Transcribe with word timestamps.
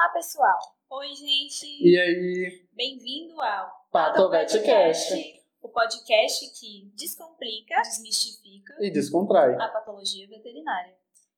Olá, 0.00 0.08
pessoal. 0.14 0.58
Oi, 0.88 1.14
gente. 1.14 1.66
E 1.66 2.00
aí? 2.00 2.66
Bem-vindo 2.72 3.38
ao 3.38 3.86
Patovetcast. 3.92 5.12
o 5.60 5.68
podcast 5.68 6.58
que 6.58 6.90
descomplica, 6.94 7.82
desmistifica 7.82 8.74
E 8.80 8.90
descontrai. 8.90 9.54
a 9.56 9.68
patologia 9.68 10.26
veterinária. 10.26 10.96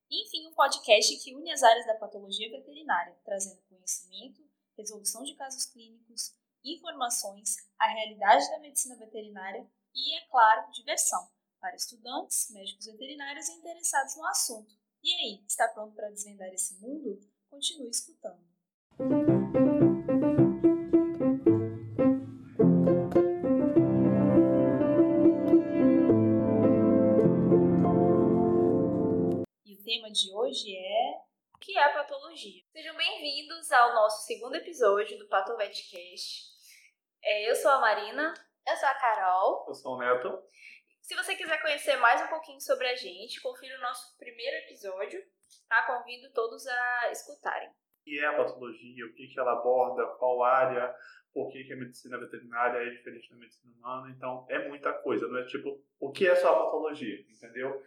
Enfim, 0.09 0.47
um 0.47 0.55
podcast 0.55 1.19
que 1.25 1.35
une 1.35 1.51
as 1.51 1.61
áreas 1.65 1.87
da 1.87 1.97
patologia 1.97 2.49
veterinária, 2.53 3.19
trazendo 3.25 3.61
conhecimento, 3.63 4.41
resolução 4.79 5.25
de 5.25 5.35
casos 5.35 5.67
clínicos, 5.67 6.33
informações, 6.65 7.57
a 7.81 7.89
realidade 7.89 8.49
da 8.49 8.61
medicina 8.61 8.95
veterinária 8.97 9.69
e, 9.93 10.17
é 10.19 10.21
claro, 10.31 10.71
diversão 10.71 11.29
para 11.61 11.75
estudantes, 11.75 12.49
médicos 12.53 12.87
veterinários 12.87 13.49
e 13.49 13.55
interessados 13.55 14.17
no 14.17 14.25
assunto. 14.27 14.73
E 15.03 15.13
aí, 15.15 15.45
está 15.49 15.67
pronto 15.67 15.97
para 15.97 16.11
desvendar 16.11 16.49
esse 16.55 16.79
mundo? 16.81 17.19
Continue 17.51 17.91
escutando. 17.91 18.52
E 19.03 19.07
o 29.75 29.83
tema 29.83 30.09
de 30.13 30.33
hoje 30.33 30.77
é 30.77 31.21
o 31.53 31.59
que 31.59 31.77
é 31.77 31.83
a 31.83 31.93
patologia? 31.93 32.63
Sejam 32.71 32.97
bem-vindos 32.97 33.73
ao 33.73 33.93
nosso 33.93 34.25
segundo 34.25 34.55
episódio 34.55 35.19
do 35.19 35.27
Patovetcast. 35.27 36.45
É, 37.25 37.51
eu 37.51 37.57
sou 37.57 37.73
a 37.73 37.81
Marina. 37.81 38.33
Eu 38.69 38.77
sou 38.77 38.89
a 38.89 38.95
Carol. 38.95 39.65
Eu 39.67 39.75
sou 39.75 39.97
o 39.97 39.99
Neto. 39.99 40.41
Se 41.01 41.17
você 41.17 41.35
quiser 41.35 41.61
conhecer 41.61 41.97
mais 41.97 42.23
um 42.23 42.29
pouquinho 42.29 42.61
sobre 42.61 42.87
a 42.87 42.95
gente, 42.95 43.41
confira 43.41 43.77
o 43.79 43.83
nosso 43.83 44.17
primeiro 44.17 44.59
episódio, 44.59 45.21
tá? 45.69 45.83
Convido 45.89 46.33
todos 46.33 46.65
a 46.69 47.11
escutarem. 47.11 47.69
O 48.03 48.05
que 48.05 48.19
é 48.19 48.27
a 48.27 48.37
patologia? 48.37 49.07
O 49.07 49.13
que, 49.15 49.29
que 49.29 49.39
ela 49.39 49.53
aborda? 49.53 50.05
Qual 50.19 50.43
área? 50.43 50.93
Por 51.33 51.51
que, 51.51 51.63
que 51.65 51.73
a 51.73 51.77
medicina 51.77 52.19
veterinária 52.19 52.79
é 52.79 52.91
diferente 52.91 53.31
da 53.31 53.37
medicina 53.37 53.73
humana? 53.75 54.13
Então, 54.15 54.45
é 54.51 54.69
muita 54.69 54.93
coisa. 54.93 55.29
Não 55.29 55.39
é 55.39 55.47
tipo, 55.47 55.81
o 56.01 56.11
que 56.11 56.27
é 56.27 56.35
só 56.35 56.49
a 56.53 56.65
patologia? 56.65 57.21
Entendeu? 57.31 57.81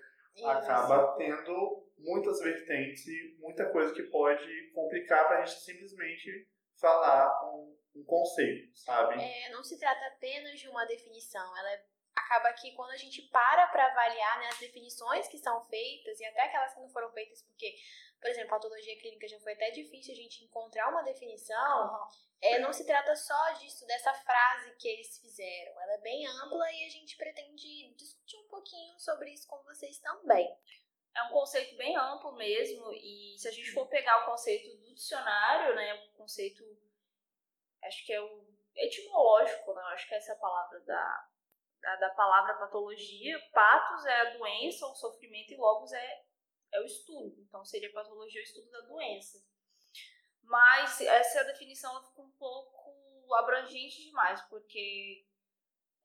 Acaba 0.46 1.16
tendo 1.18 1.86
muitas 1.98 2.40
vertentes 2.40 3.06
e 3.08 3.36
muita 3.40 3.70
coisa 3.72 3.94
que 3.94 4.04
pode 4.04 4.72
complicar 4.74 5.28
para 5.28 5.40
a 5.40 5.46
gente 5.46 5.60
simplesmente 5.60 6.48
falar 6.80 7.30
um, 7.54 7.78
um 7.96 8.04
conceito, 8.06 8.76
sabe? 8.78 9.22
É, 9.22 9.50
não 9.52 9.64
se 9.64 9.78
trata 9.80 10.06
apenas 10.08 10.60
de 10.60 10.68
uma 10.70 10.86
definição, 10.86 11.58
ela 11.58 11.72
é- 11.72 11.86
acaba 12.16 12.52
que 12.54 12.74
quando 12.74 12.92
a 12.92 12.98
gente 12.98 13.22
para 13.30 13.68
para 13.68 13.86
avaliar 13.88 14.40
né, 14.40 14.48
as 14.48 14.60
definições 14.60 15.28
que 15.28 15.38
são 15.38 15.64
feitas 15.66 16.20
e 16.20 16.26
até 16.26 16.42
aquelas 16.46 16.74
que 16.74 16.82
não 16.82 16.90
foram 16.90 17.12
feitas, 17.12 17.44
porque, 17.44 17.74
por 18.20 18.30
exemplo, 18.30 18.50
patologia 18.50 19.00
clínica 19.00 19.28
já 19.28 19.40
foi 19.40 19.54
até 19.54 19.72
difícil 19.72 20.14
a 20.14 20.18
gente 20.18 20.44
encontrar 20.44 20.90
uma 20.90 21.04
definição, 21.04 22.10
é, 22.42 22.60
não 22.60 22.74
se 22.74 22.86
trata 22.86 23.16
só 23.16 23.52
disso, 23.54 23.86
dessa 23.86 24.14
frase 24.14 24.76
que 24.78 24.88
eles 24.88 25.20
fizeram, 25.20 25.82
ela 25.82 25.94
é 25.94 26.02
bem 26.02 26.26
ampla 26.28 26.72
e 26.72 26.86
a 26.86 26.90
gente 26.90 27.18
pretende 27.18 27.94
discutir 27.96 28.38
um 28.38 28.48
pouquinho 28.48 29.00
sobre 29.00 29.32
isso 29.32 29.48
com 29.48 29.62
vocês 29.64 30.00
também. 30.00 30.48
É 31.16 31.24
um 31.24 31.30
conceito 31.30 31.78
bem 31.78 31.96
amplo 31.96 32.34
mesmo, 32.34 32.92
e 32.92 33.36
se 33.38 33.48
a 33.48 33.52
gente 33.52 33.72
for 33.72 33.88
pegar 33.88 34.24
o 34.24 34.26
conceito 34.26 34.76
do 34.78 34.94
dicionário, 34.94 35.74
né, 35.74 35.94
o 35.94 36.18
conceito, 36.18 36.64
acho 37.84 38.06
que 38.06 38.12
é 38.12 38.22
o 38.22 38.46
etimológico, 38.76 39.74
né, 39.74 39.82
acho 39.94 40.08
que 40.08 40.16
essa 40.16 40.34
é 40.34 40.36
a 40.36 40.40
palavra 40.40 40.80
da, 40.82 41.30
da, 41.80 41.96
da 41.96 42.10
palavra 42.10 42.56
patologia, 42.56 43.40
patos 43.54 44.06
é 44.06 44.22
a 44.22 44.38
doença, 44.38 44.86
o 44.88 44.96
sofrimento, 44.96 45.54
e 45.54 45.58
logos 45.58 45.94
é, 45.94 46.25
é 46.76 46.82
o 46.82 46.86
estudo, 46.86 47.42
então 47.42 47.64
seria 47.64 47.92
patologia 47.92 48.42
o 48.42 48.44
estudo 48.44 48.70
da 48.70 48.82
doença. 48.82 49.44
Mas 50.44 51.02
essa 51.02 51.44
definição 51.46 51.92
ela 51.92 52.04
fica 52.04 52.22
um 52.22 52.32
pouco 52.32 53.34
abrangente 53.34 54.04
demais, 54.04 54.42
porque 54.50 55.26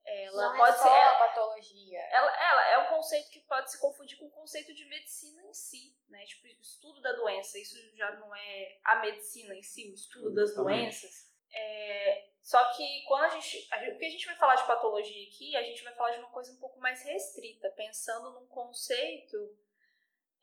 ela 0.03 0.49
não 0.49 0.57
pode 0.57 0.75
é 0.75 0.77
só 0.77 0.83
ser... 0.83 0.89
a 0.89 1.19
patologia. 1.19 1.99
Ela, 1.99 2.49
ela 2.49 2.67
é 2.69 2.77
um 2.79 2.89
conceito 2.89 3.29
que 3.29 3.41
pode 3.41 3.71
se 3.71 3.79
confundir 3.79 4.17
com 4.17 4.25
o 4.25 4.31
conceito 4.31 4.73
de 4.73 4.85
medicina 4.85 5.43
em 5.43 5.53
si, 5.53 5.95
né? 6.09 6.25
Tipo, 6.25 6.47
o 6.47 6.61
estudo 6.61 7.01
da 7.01 7.13
doença. 7.13 7.59
Isso 7.59 7.77
já 7.95 8.11
não 8.15 8.35
é 8.35 8.79
a 8.83 8.95
medicina 9.01 9.53
em 9.53 9.61
si, 9.61 9.91
o 9.91 9.93
estudo 9.93 10.33
das 10.33 10.55
doenças. 10.55 11.31
É, 11.53 12.29
só 12.41 12.63
que 12.73 13.03
quando 13.07 13.25
a 13.25 13.29
gente, 13.29 13.59
gente. 13.59 13.91
Porque 13.91 14.05
a 14.05 14.09
gente 14.09 14.25
vai 14.25 14.35
falar 14.35 14.55
de 14.55 14.65
patologia 14.65 15.27
aqui, 15.27 15.55
a 15.55 15.63
gente 15.63 15.83
vai 15.83 15.93
falar 15.93 16.11
de 16.11 16.19
uma 16.19 16.31
coisa 16.31 16.51
um 16.51 16.59
pouco 16.59 16.79
mais 16.79 17.03
restrita, 17.03 17.69
pensando 17.75 18.31
num 18.31 18.47
conceito 18.47 19.37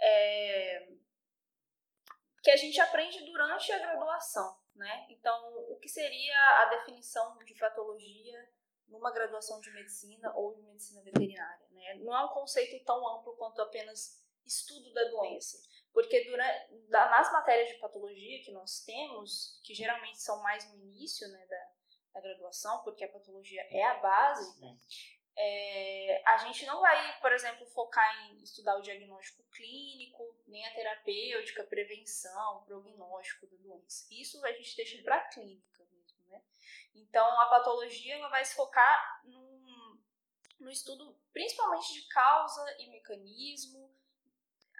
é, 0.00 0.88
que 2.42 2.50
a 2.50 2.56
gente 2.56 2.80
aprende 2.80 3.24
durante 3.24 3.72
a 3.72 3.78
graduação, 3.78 4.56
né? 4.74 5.06
Então, 5.10 5.54
o 5.70 5.76
que 5.76 5.88
seria 5.88 6.62
a 6.62 6.64
definição 6.66 7.36
de 7.38 7.54
patologia 7.54 8.48
numa 8.88 9.12
graduação 9.12 9.60
de 9.60 9.70
medicina 9.72 10.32
ou 10.34 10.54
de 10.54 10.62
medicina 10.62 11.02
veterinária, 11.02 11.66
né? 11.70 11.94
Não 11.96 12.16
é 12.16 12.24
um 12.24 12.28
conceito 12.28 12.82
tão 12.84 13.06
amplo 13.06 13.36
quanto 13.36 13.60
apenas 13.60 14.24
estudo 14.46 14.92
da 14.94 15.04
doença, 15.04 15.58
porque 15.92 16.24
durante, 16.24 16.74
nas 16.88 17.32
matérias 17.32 17.68
de 17.68 17.78
patologia 17.78 18.42
que 18.42 18.52
nós 18.52 18.82
temos, 18.84 19.60
que 19.62 19.74
geralmente 19.74 20.20
são 20.22 20.42
mais 20.42 20.66
no 20.72 20.78
início, 20.78 21.28
né, 21.28 21.46
da, 21.46 21.68
da 22.14 22.20
graduação, 22.20 22.82
porque 22.82 23.04
a 23.04 23.12
patologia 23.12 23.62
é 23.70 23.84
a 23.84 23.94
base, 23.98 24.58
Sim. 24.58 24.78
É, 25.40 26.20
a 26.26 26.36
gente 26.38 26.66
não 26.66 26.80
vai, 26.80 27.20
por 27.20 27.30
exemplo, 27.30 27.64
focar 27.66 28.26
em 28.26 28.42
estudar 28.42 28.76
o 28.76 28.82
diagnóstico 28.82 29.44
clínico, 29.52 30.36
nem 30.48 30.66
a 30.66 30.74
terapêutica, 30.74 31.62
prevenção, 31.62 32.64
prognóstico 32.64 33.46
da 33.46 33.56
doença. 33.58 34.08
Isso 34.10 34.44
a 34.44 34.50
gente 34.50 34.74
deixa 34.74 35.00
para 35.04 35.14
a 35.14 35.28
clínica 35.28 35.84
mesmo, 35.84 36.18
né? 36.26 36.42
Então, 36.92 37.40
a 37.40 37.46
patologia 37.46 38.16
ela 38.16 38.28
vai 38.28 38.44
se 38.44 38.56
focar 38.56 39.22
num, 39.24 40.00
no 40.58 40.70
estudo 40.72 41.16
principalmente 41.32 41.92
de 41.92 42.08
causa 42.08 42.76
e 42.80 42.90
mecanismo. 42.90 43.96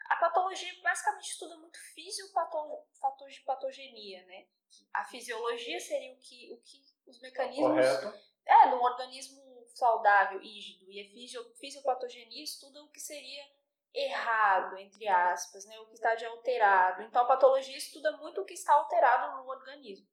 A 0.08 0.16
patologia 0.16 0.74
basicamente 0.82 1.30
estuda 1.30 1.56
muito 1.56 1.78
fisiopatologia 1.94 3.38
de 3.38 3.44
patogenia, 3.44 4.26
né? 4.26 4.48
A 4.92 5.04
fisiologia 5.04 5.78
seria 5.78 6.12
o 6.14 6.18
que, 6.18 6.52
o 6.52 6.56
que 6.62 6.82
os 7.06 7.20
mecanismos 7.20 7.68
Correto? 7.68 8.18
é, 8.44 8.70
num 8.70 8.82
organismo 8.82 9.47
saudável, 9.74 10.38
rígido, 10.40 10.90
e 10.90 11.00
a 11.00 11.04
fisio, 11.10 11.44
fisiopatogenia 11.56 12.42
estuda 12.42 12.82
o 12.82 12.88
que 12.90 13.00
seria 13.00 13.44
errado, 13.94 14.76
entre 14.76 15.08
aspas, 15.08 15.64
né, 15.66 15.78
o 15.80 15.86
que 15.86 15.94
está 15.94 16.14
de 16.14 16.24
alterado. 16.26 17.02
Então, 17.02 17.22
a 17.22 17.26
patologia 17.26 17.76
estuda 17.76 18.16
muito 18.18 18.40
o 18.40 18.44
que 18.44 18.54
está 18.54 18.74
alterado 18.74 19.36
no 19.42 19.48
organismo, 19.48 20.06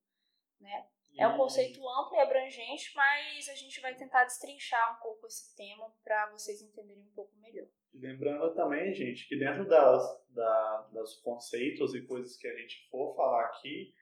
né? 0.60 0.88
É 1.18 1.28
um 1.28 1.36
E- 1.36 1.38
conceito 1.38 1.88
amplo 1.88 2.16
e 2.16 2.20
abrangente, 2.20 2.92
mas 2.96 3.48
a 3.50 3.56
gente 3.56 3.80
vai 3.80 3.96
tentar 3.96 4.26
destrinchar 4.26 4.98
um 4.98 5.02
pouco 5.02 5.28
esse 5.28 5.56
tema 5.56 5.90
para 6.04 6.30
vocês 6.32 6.62
entenderem 6.62 7.04
um 7.04 7.14
pouco 7.14 7.34
melhor. 7.38 7.68
Lembrando 7.94 8.54
também, 8.54 8.94
gente, 8.94 9.26
que 9.28 9.38
dentro 9.38 9.66
das, 9.68 10.26
da, 10.30 10.82
dos 10.92 11.16
conceitos 11.22 11.96
e 11.96 12.06
coisas 12.06 12.36
que 12.36 12.48
a 12.48 12.58
gente 12.58 12.90
for 12.90 13.16
falar 13.16 13.46
aqui, 13.46 13.94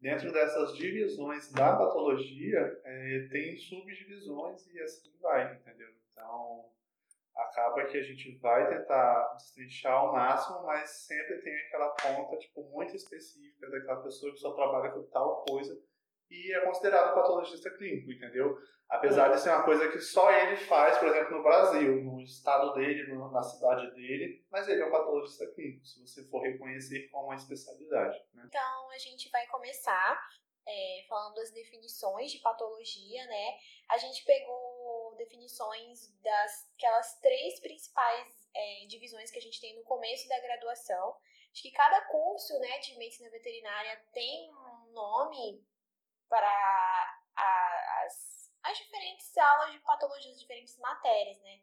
dentro 0.00 0.32
dessas 0.32 0.74
divisões 0.76 1.52
da 1.52 1.76
patologia, 1.76 2.80
é, 2.84 3.28
tem 3.30 3.56
subdivisões 3.56 4.66
e 4.66 4.80
assim 4.80 5.12
vai, 5.20 5.54
entendeu? 5.54 5.88
Então, 6.10 6.70
acaba 7.36 7.84
que 7.86 7.98
a 7.98 8.02
gente 8.02 8.38
vai 8.38 8.68
tentar 8.68 9.34
destrinchar 9.34 9.92
ao 9.92 10.12
máximo, 10.12 10.62
mas 10.64 10.90
sempre 11.06 11.40
tem 11.42 11.54
aquela 11.54 11.90
ponta, 11.90 12.38
tipo, 12.38 12.62
muito 12.70 12.96
específica 12.96 13.70
daquela 13.70 14.02
pessoa 14.02 14.32
que 14.32 14.38
só 14.38 14.52
trabalha 14.54 14.90
com 14.90 15.02
tal 15.04 15.44
coisa 15.44 15.78
e 16.30 16.54
é 16.54 16.60
considerado 16.60 17.14
patologista 17.14 17.70
clínico, 17.70 18.12
entendeu? 18.12 18.56
Apesar 18.90 19.28
de 19.28 19.40
ser 19.40 19.50
uma 19.50 19.62
coisa 19.62 19.88
que 19.88 20.00
só 20.00 20.30
ele 20.32 20.56
faz, 20.56 20.98
por 20.98 21.06
exemplo, 21.08 21.36
no 21.36 21.42
Brasil, 21.44 22.02
no 22.02 22.20
estado 22.20 22.74
dele, 22.74 23.06
na 23.30 23.42
cidade 23.42 23.88
dele, 23.94 24.44
mas 24.50 24.66
ele 24.68 24.82
é 24.82 24.86
um 24.86 24.90
patologista 24.90 25.46
clínico, 25.54 25.86
se 25.86 26.00
você 26.00 26.24
for 26.28 26.42
reconhecer 26.42 27.08
como 27.10 27.26
uma 27.26 27.36
especialidade. 27.36 28.18
Né? 28.34 28.42
Então, 28.46 28.90
a 28.90 28.98
gente 28.98 29.30
vai 29.30 29.46
começar 29.46 30.20
é, 30.66 31.04
falando 31.08 31.34
das 31.36 31.52
definições 31.52 32.32
de 32.32 32.38
patologia, 32.40 33.24
né? 33.26 33.58
A 33.90 33.96
gente 33.96 34.24
pegou 34.24 35.14
definições 35.16 36.12
das 36.20 36.70
aquelas 36.76 37.18
três 37.20 37.60
principais 37.60 38.48
é, 38.54 38.86
divisões 38.86 39.30
que 39.30 39.38
a 39.38 39.42
gente 39.42 39.60
tem 39.60 39.76
no 39.76 39.84
começo 39.84 40.28
da 40.28 40.40
graduação. 40.40 41.16
Acho 41.52 41.62
que 41.62 41.70
cada 41.70 42.00
curso 42.08 42.58
né, 42.58 42.78
de 42.80 42.96
medicina 42.98 43.30
veterinária 43.30 44.00
tem 44.12 44.50
um 44.52 44.92
nome 44.92 45.64
para 46.28 46.46
a- 46.46 47.20
as, 48.62 48.70
as 48.70 48.78
diferentes 48.78 49.36
aulas 49.36 49.72
de 49.72 49.78
patologias, 49.80 50.40
diferentes 50.40 50.78
matérias, 50.78 51.40
né? 51.42 51.60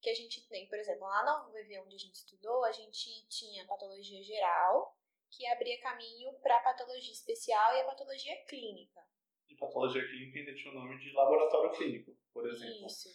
Que 0.00 0.10
a 0.10 0.14
gente 0.14 0.46
tem, 0.48 0.68
por 0.68 0.78
exemplo, 0.78 1.06
lá 1.06 1.24
na 1.24 1.46
UVV 1.46 1.80
onde 1.80 1.94
a 1.94 1.98
gente 1.98 2.14
estudou, 2.14 2.64
a 2.64 2.72
gente 2.72 3.26
tinha 3.28 3.66
patologia 3.66 4.22
geral, 4.22 4.96
que 5.30 5.46
abria 5.46 5.80
caminho 5.80 6.32
para 6.40 6.56
a 6.56 6.62
patologia 6.62 7.12
especial 7.12 7.76
e 7.76 7.80
a 7.80 7.84
patologia 7.84 8.36
clínica. 8.46 9.00
E 9.48 9.56
patologia 9.56 10.06
clínica 10.06 10.38
ainda 10.38 10.54
tinha 10.54 10.72
o 10.72 10.74
nome 10.74 10.98
de 10.98 11.12
laboratório 11.12 11.72
clínico, 11.72 12.16
por 12.32 12.48
exemplo. 12.48 12.86
Isso. 12.86 13.08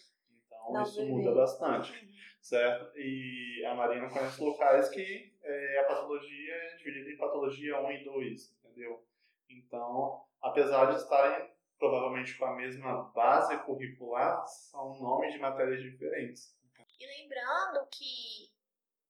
Então 0.50 0.82
isso 0.82 1.06
muda 1.06 1.34
bastante, 1.34 1.92
certo? 2.40 2.96
E 2.96 3.64
a 3.66 3.74
Marina 3.74 4.08
conhece 4.10 4.42
locais 4.42 4.88
que 4.88 5.36
é, 5.42 5.78
a 5.80 5.84
patologia 5.84 6.54
é 6.54 6.76
dividida 6.76 7.10
em 7.10 7.16
patologia 7.16 7.80
1 7.80 7.90
e 7.92 8.04
2, 8.04 8.56
entendeu? 8.64 9.06
Então, 9.48 10.24
apesar 10.42 10.90
de 10.90 10.96
estarem 10.96 11.57
provavelmente 11.78 12.36
com 12.36 12.44
a 12.44 12.56
mesma 12.56 13.04
base 13.14 13.56
curricular, 13.64 14.46
são 14.46 14.98
nomes 14.98 15.32
de 15.32 15.38
matérias 15.38 15.80
diferentes. 15.80 16.56
E 16.98 17.06
lembrando 17.06 17.86
que, 17.86 18.52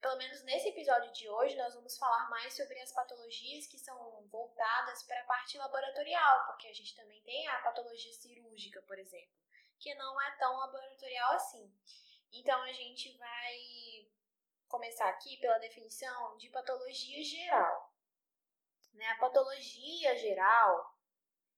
pelo 0.00 0.18
menos 0.18 0.42
nesse 0.44 0.68
episódio 0.68 1.10
de 1.12 1.28
hoje, 1.28 1.56
nós 1.56 1.74
vamos 1.74 1.96
falar 1.96 2.28
mais 2.28 2.54
sobre 2.54 2.78
as 2.80 2.92
patologias 2.92 3.66
que 3.66 3.78
são 3.78 4.26
voltadas 4.28 5.02
para 5.04 5.20
a 5.20 5.24
parte 5.24 5.56
laboratorial, 5.56 6.46
porque 6.46 6.68
a 6.68 6.72
gente 6.72 6.94
também 6.94 7.22
tem 7.22 7.48
a 7.48 7.62
patologia 7.62 8.12
cirúrgica, 8.12 8.82
por 8.82 8.98
exemplo, 8.98 9.34
que 9.78 9.94
não 9.94 10.20
é 10.20 10.30
tão 10.32 10.54
laboratorial 10.58 11.32
assim. 11.32 11.72
Então 12.30 12.60
a 12.62 12.72
gente 12.72 13.16
vai 13.16 13.56
começar 14.68 15.08
aqui 15.08 15.38
pela 15.38 15.58
definição 15.58 16.36
de 16.36 16.50
patologia 16.50 17.24
geral. 17.24 17.94
Né? 18.92 19.06
A 19.06 19.18
patologia 19.18 20.14
geral 20.18 20.97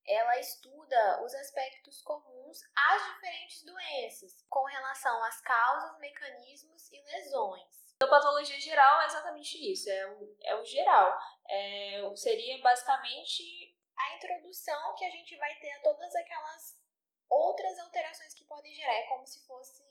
ela 0.07 0.39
estuda 0.39 1.23
os 1.23 1.35
aspectos 1.35 2.03
comuns 2.03 2.59
às 2.77 3.05
diferentes 3.05 3.65
doenças, 3.65 4.45
com 4.49 4.65
relação 4.65 5.23
às 5.25 5.41
causas, 5.41 5.99
mecanismos 5.99 6.91
e 6.93 7.01
lesões. 7.01 7.81
Então, 7.97 8.09
patologia 8.09 8.59
geral 8.59 9.03
é 9.03 9.07
exatamente 9.07 9.73
isso, 9.73 9.91
é 9.91 10.07
o, 10.07 10.37
é 10.43 10.55
o 10.55 10.65
geral. 10.65 11.19
É, 11.49 12.13
seria 12.17 12.61
basicamente 12.63 13.77
a 13.97 14.17
introdução 14.17 14.95
que 14.95 15.05
a 15.05 15.11
gente 15.11 15.37
vai 15.37 15.55
ter 15.57 15.71
a 15.73 15.83
todas 15.83 16.15
aquelas 16.15 16.81
outras 17.29 17.79
alterações 17.79 18.35
que 18.35 18.45
podem 18.45 18.75
gerar, 18.75 18.95
é 18.95 19.07
como 19.07 19.27
se 19.27 19.47
fosse 19.47 19.85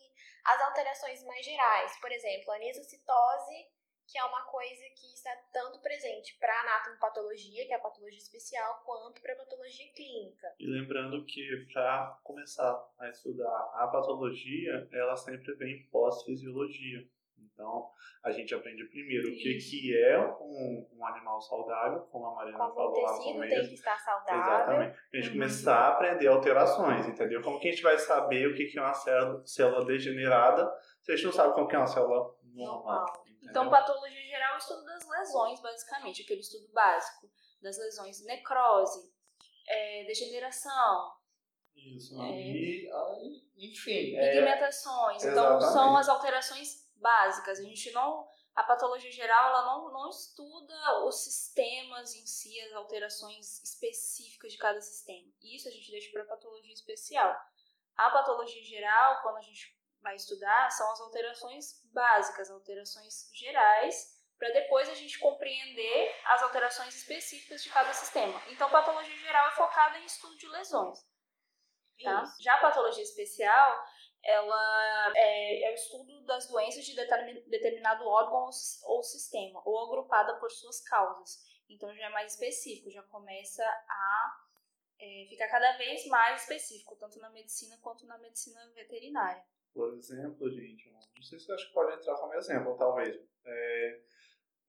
as 0.44 0.62
alterações 0.62 1.24
mais 1.24 1.46
gerais. 1.46 1.98
Por 2.02 2.12
exemplo, 2.12 2.52
a 2.52 2.56
anisocitose 2.56 3.72
que 4.10 4.18
é 4.18 4.24
uma 4.24 4.42
coisa 4.44 4.84
que 4.96 5.14
está 5.14 5.30
tanto 5.54 5.80
presente 5.82 6.36
para 6.40 6.52
a 6.52 6.62
anatomopatologia, 6.62 7.66
que 7.66 7.72
é 7.72 7.76
a 7.76 7.80
patologia 7.80 8.18
especial, 8.18 8.82
quanto 8.84 9.22
para 9.22 9.34
a 9.34 9.38
patologia 9.38 9.92
clínica. 9.94 10.48
E 10.60 10.66
lembrando 10.66 11.24
que 11.26 11.68
para 11.72 12.20
começar 12.24 12.84
a 12.98 13.10
estudar 13.10 13.72
a 13.76 13.88
patologia, 13.88 14.88
ela 14.92 15.16
sempre 15.16 15.54
vem 15.56 15.88
pós-fisiologia. 15.92 17.08
Então, 17.38 17.92
a 18.24 18.32
gente 18.32 18.56
aprende 18.56 18.86
primeiro 18.86 19.28
o 19.28 19.36
que, 19.36 19.58
que 19.58 19.98
é 19.98 20.18
um, 20.18 20.88
um 20.94 21.06
animal 21.06 21.42
saudável, 21.42 22.02
como 22.12 22.28
a 22.28 22.36
Mariana 22.36 22.58
como 22.58 22.74
falou 22.74 23.02
lá 23.02 23.12
no 23.12 23.24
começo. 23.24 23.56
Tem 23.56 23.68
que 23.68 23.74
estar 23.74 24.00
saudável. 24.00 24.42
Exatamente. 24.42 24.98
A 25.14 25.18
gente 25.18 25.28
uhum. 25.28 25.34
começar 25.34 25.78
a 25.78 25.88
aprender 25.90 26.28
alterações, 26.28 27.06
entendeu? 27.06 27.42
Como 27.42 27.60
que 27.60 27.68
a 27.68 27.72
gente 27.72 27.84
vai 27.84 27.98
saber 27.98 28.48
o 28.48 28.56
que, 28.56 28.66
que 28.66 28.80
é 28.80 28.82
uma 28.82 28.94
célula, 28.94 29.46
célula 29.46 29.86
degenerada 29.86 30.72
se 31.02 31.12
a 31.12 31.16
gente 31.16 31.26
não 31.26 31.34
sabe 31.34 31.54
como 31.54 31.68
que 31.68 31.76
é 31.76 31.80
uma 31.80 31.88
célula 31.88 32.34
normal? 32.56 32.84
normal. 32.84 33.29
Então, 33.50 33.70
patologia 33.70 34.22
geral 34.28 34.54
é 34.54 34.56
o 34.56 34.58
estudo 34.58 34.86
das 34.86 35.08
lesões, 35.08 35.60
basicamente, 35.60 36.22
aquele 36.22 36.42
estudo 36.42 36.68
básico 36.72 37.30
das 37.62 37.78
lesões, 37.78 38.24
necrose, 38.26 39.14
é, 39.68 40.04
degeneração. 40.06 41.14
Isso, 41.76 42.22
é, 42.22 42.32
e, 42.32 42.90
enfim. 43.58 44.16
É, 44.18 44.34
pigmentações. 44.34 45.24
É, 45.24 45.32
então, 45.32 45.60
são 45.62 45.96
as 45.98 46.10
alterações 46.10 46.90
básicas. 46.96 47.60
A 47.60 47.64
gente 47.64 47.92
não. 47.92 48.28
A 48.56 48.64
patologia 48.64 49.12
geral 49.12 49.50
ela 49.50 49.66
não, 49.66 49.92
não 49.94 50.10
estuda 50.10 51.06
os 51.06 51.24
sistemas 51.24 52.14
em 52.14 52.26
si, 52.26 52.60
as 52.62 52.74
alterações 52.74 53.64
específicas 53.64 54.52
de 54.52 54.58
cada 54.58 54.82
sistema. 54.82 55.32
Isso 55.42 55.70
a 55.70 55.72
gente 55.72 55.90
deixa 55.90 56.12
para 56.12 56.26
patologia 56.26 56.74
especial. 56.74 57.34
A 57.96 58.10
patologia 58.10 58.62
geral, 58.64 59.22
quando 59.22 59.38
a 59.38 59.42
gente 59.42 59.79
vai 60.02 60.16
estudar 60.16 60.70
são 60.72 60.92
as 60.92 61.02
alterações 61.02 61.82
básicas, 61.94 62.50
alterações 62.50 63.30
gerais, 63.34 64.20
para 64.38 64.52
depois 64.52 64.88
a 64.90 64.94
gente 64.94 65.20
compreender 65.20 66.16
as 66.26 66.42
alterações 66.42 66.96
específicas 66.96 67.62
de 67.62 67.70
cada 67.70 67.94
sistema. 67.94 68.42
Então, 68.48 68.70
patologia 68.70 69.18
geral 69.18 69.48
é 69.48 69.52
focada 69.52 70.00
em 70.00 70.06
estudo 70.06 70.38
de 70.38 70.48
lesões. 70.48 71.00
Tá? 72.02 72.24
Já 72.40 72.56
a 72.56 72.62
patologia 72.62 73.04
especial, 73.04 73.86
ela 74.24 75.14
é, 75.16 75.68
é, 75.68 75.72
o 75.72 75.74
estudo 75.74 76.26
das 76.26 76.48
doenças 76.48 76.86
de 76.86 76.96
determinado 76.96 78.08
órgão 78.08 78.50
ou 78.86 79.04
sistema, 79.04 79.62
ou 79.66 79.88
agrupada 79.88 80.40
por 80.40 80.50
suas 80.50 80.82
causas. 80.82 81.44
Então 81.70 81.94
já 81.94 82.06
é 82.06 82.10
mais 82.10 82.34
específico, 82.34 82.90
já 82.90 83.04
começa 83.04 83.64
a 83.64 84.38
é, 85.00 85.26
ficar 85.30 85.48
cada 85.50 85.78
vez 85.78 86.06
mais 86.08 86.42
específico, 86.42 86.96
tanto 86.96 87.20
na 87.20 87.30
medicina 87.30 87.78
quanto 87.82 88.06
na 88.06 88.18
medicina 88.18 88.60
veterinária. 88.74 89.44
Por 89.74 89.94
exemplo, 89.94 90.50
gente, 90.50 90.92
não 90.92 91.24
sei 91.24 91.40
se 91.40 91.52
acho 91.52 91.68
que 91.68 91.74
pode 91.74 91.94
entrar 91.96 92.16
como 92.16 92.34
exemplo, 92.34 92.76
talvez. 92.78 93.16
É, 93.46 94.02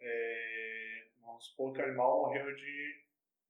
é, 0.00 1.08
vamos 1.20 1.46
supor 1.46 1.72
que 1.72 1.80
o 1.80 1.84
animal 1.84 2.22
morreu 2.22 2.54
de. 2.54 3.04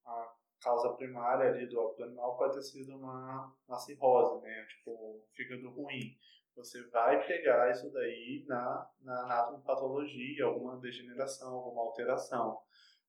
A 0.04 0.34
causa 0.60 0.94
primária 0.94 1.50
ali 1.50 1.66
do 1.66 1.78
óbito 1.80 2.04
animal 2.04 2.36
pode 2.36 2.54
ter 2.54 2.62
sido 2.62 2.96
uma, 2.96 3.54
uma 3.66 3.78
cirrose, 3.78 4.42
né? 4.42 4.66
Tipo, 4.66 5.24
fígado 5.34 5.70
ruim. 5.70 6.16
Você 6.56 6.86
vai 6.88 7.26
pegar 7.26 7.70
isso 7.70 7.90
daí 7.90 8.44
na, 8.46 8.90
na 9.00 9.22
anatomopatologia, 9.22 10.44
alguma 10.44 10.78
degeneração, 10.78 11.54
alguma 11.54 11.82
alteração 11.82 12.60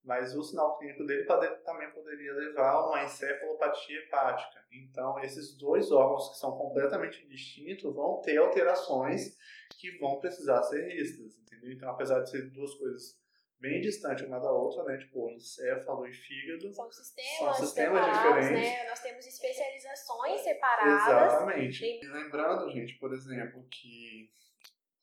mas 0.04 0.36
o 0.36 0.44
sinal 0.44 0.78
clínico 0.78 1.06
dele 1.06 1.26
também 1.26 1.92
poderia 1.92 2.34
levar 2.34 2.72
a 2.72 2.88
uma 2.88 3.04
encefalopatia 3.04 4.00
hepática. 4.00 4.60
Então, 4.72 5.20
esses 5.20 5.56
dois 5.56 5.92
órgãos 5.92 6.30
que 6.30 6.38
são 6.38 6.58
completamente 6.58 7.28
distintos 7.28 7.94
vão 7.94 8.20
ter 8.22 8.38
alterações 8.38 9.38
que 9.80 9.98
vão 10.00 10.20
precisar 10.20 10.64
ser 10.64 10.88
vistas, 10.88 11.38
entendeu? 11.38 11.72
Então, 11.72 11.90
apesar 11.90 12.22
de 12.22 12.30
ser 12.30 12.50
duas 12.52 12.74
coisas 12.76 13.20
bem 13.60 13.80
distantes 13.80 14.26
uma 14.26 14.40
da 14.40 14.52
outra, 14.52 14.84
né? 14.86 14.98
Tipo, 14.98 15.30
encéfalo 15.30 16.08
e 16.08 16.14
fígado. 16.14 16.74
São 16.74 16.92
sistemas, 16.92 17.38
são 17.38 17.54
sistemas 17.54 18.06
diferentes. 18.06 18.52
Né? 18.52 18.90
Nós 18.90 19.00
temos 19.02 19.26
especializações 19.28 20.42
separadas. 20.42 21.08
Exatamente. 21.08 21.86
E 21.86 22.08
lembrando, 22.08 22.72
gente, 22.72 22.98
por 22.98 23.14
exemplo, 23.14 23.64
que 23.70 24.32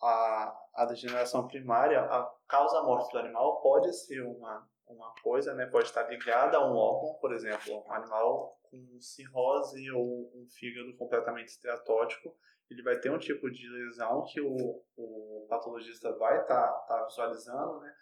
a, 0.02 0.60
a 0.74 0.84
degeneração 0.86 1.46
primária, 1.46 2.00
a 2.00 2.28
causa 2.48 2.82
morte 2.82 3.12
do 3.12 3.18
animal 3.18 3.60
pode 3.60 3.92
ser 3.92 4.22
uma 4.22 4.68
uma 4.88 5.12
coisa, 5.22 5.54
né, 5.54 5.66
pode 5.66 5.86
estar 5.86 6.08
ligada 6.08 6.56
a 6.56 6.66
um 6.66 6.74
órgão, 6.74 7.18
por 7.20 7.32
exemplo, 7.32 7.84
um 7.86 7.92
animal 7.92 8.58
com 8.62 9.00
cirrose 9.00 9.90
ou 9.90 10.30
um 10.34 10.46
fígado 10.50 10.96
completamente 10.96 11.48
esteatótico, 11.48 12.36
ele 12.70 12.82
vai 12.82 12.98
ter 12.98 13.10
um 13.10 13.18
tipo 13.18 13.50
de 13.50 13.68
lesão 13.68 14.24
que 14.24 14.40
o, 14.40 14.82
o 14.96 15.46
patologista 15.48 16.12
vai 16.18 16.40
estar 16.42 16.68
tá, 16.68 16.96
tá 16.96 17.04
visualizando, 17.04 17.80
né, 17.80 17.94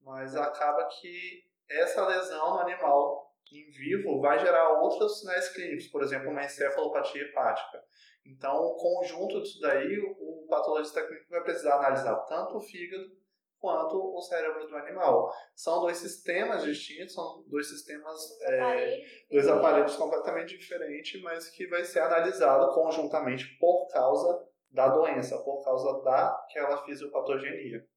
mas 0.00 0.36
acaba 0.36 0.84
que 0.86 1.44
essa 1.68 2.06
lesão 2.06 2.54
no 2.54 2.60
animal 2.60 3.24
em 3.52 3.70
vivo 3.70 4.20
vai 4.20 4.38
gerar 4.38 4.80
outros 4.80 5.20
sinais 5.20 5.48
clínicos, 5.50 5.86
por 5.88 6.02
exemplo, 6.02 6.30
uma 6.30 6.44
encefalopatia 6.44 7.22
hepática. 7.22 7.82
Então, 8.26 8.56
o 8.56 8.76
conjunto 8.76 9.42
disso 9.42 9.60
daí, 9.60 9.98
o 10.18 10.46
patologista 10.48 11.06
clínico 11.06 11.30
vai 11.30 11.42
precisar 11.42 11.76
analisar 11.76 12.16
tanto 12.24 12.56
o 12.56 12.60
fígado 12.60 13.04
quanto 13.64 13.96
o 13.96 14.20
cérebro 14.20 14.68
do 14.68 14.76
animal. 14.76 15.32
São 15.54 15.80
dois 15.80 15.96
sistemas 15.96 16.62
distintos, 16.62 17.14
são 17.14 17.42
dois 17.46 17.66
sistemas, 17.66 18.38
é, 18.42 19.00
dois 19.30 19.48
aparelhos 19.48 19.96
completamente 19.96 20.58
diferentes, 20.58 21.22
mas 21.22 21.48
que 21.48 21.66
vai 21.66 21.82
ser 21.82 22.00
analisado 22.00 22.74
conjuntamente 22.74 23.56
por 23.58 23.88
causa 23.88 24.46
da 24.70 24.88
doença, 24.88 25.42
por 25.42 25.64
causa 25.64 26.02
daquela 26.02 26.84
fisiopatogenia. 26.84 27.88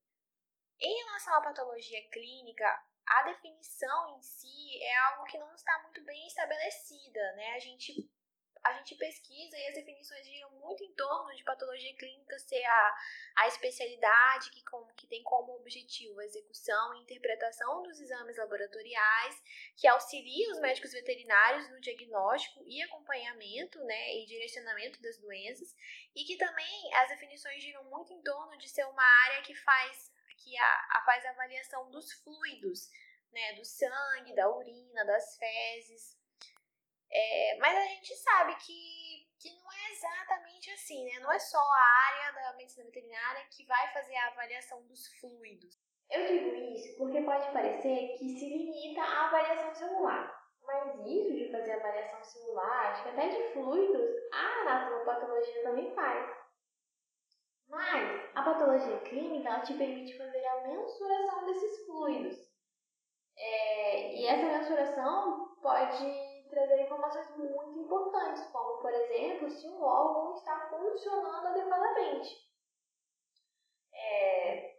Em 0.80 1.04
relação 1.04 1.34
à 1.34 1.42
patologia 1.42 2.00
clínica, 2.14 2.66
a 3.06 3.24
definição 3.24 4.16
em 4.16 4.22
si 4.22 4.82
é 4.82 4.98
algo 5.10 5.26
que 5.26 5.38
não 5.38 5.54
está 5.54 5.82
muito 5.84 6.02
bem 6.06 6.28
estabelecida, 6.28 7.20
né? 7.36 7.56
A 7.56 7.60
gente 7.60 8.10
a 8.64 8.74
gente 8.74 8.96
pesquisa 8.96 9.58
e 9.58 9.68
as 9.68 9.76
definições 9.76 10.26
giram 10.26 10.52
muito 10.52 10.84
em 10.84 10.94
torno 10.94 11.34
de 11.36 11.44
patologia 11.44 11.96
clínica 11.96 12.38
ser 12.40 12.64
a, 12.64 12.96
a 13.38 13.48
especialidade 13.48 14.52
que, 14.52 14.64
com, 14.66 14.86
que 14.96 15.08
tem 15.08 15.24
como 15.24 15.56
objetivo 15.56 16.20
a 16.20 16.26
execução 16.26 16.94
e 16.96 17.02
interpretação 17.02 17.84
dos 17.84 18.00
exames 18.00 18.38
laboratoriais, 18.38 19.42
que 19.76 19.88
auxilia 19.88 20.52
os 20.52 20.60
médicos 20.60 20.92
veterinários 20.92 21.70
no 21.70 21.80
diagnóstico 21.80 22.64
e 22.66 22.82
acompanhamento 22.82 23.80
né, 23.84 24.16
e 24.16 24.26
direcionamento 24.26 25.02
das 25.02 25.18
doenças, 25.18 25.76
e 26.16 26.24
que 26.24 26.38
também 26.38 26.94
as 26.96 27.10
definições 27.10 27.62
giram 27.62 27.84
muito 27.86 28.14
em 28.14 28.22
torno 28.22 28.58
de 28.58 28.70
ser 28.70 28.86
uma 28.86 29.04
área 29.26 29.42
que 29.42 29.56
faz, 29.56 30.12
que 30.38 30.58
a, 30.58 30.88
a 30.92 31.04
faz 31.06 31.26
a 31.26 31.30
avaliação 31.32 31.90
dos 31.92 32.12
fluidos, 32.24 32.90
né, 33.32 33.54
do 33.54 33.66
sangue, 33.66 34.36
da 34.36 34.50
urina, 34.50 35.06
das 35.06 35.38
fezes, 35.38 36.18
é, 37.12 37.58
mas 37.60 37.78
a 37.78 37.86
gente 37.86 38.14
sabe 38.16 38.56
que, 38.56 39.28
que 39.40 39.50
não 39.56 39.72
é 39.72 39.92
exatamente 39.92 40.72
assim, 40.72 41.06
né? 41.06 41.20
Não 41.20 41.32
é 41.32 41.40
só 41.40 41.60
a 41.60 41.82
área 42.08 42.32
da 42.34 42.58
medicina 42.58 42.86
veterinária 42.86 43.46
que 43.50 43.66
vai 43.66 43.94
fazer 43.94 44.16
a 44.16 44.28
avaliação 44.28 44.86
dos 44.88 45.08
fluidos. 45.20 45.78
Eu 46.10 46.26
digo 46.26 46.56
isso 46.56 46.98
porque 46.98 47.22
pode 47.22 47.52
parecer 47.52 48.18
que 48.18 48.30
se 48.40 48.46
limita 48.46 49.02
à 49.02 49.28
avaliação 49.28 49.74
celular. 49.74 50.38
Mas 50.64 51.00
isso 51.06 51.34
de 51.34 51.50
fazer 51.50 51.74
avaliação 51.74 52.22
celular, 52.24 52.92
acho 52.92 53.04
que 53.04 53.10
até 53.10 53.30
de 53.30 53.54
fluidos, 53.54 54.10
a 54.34 54.62
anatomopatologia 54.62 55.64
também 55.64 55.96
faz. 55.96 56.30
Mas 57.70 58.30
a 58.36 58.44
patologia 58.44 59.00
clínica 59.00 59.48
ela 59.48 59.62
te 59.62 59.74
permite 59.74 60.18
fazer 60.18 60.46
a 60.46 60.68
mensuração 60.68 61.46
desses 61.46 61.86
fluidos. 61.86 62.38
É, 63.38 64.16
e 64.16 64.26
essa 64.26 64.46
mensuração 64.46 65.56
pode 65.62 66.27
trazer 66.50 66.82
informações 66.82 67.30
muito 67.38 67.80
importantes, 67.80 68.44
como, 68.51 68.82
por 68.82 68.92
exemplo, 68.92 69.50
se 69.50 69.68
um 69.68 69.82
órgão 69.82 70.34
está 70.34 70.68
funcionando 70.70 71.48
adequadamente. 71.48 72.48
É, 73.94 74.75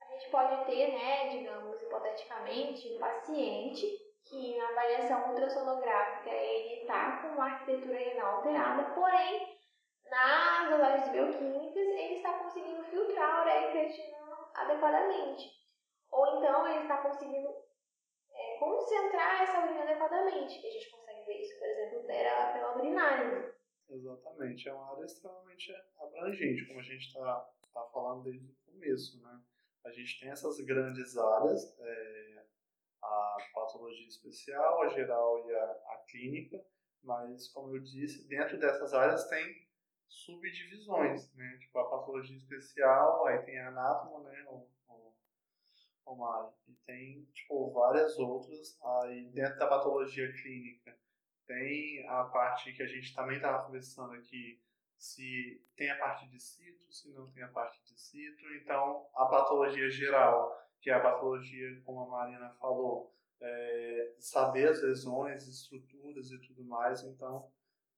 a 0.00 0.04
gente 0.12 0.30
pode 0.30 0.64
ter, 0.66 0.92
né, 0.92 1.28
digamos, 1.28 1.82
hipoteticamente, 1.82 2.94
um 2.94 2.98
paciente 2.98 3.86
que 4.24 4.56
na 4.56 4.68
avaliação 4.68 5.30
ultrassonográfica 5.30 6.30
ele 6.30 6.82
está 6.82 7.22
com 7.22 7.28
uma 7.28 7.44
arquitetura 7.44 7.98
renal 7.98 8.36
alterada, 8.36 8.94
porém, 8.94 9.58
nas 10.10 10.72
análises 10.72 11.10
bioquímicas 11.10 11.76
ele 11.76 12.14
está 12.16 12.38
conseguindo 12.38 12.84
filtrar 12.84 13.34
a 13.34 13.42
ureia 13.42 13.70
creatina 13.70 14.18
adequadamente. 14.54 15.50
Ou 16.10 16.38
então 16.38 16.68
ele 16.68 16.82
está 16.82 16.98
conseguindo 16.98 17.48
concentrar 18.62 19.42
essa 19.42 19.64
urina 19.64 19.82
adequadamente, 19.82 20.60
que 20.60 20.66
a 20.68 20.70
gente 20.70 20.90
consegue 20.90 21.24
ver 21.26 21.40
isso, 21.40 21.58
por 21.58 21.66
exemplo, 21.66 22.04
pela, 22.04 22.52
pela 22.52 22.78
urinálise. 22.78 23.52
Exatamente, 23.90 24.68
é 24.68 24.72
uma 24.72 24.92
área 24.92 25.04
extremamente 25.04 25.74
abrangente, 25.98 26.66
como 26.66 26.78
a 26.78 26.82
gente 26.82 27.08
está 27.08 27.50
tá 27.74 27.84
falando 27.92 28.22
desde 28.22 28.46
o 28.46 28.72
começo, 28.72 29.20
né? 29.20 29.40
A 29.84 29.90
gente 29.90 30.20
tem 30.20 30.30
essas 30.30 30.60
grandes 30.60 31.18
áreas, 31.18 31.76
é, 31.80 32.44
a 33.02 33.36
patologia 33.52 34.06
especial, 34.06 34.82
a 34.82 34.88
geral 34.90 35.44
e 35.50 35.54
a, 35.54 35.64
a 35.64 36.04
clínica, 36.08 36.64
mas, 37.02 37.48
como 37.48 37.74
eu 37.74 37.82
disse, 37.82 38.28
dentro 38.28 38.58
dessas 38.60 38.94
áreas 38.94 39.28
tem 39.28 39.66
subdivisões, 40.08 41.34
né? 41.34 41.58
Tipo, 41.60 41.80
a 41.80 41.90
patologia 41.90 42.36
especial, 42.36 43.26
aí 43.26 43.42
tem 43.42 43.58
a 43.58 43.68
anátomo, 43.68 44.20
né? 44.20 44.46
O 46.06 46.52
e 46.68 46.74
tem, 46.86 47.24
tipo, 47.32 47.70
várias 47.72 48.18
outras. 48.18 48.78
Aí 48.82 49.30
dentro 49.30 49.58
da 49.58 49.66
patologia 49.66 50.32
clínica 50.32 50.96
tem 51.46 52.06
a 52.08 52.24
parte 52.24 52.72
que 52.72 52.82
a 52.82 52.86
gente 52.86 53.14
também 53.14 53.36
estava 53.36 53.64
conversando 53.64 54.14
aqui, 54.14 54.60
se 54.96 55.64
tem 55.76 55.90
a 55.90 55.98
parte 55.98 56.28
de 56.28 56.40
cito, 56.40 56.92
se 56.92 57.12
não 57.12 57.30
tem 57.32 57.42
a 57.42 57.48
parte 57.48 57.82
de 57.82 57.98
cito. 58.00 58.44
Então, 58.54 59.08
a 59.14 59.26
patologia 59.26 59.90
geral, 59.90 60.56
que 60.80 60.90
é 60.90 60.94
a 60.94 61.00
patologia, 61.00 61.80
como 61.84 62.00
a 62.00 62.08
Marina 62.08 62.50
falou, 62.60 63.12
é, 63.40 64.14
saber 64.18 64.68
as 64.68 64.80
lesões, 64.82 65.46
estruturas 65.46 66.30
e 66.30 66.38
tudo 66.40 66.64
mais. 66.64 67.02
Então, 67.02 67.50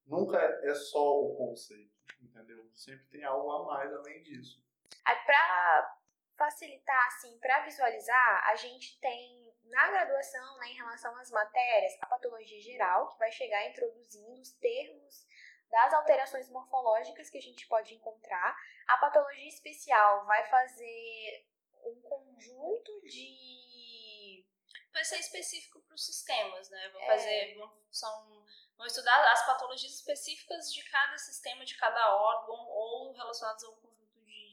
nunca 0.06 0.38
é 0.38 0.74
só 0.74 1.20
o 1.20 1.36
conceito, 1.36 1.92
entendeu? 2.22 2.66
Sempre 2.72 3.06
tem 3.06 3.24
algo 3.24 3.50
a 3.50 3.66
mais 3.66 3.92
além 3.92 4.22
disso. 4.22 4.64
Para 5.04 6.03
facilitar, 6.36 7.06
assim, 7.06 7.38
para 7.38 7.60
visualizar, 7.60 8.44
a 8.48 8.56
gente 8.56 8.98
tem 9.00 9.54
na 9.64 9.90
graduação, 9.90 10.58
né, 10.58 10.68
em 10.68 10.74
relação 10.74 11.16
às 11.16 11.30
matérias, 11.30 11.94
a 12.00 12.06
patologia 12.06 12.60
geral, 12.60 13.08
que 13.08 13.18
vai 13.18 13.30
chegar 13.32 13.68
introduzindo 13.68 14.40
os 14.40 14.52
termos 14.52 15.26
das 15.70 15.92
alterações 15.94 16.48
morfológicas 16.50 17.30
que 17.30 17.38
a 17.38 17.42
gente 17.42 17.66
pode 17.66 17.94
encontrar. 17.94 18.56
A 18.86 18.98
patologia 18.98 19.48
especial 19.48 20.24
vai 20.26 20.44
fazer 20.48 21.46
um 21.84 22.00
conjunto 22.02 23.00
de. 23.02 24.46
Vai 24.92 25.04
ser 25.04 25.18
específico 25.18 25.80
para 25.82 25.94
os 25.94 26.06
sistemas, 26.06 26.70
né? 26.70 26.88
Vão 26.90 27.02
é. 27.02 27.06
fazer. 27.06 27.54
Vão, 27.56 27.84
são, 27.90 28.46
vão 28.76 28.86
estudar 28.86 29.32
as 29.32 29.44
patologias 29.44 29.92
específicas 29.92 30.72
de 30.72 30.84
cada 30.88 31.18
sistema, 31.18 31.64
de 31.64 31.76
cada 31.76 32.14
órgão, 32.14 32.68
ou 32.68 33.12
relacionadas 33.12 33.64
a 33.64 33.70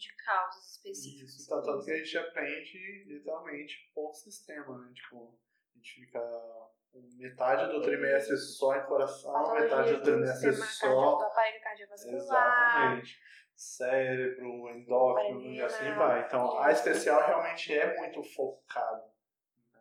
de, 0.01 0.15
causas 0.15 0.72
específicas. 0.72 1.34
Isso, 1.36 1.50
tá 1.50 1.62
tanto 1.62 1.86
que 1.86 1.91
a 1.91 1.98
gente 1.98 2.17
aprende 2.17 3.03
literalmente 3.05 3.91
por 3.93 4.13
sistema, 4.13 4.77
né? 4.77 4.91
Tipo, 4.93 5.39
a 5.74 5.77
gente 5.77 5.93
fica 5.93 6.20
metade 7.17 7.72
do 7.72 7.81
trimestre 7.81 8.36
só 8.38 8.75
em 8.75 8.86
coração, 8.86 9.53
metade 9.53 9.93
do 9.93 10.01
trimestre 10.01 10.53
só. 10.53 11.17
Do 11.17 11.24
aparelho 11.24 11.62
cardiovascular. 11.62 12.15
Exatamente. 12.15 13.22
Cérebro, 13.55 14.70
endócrino 14.70 15.53
e 15.53 15.62
assim 15.62 15.93
vai. 15.93 16.25
Então, 16.25 16.60
a 16.60 16.72
especial 16.72 17.25
realmente 17.27 17.72
é 17.74 17.96
muito 17.98 18.24
focada. 18.24 19.13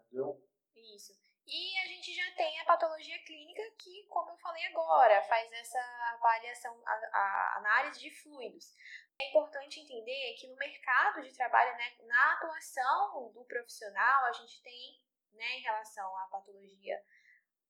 Entendeu? 0.07 0.39
Isso. 0.77 1.13
E 1.47 1.79
a 1.79 1.87
gente 1.89 2.15
já 2.15 2.31
tem 2.37 2.61
a 2.61 2.65
patologia 2.65 3.19
clínica, 3.25 3.63
que, 3.77 4.07
como 4.09 4.31
eu 4.31 4.37
falei 4.37 4.65
agora, 4.67 5.21
faz 5.23 5.51
essa 5.51 5.81
avaliação, 6.15 6.81
a, 6.87 6.93
a 6.93 7.59
análise 7.59 7.99
de 7.99 8.23
fluidos. 8.23 8.73
É 9.21 9.29
importante 9.29 9.81
entender 9.81 10.35
que 10.39 10.49
no 10.49 10.57
mercado 10.57 11.23
de 11.23 11.33
trabalho, 11.35 11.77
né, 11.77 11.97
na 12.07 12.33
atuação 12.35 13.31
do 13.33 13.45
profissional, 13.45 14.25
a 14.25 14.33
gente 14.33 14.63
tem 14.63 14.99
né, 15.33 15.59
em 15.59 15.63
relação 15.63 16.17
à 16.19 16.27
patologia, 16.29 17.03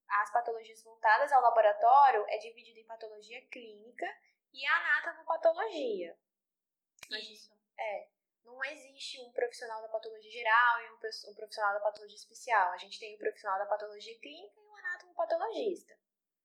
as 0.09 0.33
patologias 0.33 0.83
voltadas 0.83 1.31
ao 1.33 1.43
laboratório 1.43 2.25
é 2.29 2.39
dividido 2.39 2.79
em 2.79 2.87
patologia 2.87 3.47
clínica 3.49 4.07
e 4.53 4.67
anatomopatologia. 4.67 6.19
Isso. 7.11 7.53
É. 7.79 8.09
Não 8.45 8.65
existe 8.65 9.21
um 9.21 9.31
profissional 9.33 9.81
da 9.83 9.89
patologia 9.89 10.31
geral 10.31 10.81
e 10.81 10.91
um 10.93 11.35
profissional 11.35 11.75
da 11.75 11.81
patologia 11.81 12.17
especial. 12.17 12.73
A 12.73 12.79
gente 12.79 12.99
tem 12.99 13.15
o 13.15 13.19
profissional 13.19 13.59
da 13.59 13.67
patologia 13.67 14.19
clínica 14.19 14.59
e 14.59 14.67
o 14.67 14.77
anatomopatologista. 14.77 15.97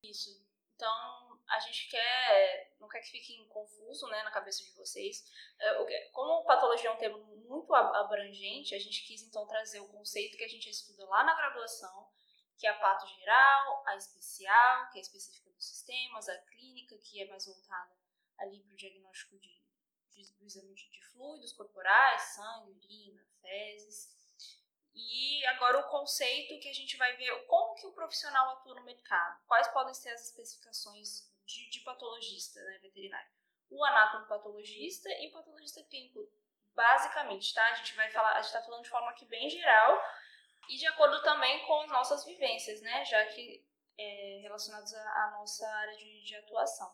Isso. 0.04 0.46
Então, 0.76 1.25
a 1.48 1.60
gente 1.60 1.90
quer, 1.90 2.76
não 2.80 2.88
quer 2.88 3.02
que 3.02 3.12
fique 3.12 3.46
confuso 3.48 4.08
né, 4.08 4.24
na 4.24 4.32
cabeça 4.32 4.64
de 4.64 4.72
vocês. 4.72 5.24
É, 5.60 6.10
como 6.12 6.46
patologia 6.46 6.90
é 6.90 6.94
um 6.94 6.98
termo 6.98 7.20
muito 7.48 7.74
abrangente, 7.74 8.76
a 8.76 8.80
gente 8.80 9.06
quis 9.06 9.22
então 9.24 9.46
trazer 9.48 9.80
o 9.80 9.88
conceito 9.88 10.38
que 10.38 10.44
a 10.44 10.48
gente 10.48 10.70
estuda 10.70 11.06
lá 11.06 11.24
na 11.24 11.36
graduação, 11.36 12.10
que 12.58 12.66
é 12.66 12.70
a 12.70 12.80
pato 12.80 13.08
geral, 13.08 13.84
a 13.88 13.96
especial, 13.96 14.90
que 14.92 14.98
é 14.98 15.02
específica 15.02 15.50
dos 15.52 15.68
sistemas, 15.68 16.28
a 16.28 16.38
clínica, 16.44 16.98
que 16.98 17.22
é 17.22 17.28
mais 17.28 17.46
voltada 17.46 17.96
ali 18.38 18.62
para 18.62 18.74
o 18.74 18.78
diagnóstico 18.78 19.38
de, 19.40 19.64
de, 20.12 20.34
do 20.38 20.46
exame 20.46 20.74
de, 20.74 20.90
de 20.90 21.06
fluidos 21.12 21.54
corporais, 21.54 22.22
sangue, 22.22 22.72
urina, 22.72 23.26
fezes. 23.42 24.14
E 24.94 25.46
agora 25.48 25.80
o 25.80 25.90
conceito 25.90 26.60
que 26.60 26.70
a 26.70 26.74
gente 26.74 26.96
vai 26.96 27.16
ver 27.18 27.46
como 27.48 27.76
que 27.76 27.86
o 27.86 27.94
profissional 27.94 28.50
atua 28.52 28.76
no 28.76 28.84
mercado, 28.84 29.46
quais 29.46 29.68
podem 29.70 29.94
ser 29.94 30.10
as 30.10 30.30
especificações 30.30 31.30
de, 31.46 31.70
de 31.70 31.80
patologista 31.82 32.62
né, 32.62 32.80
veterinário. 32.80 33.30
O 33.70 33.84
anatomopatologista 33.84 35.10
e 35.10 35.32
patologista 35.32 35.84
clínico, 35.84 36.20
basicamente, 36.74 37.54
tá? 37.54 37.66
A 37.68 37.74
gente 37.76 37.96
vai 37.96 38.10
falar, 38.12 38.34
a 38.34 38.42
gente 38.42 38.48
está 38.48 38.62
falando 38.62 38.84
de 38.84 38.90
forma 38.90 39.10
aqui 39.12 39.26
bem 39.26 39.50
geral 39.50 40.02
e 40.70 40.78
de 40.78 40.88
acordo 40.88 41.22
também 41.24 41.66
com 41.66 41.82
as 41.82 41.90
nossas 41.90 42.26
vivências, 42.26 42.82
né? 42.82 43.06
Já 43.06 43.26
que 43.28 43.66
é, 43.98 44.40
relacionados 44.42 44.94
à, 44.94 45.32
nossa 45.32 45.68
área 45.68 45.96
de, 45.98 46.24
de 46.24 46.36
atuação. 46.36 46.94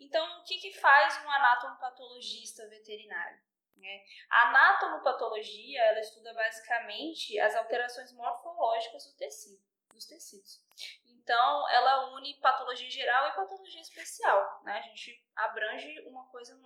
Então, 0.00 0.40
o 0.40 0.44
que, 0.44 0.58
que 0.58 0.72
faz 0.72 1.22
um 1.24 1.30
anatomopatologista 1.30 2.68
veterinário? 2.68 3.40
Né? 3.76 4.04
A 4.30 4.48
anatomopatologia 4.48 5.80
ela 5.82 6.00
estuda 6.00 6.34
basicamente 6.34 7.38
as 7.38 7.54
alterações 7.54 8.12
morfológicas 8.12 9.06
do 9.06 9.16
tecido, 9.16 9.62
dos 9.92 10.06
tecidos. 10.06 10.62
Então, 11.30 11.70
ela 11.70 12.12
une 12.16 12.34
patologia 12.40 12.90
geral 12.90 13.28
e 13.28 13.36
patologia 13.36 13.80
especial. 13.80 14.64
Né? 14.64 14.76
A 14.76 14.82
gente 14.82 15.24
abrange 15.36 16.00
uma 16.08 16.28
coisa, 16.28 16.60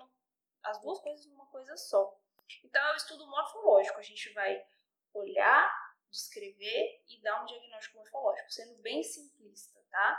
as 0.62 0.80
duas 0.80 1.00
coisas 1.00 1.26
numa 1.26 1.47
coisa 1.49 1.76
só. 1.76 2.18
Então, 2.64 2.83
é 2.83 2.92
o 2.94 2.97
estudo 2.97 3.26
morfológico. 3.26 3.99
A 3.99 4.02
gente 4.02 4.33
vai 4.33 4.64
olhar, 5.12 5.71
descrever 6.11 7.04
e 7.06 7.21
dar 7.21 7.42
um 7.42 7.44
diagnóstico 7.44 7.99
morfológico, 7.99 8.50
sendo 8.50 8.80
bem 8.80 9.02
simplista, 9.02 9.78
tá? 9.90 10.18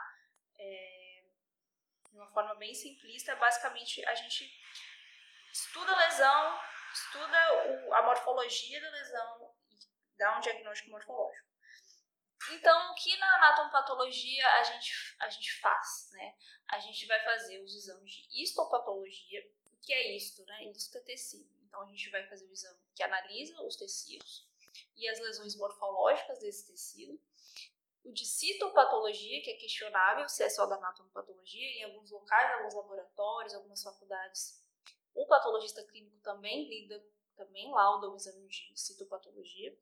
É, 0.60 1.24
de 2.12 2.16
uma 2.16 2.32
forma 2.32 2.54
bem 2.54 2.76
simplista, 2.76 3.36
basicamente 3.38 4.06
a 4.06 4.14
gente 4.14 4.48
estuda 5.52 5.92
a 5.92 6.06
lesão, 6.06 6.60
estuda 6.94 7.88
o, 7.88 7.94
a 7.96 8.04
morfologia 8.04 8.80
da 8.80 8.90
lesão 8.92 9.56
e 9.72 10.18
dá 10.20 10.38
um 10.38 10.40
diagnóstico 10.40 10.92
morfológico. 10.92 11.45
Então, 12.52 12.92
o 12.92 12.96
que 12.96 13.18
na 13.18 13.36
anatomopatologia 13.36 14.48
a 14.60 14.64
gente, 14.64 15.16
a 15.20 15.30
gente 15.30 15.60
faz? 15.60 16.10
Né? 16.12 16.36
A 16.68 16.80
gente 16.80 17.06
vai 17.06 17.24
fazer 17.24 17.62
os 17.64 17.76
exames 17.76 18.12
de 18.12 18.44
histopatologia. 18.44 19.50
O 19.72 19.78
que 19.78 19.94
é 19.94 20.16
isto? 20.16 20.46
Né? 20.46 20.66
Isto 20.72 20.98
é 20.98 21.02
tecido. 21.02 21.50
Então, 21.64 21.82
a 21.82 21.86
gente 21.88 22.10
vai 22.10 22.28
fazer 22.28 22.46
o 22.46 22.54
exame 22.54 22.80
que 22.96 23.04
analisa 23.04 23.62
os 23.64 23.76
tecidos 23.76 24.48
e 24.96 25.08
as 25.10 25.20
lesões 25.20 25.56
morfológicas 25.56 26.40
desse 26.40 26.68
tecido. 26.68 27.20
O 28.04 28.12
de 28.12 28.26
citopatologia, 28.26 29.42
que 29.42 29.50
é 29.50 29.56
questionável 29.56 30.30
se 30.30 30.44
é 30.44 30.50
só 30.50 30.66
da 30.68 30.76
anatomopatologia, 30.76 31.68
em 31.80 31.84
alguns 31.86 32.12
locais, 32.12 32.60
alguns 32.60 32.76
laboratórios, 32.76 33.56
algumas 33.56 33.82
faculdades 33.82 34.64
o 35.16 35.26
patologista 35.26 35.82
clínico 35.86 36.20
também 36.20 36.68
lida, 36.68 37.02
também 37.38 37.72
lauda 37.72 38.10
o 38.10 38.16
exame 38.18 38.46
de 38.48 38.70
citopatologia, 38.76 39.76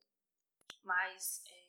mas 0.82 1.44
é, 1.46 1.63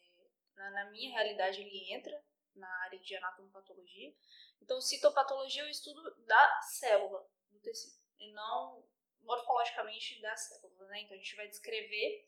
na, 0.56 0.70
na, 0.72 0.92
minha 0.92 1.12
realidade 1.12 1.62
ele 1.62 1.94
entra 1.94 2.24
na 2.56 2.70
área 2.84 3.00
de 3.00 3.16
anatomopatologia. 3.16 4.16
Então, 4.62 4.80
citopatologia 4.80 5.64
é 5.64 5.66
o 5.66 5.70
estudo 5.70 6.02
da 6.26 6.62
célula 6.62 7.28
do 7.50 7.60
tecido, 7.60 8.00
e 8.20 8.32
não 8.32 8.84
morfologicamente 9.22 10.22
da 10.22 10.36
célula, 10.36 10.88
né? 10.88 11.02
Então, 11.02 11.16
a 11.16 11.20
gente 11.20 11.36
vai 11.36 11.48
descrever 11.48 12.26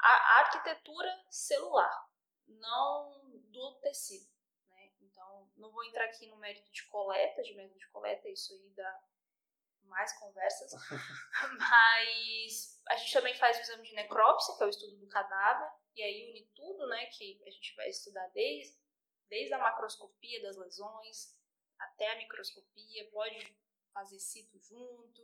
a 0.00 0.40
arquitetura 0.40 1.24
celular, 1.30 2.10
não 2.46 3.20
do 3.50 3.78
tecido, 3.80 4.28
né? 4.70 4.92
Então, 5.00 5.50
vou 5.56 5.84
entrar 5.84 6.06
aqui 6.06 6.26
no 6.26 6.36
mérito 6.36 6.70
de 6.72 6.84
coleta, 6.86 7.42
de 7.42 7.54
método 7.54 7.78
de 7.78 7.88
coleta, 7.88 8.28
isso 8.28 8.52
aí 8.52 8.70
dá 8.70 9.02
mais 9.84 10.18
conversas. 10.18 10.72
Mas 11.58 12.82
a 12.88 12.96
gente 12.96 13.12
também 13.12 13.34
faz 13.34 13.58
o 13.58 13.60
exame 13.60 13.88
de 13.88 13.94
necrópsia, 13.94 14.56
que 14.56 14.62
é 14.62 14.66
o 14.66 14.70
estudo 14.70 14.96
do 14.96 15.08
cadáver, 15.08 15.70
e 15.94 16.02
aí 16.02 16.30
une 16.30 16.46
tudo, 16.54 16.86
né, 16.86 17.06
que 17.06 17.42
a 17.46 17.50
gente 17.50 17.74
vai 17.76 17.88
estudar 17.88 18.26
desde, 18.28 18.76
desde 19.28 19.52
a 19.54 19.58
macroscopia 19.58 20.42
das 20.42 20.56
lesões 20.56 21.36
até 21.78 22.12
a 22.12 22.16
microscopia, 22.16 23.10
pode 23.10 23.56
fazer 23.92 24.18
cito 24.18 24.58
junto. 24.60 25.22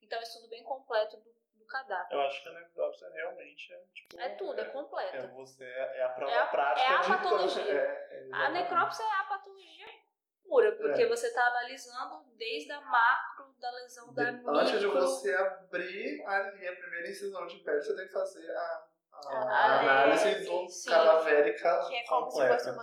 Então 0.00 0.18
é 0.18 0.22
estudo 0.22 0.48
bem 0.48 0.62
completo 0.64 1.16
do, 1.18 1.34
do 1.54 1.64
cadáver. 1.66 2.12
Eu 2.14 2.20
acho 2.22 2.42
que 2.42 2.48
a 2.48 2.52
necrópsia 2.52 3.08
realmente 3.10 3.72
é 3.72 3.84
tipo, 3.94 4.20
É 4.20 4.28
tudo, 4.36 4.60
é, 4.60 4.64
completo. 4.66 5.16
É, 5.16 5.26
você, 5.28 5.64
é 5.64 6.02
a 6.02 6.08
prova 6.10 6.32
É 6.32 6.38
a- 6.38 6.46
prática 6.46 6.86
é 6.92 6.94
a 6.96 7.00
de- 7.00 7.08
patologia. 7.08 7.72
É, 7.72 8.28
é, 8.28 8.28
A 8.32 8.50
necrópsia 8.50 9.04
é 9.04 9.20
a 9.20 9.24
patologia 9.24 9.86
pura, 10.44 10.72
porque 10.76 11.02
É. 11.02 11.06
você 11.08 11.28
está 11.28 11.46
analisando 11.46 12.24
desde 12.36 12.70
a 12.72 12.80
macro 12.80 13.54
da 13.58 13.70
lesão 13.70 14.12
da 14.12 14.32
micro. 14.32 14.50
Antes 14.54 14.80
de 14.80 14.86
você 14.86 15.32
abrir 15.34 16.22
ali 16.26 16.68
a 16.68 16.76
primeira 16.76 17.08
incisão 17.08 17.46
de 17.46 17.58
pele, 17.60 17.80
você 17.80 17.96
tem 17.96 18.06
que 18.06 18.12
fazer 18.12 18.50
a, 18.50 18.88
a, 19.26 19.38
Ah, 19.38 20.02
análise 20.02 20.28
é, 20.28 20.38
do 20.40 20.68
sim. 20.68 20.90
cadavérica 20.90 21.86
Que 21.88 21.94
é 21.96 22.04
como 22.04 22.30
se 22.30 22.38
completa. 22.38 22.54
fosse 22.58 22.70
uma, 22.70 22.82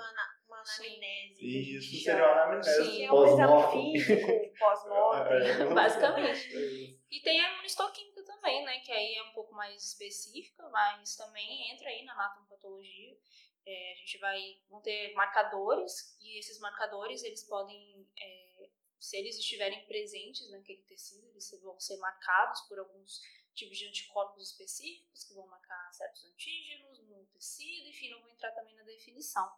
anamnese. 0.60 1.39
a 1.41 1.79
Isso 1.79 2.03
chama. 2.03 2.17
seria 2.17 2.25
uma 2.34 2.43
anamnese 2.43 2.84
Sim. 2.84 2.91
Que 2.91 3.03
é 3.03 3.12
um 3.12 3.24
exame 3.25 3.38
pós-mortem. 3.48 3.93
físico, 4.00 4.60
pós-mortem. 4.60 5.48
É, 5.50 5.74
Basicamente. 5.74 6.55
é. 6.55 7.00
E 7.12 7.22
tem 7.24 7.39
a 7.41 7.53
imunistoquímica 7.53 8.24
também, 8.25 8.63
né? 8.65 8.79
Que 8.79 8.91
aí 8.91 9.15
é 9.15 9.24
um 9.24 9.31
pouco 9.34 9.53
mais 9.55 9.84
específica, 9.84 10.67
mas 10.69 11.15
também 11.15 11.72
entra 11.72 11.89
aí 11.89 12.03
na 12.05 12.13
anatomopatologia. 12.13 13.17
É, 13.65 13.91
a 13.91 13.96
gente 13.96 14.17
vai 14.19 14.39
vão 14.69 14.81
ter 14.81 15.13
marcadores 15.13 16.17
e 16.22 16.39
esses 16.39 16.60
marcadores 16.60 17.24
eles 17.24 17.43
podem, 17.43 18.08
é, 18.19 18.69
se 19.00 19.17
eles 19.17 19.38
estiverem 19.38 19.86
presentes 19.86 20.50
naquele 20.51 20.81
tecido, 20.84 21.27
eles 21.29 21.50
vão 21.62 21.79
ser 21.79 21.98
marcados 21.98 22.62
por 22.62 22.79
alguns 22.79 23.19
tipos 23.53 23.77
de 23.77 23.88
anticorpos 23.88 24.51
específicos 24.51 25.24
que 25.24 25.34
vão 25.34 25.48
marcar 25.48 25.91
certos 25.91 26.25
antígenos 26.25 27.00
no 27.08 27.25
tecido, 27.27 27.88
enfim, 27.88 28.12
não 28.12 28.22
vou 28.22 28.29
entrar 28.29 28.51
também 28.51 28.75
na 28.75 28.84
definição. 28.84 29.50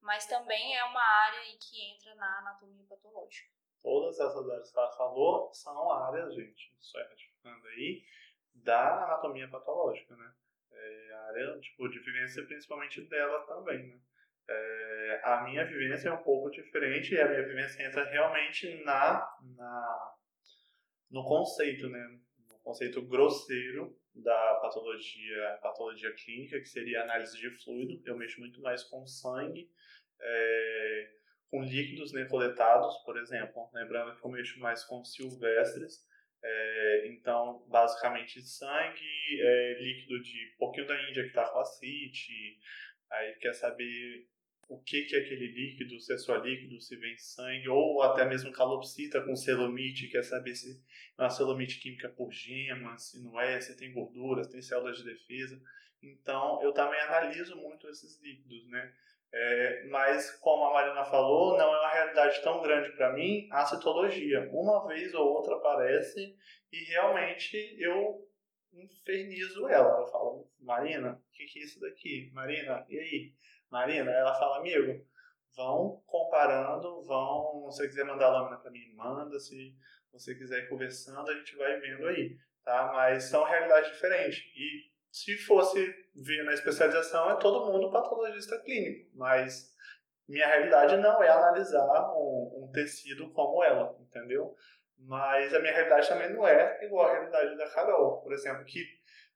Mas 0.00 0.26
também 0.26 0.76
é 0.76 0.84
uma 0.84 1.02
área 1.02 1.40
que 1.58 1.92
entra 1.92 2.14
na 2.14 2.38
anatomia 2.38 2.84
patológica. 2.88 3.50
Todas 3.82 4.18
essas 4.18 4.48
áreas 4.48 4.70
que 4.70 4.78
ela 4.78 4.92
falou 4.92 5.52
são 5.52 5.90
áreas, 5.90 6.34
gente, 6.34 6.74
só 6.78 6.98
retificando 6.98 7.66
aí, 7.68 8.04
da 8.54 9.04
anatomia 9.04 9.48
patológica, 9.48 10.14
né? 10.16 10.34
É 10.72 11.12
a 11.12 11.22
área 11.28 11.60
tipo, 11.60 11.88
de 11.88 11.98
vivência 11.98 12.44
principalmente 12.46 13.00
dela 13.08 13.46
também, 13.46 13.86
né? 13.86 14.00
É, 14.48 15.20
a 15.24 15.42
minha 15.42 15.64
vivência 15.64 16.08
é 16.08 16.12
um 16.12 16.22
pouco 16.22 16.50
diferente 16.50 17.14
e 17.14 17.20
a 17.20 17.28
minha 17.28 17.46
vivência 17.46 17.86
entra 17.86 18.04
realmente 18.10 18.82
na, 18.84 19.38
na 19.56 20.16
no 21.10 21.24
conceito, 21.24 21.88
né? 21.88 22.20
Conceito 22.62 23.02
grosseiro 23.02 23.96
da 24.14 24.58
patologia, 24.60 25.58
patologia 25.62 26.12
clínica, 26.14 26.58
que 26.58 26.68
seria 26.68 27.00
a 27.00 27.04
análise 27.04 27.38
de 27.38 27.50
fluido. 27.62 28.00
Eu 28.04 28.16
mexo 28.16 28.40
muito 28.40 28.60
mais 28.60 28.82
com 28.84 29.06
sangue, 29.06 29.70
é, 30.20 31.10
com 31.50 31.62
líquidos 31.62 32.12
coletados, 32.28 32.96
por 33.04 33.18
exemplo. 33.18 33.70
Lembrando 33.72 34.16
que 34.16 34.24
eu 34.24 34.30
mexo 34.30 34.60
mais 34.60 34.84
com 34.84 35.04
silvestres. 35.04 36.06
É, 36.42 37.08
então, 37.08 37.66
basicamente, 37.68 38.40
sangue, 38.42 39.40
é, 39.40 39.74
líquido 39.80 40.22
de 40.22 40.54
pouquinho 40.58 40.86
da 40.86 41.02
Índia 41.08 41.22
que 41.22 41.28
está 41.28 41.46
com 41.48 41.58
acite, 41.58 42.58
aí 43.10 43.34
quer 43.34 43.52
saber 43.52 44.26
o 44.70 44.78
que, 44.78 45.02
que 45.02 45.16
é 45.16 45.18
aquele 45.18 45.48
líquido, 45.48 45.98
se 45.98 46.14
é 46.14 46.16
só 46.16 46.36
líquido, 46.36 46.80
se 46.80 46.96
vem 46.96 47.16
sangue, 47.18 47.68
ou 47.68 48.02
até 48.02 48.24
mesmo 48.24 48.52
calopsita 48.52 49.20
com 49.20 49.34
celomite, 49.34 50.08
quer 50.08 50.22
saber 50.22 50.54
se 50.54 50.80
é 51.18 51.22
uma 51.22 51.28
celomite 51.28 51.80
química 51.80 52.08
por 52.08 52.30
gema, 52.30 52.96
se 52.96 53.20
não 53.20 53.38
é, 53.40 53.60
se 53.60 53.76
tem 53.76 53.92
gorduras, 53.92 54.46
tem 54.46 54.62
células 54.62 54.98
de 54.98 55.04
defesa. 55.04 55.60
Então, 56.00 56.62
eu 56.62 56.72
também 56.72 57.00
analiso 57.00 57.56
muito 57.56 57.88
esses 57.88 58.22
líquidos, 58.22 58.64
né? 58.68 58.94
É, 59.32 59.86
mas, 59.88 60.30
como 60.38 60.64
a 60.64 60.72
Marina 60.72 61.04
falou, 61.04 61.58
não 61.58 61.74
é 61.74 61.78
uma 61.80 61.92
realidade 61.92 62.40
tão 62.42 62.62
grande 62.62 62.92
para 62.92 63.12
mim 63.12 63.48
a 63.50 63.66
citologia. 63.66 64.48
Uma 64.52 64.86
vez 64.86 65.12
ou 65.14 65.34
outra 65.34 65.56
aparece 65.56 66.36
e 66.72 66.84
realmente 66.84 67.76
eu 67.80 68.24
infernizo 68.72 69.66
ela. 69.68 70.00
Eu 70.00 70.06
falo, 70.06 70.48
Marina, 70.60 71.12
o 71.12 71.32
que, 71.32 71.44
que 71.46 71.58
é 71.58 71.62
isso 71.62 71.80
daqui? 71.80 72.30
Marina, 72.32 72.86
e 72.88 72.98
aí? 72.98 73.34
Marina, 73.70 74.10
ela 74.10 74.34
fala, 74.34 74.58
amigo, 74.58 75.04
vão 75.56 76.02
comparando, 76.06 77.04
vão, 77.04 77.70
se 77.70 77.78
você 77.78 77.88
quiser 77.88 78.04
mandar 78.04 78.30
lâmina 78.30 78.58
para 78.58 78.70
mim, 78.70 78.94
manda, 78.94 79.38
se 79.38 79.74
você 80.12 80.34
quiser 80.34 80.64
ir 80.64 80.68
conversando, 80.68 81.30
a 81.30 81.34
gente 81.34 81.56
vai 81.56 81.78
vendo 81.78 82.06
aí, 82.06 82.36
tá? 82.64 82.90
Mas 82.92 83.24
são 83.24 83.44
realidades 83.44 83.92
diferentes. 83.92 84.38
E 84.56 84.90
se 85.10 85.36
fosse 85.38 85.94
ver 86.14 86.44
na 86.44 86.52
especialização, 86.52 87.30
é 87.30 87.36
todo 87.36 87.70
mundo 87.72 87.90
patologista 87.90 88.58
clínico, 88.60 89.10
mas 89.14 89.70
minha 90.28 90.46
realidade 90.46 90.96
não 90.96 91.22
é 91.22 91.28
analisar 91.28 92.12
um, 92.14 92.64
um 92.64 92.70
tecido 92.72 93.30
como 93.32 93.62
ela, 93.64 93.96
entendeu? 94.00 94.54
Mas 94.98 95.54
a 95.54 95.60
minha 95.60 95.72
realidade 95.72 96.08
também 96.08 96.32
não 96.32 96.46
é 96.46 96.84
igual 96.84 97.06
à 97.06 97.12
realidade 97.12 97.56
da 97.56 97.68
Carol, 97.70 98.20
por 98.22 98.32
exemplo, 98.32 98.64
que 98.64 98.84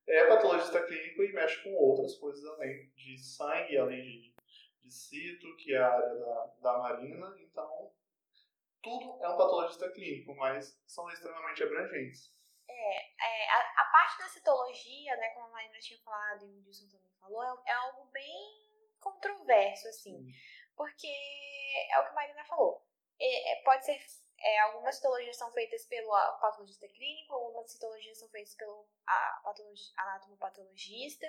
é 0.06 0.26
patologista 0.26 0.82
clínico 0.84 1.22
e 1.22 1.32
mexe 1.32 1.62
com 1.62 1.74
outras 1.74 2.16
coisas 2.16 2.44
além 2.44 2.90
de 2.94 3.18
sangue, 3.18 3.78
além 3.78 4.02
de, 4.02 4.34
de 4.80 4.90
cito, 4.90 5.56
que 5.56 5.74
é 5.74 5.78
a 5.78 5.92
área 5.92 6.14
da, 6.14 6.54
da 6.62 6.78
Marina, 6.78 7.34
então 7.38 7.92
tudo 8.82 9.24
é 9.24 9.28
um 9.28 9.36
patologista 9.36 9.90
clínico, 9.92 10.34
mas 10.36 10.78
são 10.86 11.08
extremamente 11.10 11.62
abrangentes. 11.62 12.30
É, 12.68 13.50
a, 13.50 13.82
a 13.82 13.84
parte 13.86 14.18
da 14.18 14.28
citologia, 14.28 15.16
né, 15.16 15.30
como 15.30 15.46
a 15.46 15.52
Marina 15.52 15.78
tinha 15.78 15.98
falado 16.00 16.44
e 16.44 16.58
o 16.58 16.66
Wilson 16.66 16.88
também 16.88 17.10
falou, 17.18 17.42
é, 17.42 17.70
é 17.70 17.72
algo 17.72 18.04
bem 18.10 18.74
controverso, 19.00 19.88
assim. 19.88 20.26
Porque 20.76 21.06
é 21.06 21.98
o 21.98 22.04
que 22.04 22.10
a 22.10 22.14
Marina 22.14 22.44
falou. 22.44 22.84
É, 23.18 23.52
é, 23.52 23.62
pode 23.62 23.84
ser. 23.84 23.98
É, 24.44 24.60
algumas 24.60 24.96
citologias 24.96 25.38
são 25.38 25.50
feitas 25.52 25.86
pelo 25.86 26.10
patologista 26.38 26.86
clínico, 26.88 27.32
algumas 27.32 27.70
citologias 27.70 28.18
são 28.18 28.28
feitas 28.28 28.54
pelo 28.54 28.86
anatomopatologista. 29.96 31.26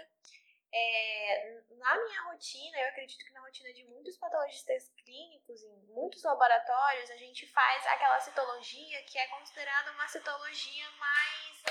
É, 0.74 1.62
na 1.78 1.96
minha 2.04 2.22
rotina, 2.24 2.78
eu 2.78 2.90
acredito 2.90 3.24
que 3.24 3.32
na 3.32 3.40
rotina 3.40 3.72
de 3.74 3.86
muitos 3.86 4.18
patologistas 4.18 4.90
clínicos, 4.98 5.64
em 5.64 5.78
muitos 5.94 6.22
laboratórios, 6.24 7.10
a 7.10 7.16
gente 7.16 7.48
faz 7.48 7.88
aquela 7.88 8.20
citologia 8.20 9.02
que 9.04 9.18
é 9.18 9.28
considerada 9.28 9.94
uma 9.94 10.08
citologia 10.10 10.92
mais 11.00 11.64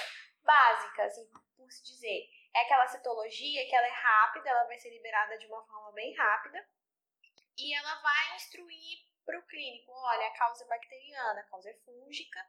básica, 0.42 1.04
assim, 1.04 1.30
por 1.54 1.70
se 1.70 1.84
dizer. 1.84 2.26
É 2.56 2.60
aquela 2.62 2.86
citologia 2.86 3.68
que 3.68 3.76
ela 3.76 3.86
é 3.86 3.90
rápida, 3.90 4.48
ela 4.48 4.64
vai 4.64 4.78
ser 4.78 4.88
liberada 4.88 5.36
de 5.36 5.46
uma 5.46 5.62
forma 5.66 5.92
bem 5.92 6.14
rápida 6.14 6.66
e 7.58 7.74
ela 7.74 8.00
vai 8.00 8.36
instruir 8.36 9.13
para 9.24 9.38
o 9.38 9.46
clínico, 9.46 9.90
olha, 9.92 10.26
a 10.28 10.36
causa 10.38 10.64
é 10.64 10.68
bacteriana, 10.68 11.40
a 11.40 11.44
causa 11.44 11.70
é 11.70 11.74
fúngica, 11.84 12.40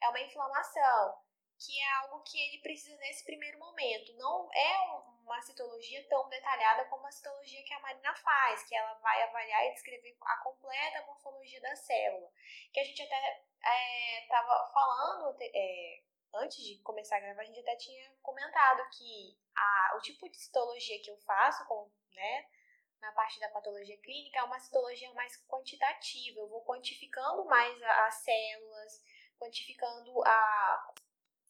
é 0.00 0.08
uma 0.08 0.20
inflamação, 0.20 1.18
que 1.58 1.80
é 1.80 1.92
algo 1.94 2.22
que 2.22 2.38
ele 2.38 2.62
precisa 2.62 2.96
nesse 2.98 3.24
primeiro 3.24 3.58
momento. 3.58 4.12
Não 4.16 4.48
é 4.52 4.80
um- 4.90 5.14
uma 5.24 5.40
citologia 5.40 6.06
tão 6.08 6.28
detalhada 6.28 6.84
como 6.86 7.06
a 7.06 7.10
citologia 7.10 7.64
que 7.64 7.72
a 7.72 7.80
Marina 7.80 8.14
faz, 8.16 8.62
que 8.64 8.74
ela 8.74 8.94
vai 8.94 9.22
avaliar 9.22 9.64
e 9.66 9.72
descrever 9.72 10.16
a 10.20 10.36
completa 10.42 11.06
morfologia 11.06 11.60
da 11.62 11.74
célula. 11.74 12.30
Que 12.72 12.80
a 12.80 12.84
gente 12.84 13.02
até 13.02 13.44
estava 14.22 14.70
falando 14.72 15.36
é, 15.40 16.02
antes 16.34 16.62
de 16.62 16.82
começar 16.82 17.16
a 17.16 17.20
gravar, 17.20 17.42
a 17.42 17.44
gente 17.46 17.60
até 17.60 17.76
tinha 17.76 18.10
comentado 18.22 18.86
que 18.90 19.38
a, 19.56 19.96
o 19.96 20.00
tipo 20.00 20.28
de 20.28 20.36
citologia 20.36 21.00
que 21.02 21.10
eu 21.10 21.16
faço, 21.18 21.66
com, 21.66 21.90
né, 22.14 22.46
na 23.04 23.12
parte 23.12 23.38
da 23.38 23.48
patologia 23.50 23.96
clínica, 23.98 24.38
é 24.38 24.42
uma 24.42 24.58
citologia 24.58 25.12
mais 25.12 25.36
quantitativa. 25.46 26.40
Eu 26.40 26.48
vou 26.48 26.64
quantificando 26.64 27.44
mais 27.44 27.80
as 27.82 28.14
células, 28.14 29.02
quantificando 29.38 30.22
a, 30.24 30.92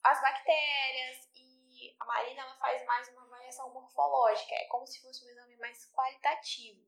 as 0.02 0.20
bactérias 0.20 1.30
e 1.34 1.94
a 1.98 2.04
Marina 2.04 2.42
ela 2.42 2.56
faz 2.56 2.84
mais 2.84 3.08
uma 3.10 3.24
avaliação 3.24 3.72
morfológica. 3.72 4.54
É 4.54 4.66
como 4.66 4.86
se 4.86 5.00
fosse 5.00 5.24
um 5.24 5.28
exame 5.28 5.56
mais 5.56 5.90
qualitativo. 5.92 6.82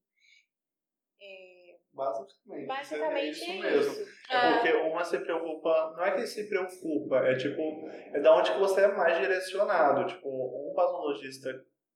É, 1.18 1.78
Basicamente. 1.92 2.66
basicamente 2.66 3.26
é 3.26 3.30
isso 3.30 3.50
é 3.50 3.70
mesmo. 3.70 3.92
isso. 3.92 4.16
É 4.30 4.52
porque 4.52 4.72
uma 4.74 5.02
se 5.02 5.18
preocupa, 5.20 5.94
não 5.96 6.04
é 6.04 6.14
que 6.14 6.26
se 6.26 6.46
preocupa, 6.46 7.16
é 7.26 7.36
tipo, 7.36 7.88
é 7.88 8.20
da 8.20 8.36
onde 8.36 8.52
que 8.52 8.58
você 8.58 8.82
é 8.82 8.88
mais 8.88 9.18
direcionado. 9.18 10.06
Tipo, 10.06 10.28
um 10.28 10.74
patologista 10.74 11.48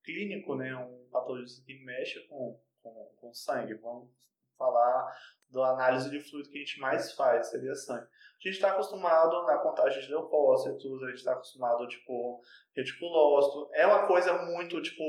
clínico, 0.04 0.54
né, 0.54 0.74
um 0.76 1.08
patologista 1.10 1.64
que 1.64 1.84
mexe 1.84 2.20
com, 2.28 2.58
com, 2.82 3.12
com 3.20 3.34
sangue, 3.34 3.74
vamos 3.74 4.08
falar 4.56 5.12
da 5.50 5.70
análise 5.70 6.10
de 6.10 6.20
fluido 6.20 6.50
que 6.50 6.58
a 6.58 6.60
gente 6.60 6.78
mais 6.78 7.12
faz, 7.12 7.48
seria 7.48 7.74
sangue. 7.74 8.04
A 8.04 8.48
gente 8.48 8.54
está 8.54 8.70
acostumado 8.70 9.44
na 9.46 9.58
contagem 9.58 10.00
de 10.00 10.08
leucócitos, 10.08 11.02
a 11.02 11.06
gente 11.08 11.18
está 11.18 11.32
acostumado, 11.32 11.86
tipo, 11.88 12.40
reticulócito. 12.74 13.68
É 13.74 13.86
uma 13.86 14.06
coisa 14.06 14.32
muito, 14.44 14.80
tipo, 14.80 15.02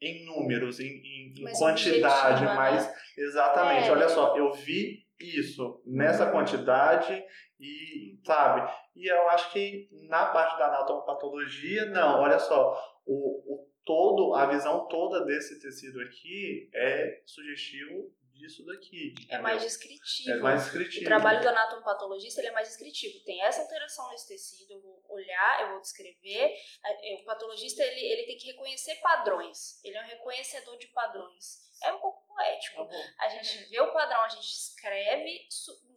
em 0.00 0.24
números, 0.24 0.80
em, 0.80 0.86
em, 0.86 1.42
Mais 1.42 1.58
quantidade, 1.58 2.44
objetiva, 2.44 2.54
mas 2.54 2.86
né? 2.86 2.94
exatamente, 3.18 3.88
É. 3.88 3.92
olha 3.92 4.08
só, 4.08 4.36
eu 4.36 4.52
vi 4.52 5.06
isso 5.18 5.82
nessa 5.84 6.30
quantidade 6.30 7.22
e, 7.58 8.18
sabe? 8.24 8.72
E 8.96 9.10
eu 9.12 9.28
acho 9.28 9.52
que 9.52 9.88
na 10.08 10.26
parte 10.26 10.58
da 10.58 10.68
anatomopatologia, 10.68 11.86
não, 11.86 12.20
olha 12.22 12.38
só, 12.38 12.74
o, 13.04 13.54
o 13.54 13.69
todo, 13.84 14.34
a 14.34 14.46
visão 14.46 14.86
toda 14.88 15.24
desse 15.24 15.60
tecido 15.60 16.00
aqui 16.00 16.70
é 16.74 17.22
sugestivo 17.26 18.14
disso 18.34 18.64
daqui. 18.64 19.08
É 19.18 19.22
entendeu? 19.22 19.42
mais 19.42 19.62
descritivo. 19.62 20.30
É 20.30 20.36
mais 20.38 20.60
O 20.60 20.64
descritivo. 20.64 21.04
trabalho 21.04 21.42
do 21.42 21.48
anatomopatologista 21.48 22.40
ele 22.40 22.48
é 22.48 22.52
mais 22.52 22.68
descritivo. 22.68 23.22
Tem 23.24 23.42
essa 23.42 23.60
alteração 23.62 24.08
nesse 24.10 24.28
tecido, 24.28 24.72
eu 24.72 24.80
vou 24.80 25.04
olhar, 25.10 25.62
eu 25.62 25.70
vou 25.72 25.80
descrever. 25.80 26.54
A- 26.82 27.20
O 27.20 27.24
patologista 27.24 27.82
ele, 27.84 28.00
ele 28.00 28.26
tem 28.26 28.36
que 28.38 28.46
reconhecer 28.52 28.94
padrões. 29.02 29.82
Ele 29.84 29.96
é 29.96 30.02
um 30.02 30.06
reconhecedor 30.06 30.78
de 30.78 30.86
padrões. 30.88 31.68
É 31.82 31.92
um 31.92 31.98
pouco 32.00 32.26
poético. 32.28 32.84
Bom. 32.84 32.90
A 33.18 33.28
gente 33.28 33.68
vê 33.68 33.80
o 33.80 33.92
padrão, 33.92 34.20
a 34.22 34.28
gente 34.28 34.44
escreve, 34.50 35.46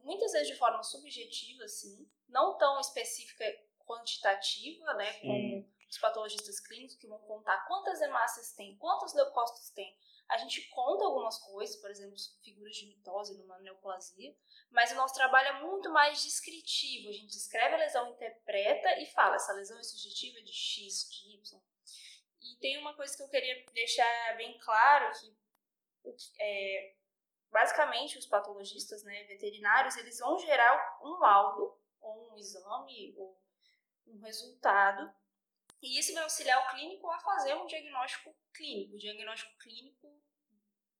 muitas 0.03 0.31
vezes 0.33 0.47
de 0.49 0.55
forma 0.57 0.83
subjetiva, 0.83 1.63
assim, 1.63 2.05
não 2.27 2.57
tão 2.57 2.77
específica, 2.81 3.45
quantitativa, 3.85 4.93
né, 4.95 5.13
como. 5.21 5.71
Os 5.93 5.99
patologistas 5.99 6.59
clínicos 6.59 6.95
que 6.95 7.07
vão 7.07 7.19
contar 7.19 7.65
quantas 7.67 8.01
hemácias 8.01 8.53
tem, 8.53 8.75
quantos 8.77 9.13
leucócitos 9.13 9.69
tem. 9.69 9.95
A 10.27 10.37
gente 10.37 10.67
conta 10.69 11.05
algumas 11.05 11.37
coisas, 11.37 11.75
por 11.75 11.91
exemplo, 11.91 12.15
figuras 12.43 12.75
de 12.75 12.87
mitose 12.87 13.37
numa 13.37 13.59
neoplasia, 13.59 14.35
mas 14.71 14.91
o 14.91 14.95
nosso 14.95 15.13
trabalho 15.13 15.49
é 15.49 15.61
muito 15.61 15.91
mais 15.91 16.23
descritivo. 16.23 17.09
A 17.09 17.11
gente 17.11 17.27
descreve 17.27 17.75
a 17.75 17.77
lesão, 17.77 18.09
interpreta 18.09 18.99
e 18.99 19.05
fala, 19.05 19.35
essa 19.35 19.53
lesão 19.53 19.77
é 19.77 19.83
subjetiva 19.83 20.41
de 20.41 20.51
X, 20.51 21.09
de 21.11 21.35
Y. 21.35 21.61
E 22.41 22.57
tem 22.59 22.79
uma 22.79 22.95
coisa 22.95 23.15
que 23.15 23.21
eu 23.21 23.29
queria 23.29 23.63
deixar 23.73 24.35
bem 24.35 24.57
claro, 24.57 25.11
que 25.13 25.37
é, 26.39 26.95
basicamente 27.51 28.17
os 28.17 28.25
patologistas 28.25 29.03
né, 29.03 29.25
veterinários, 29.25 29.95
eles 29.97 30.17
vão 30.17 30.39
gerar 30.39 30.99
um 31.03 31.19
laudo, 31.19 31.77
ou 32.01 32.31
um 32.31 32.37
exame, 32.37 33.13
ou 33.15 33.39
um 34.07 34.19
resultado, 34.21 35.13
e 35.83 35.99
isso 35.99 36.13
vai 36.13 36.23
auxiliar 36.23 36.57
o 36.65 36.71
clínico 36.71 37.09
a 37.11 37.19
fazer 37.19 37.53
um 37.55 37.65
diagnóstico 37.65 38.33
clínico, 38.53 38.97
diagnóstico 38.97 39.51
clínico 39.57 40.07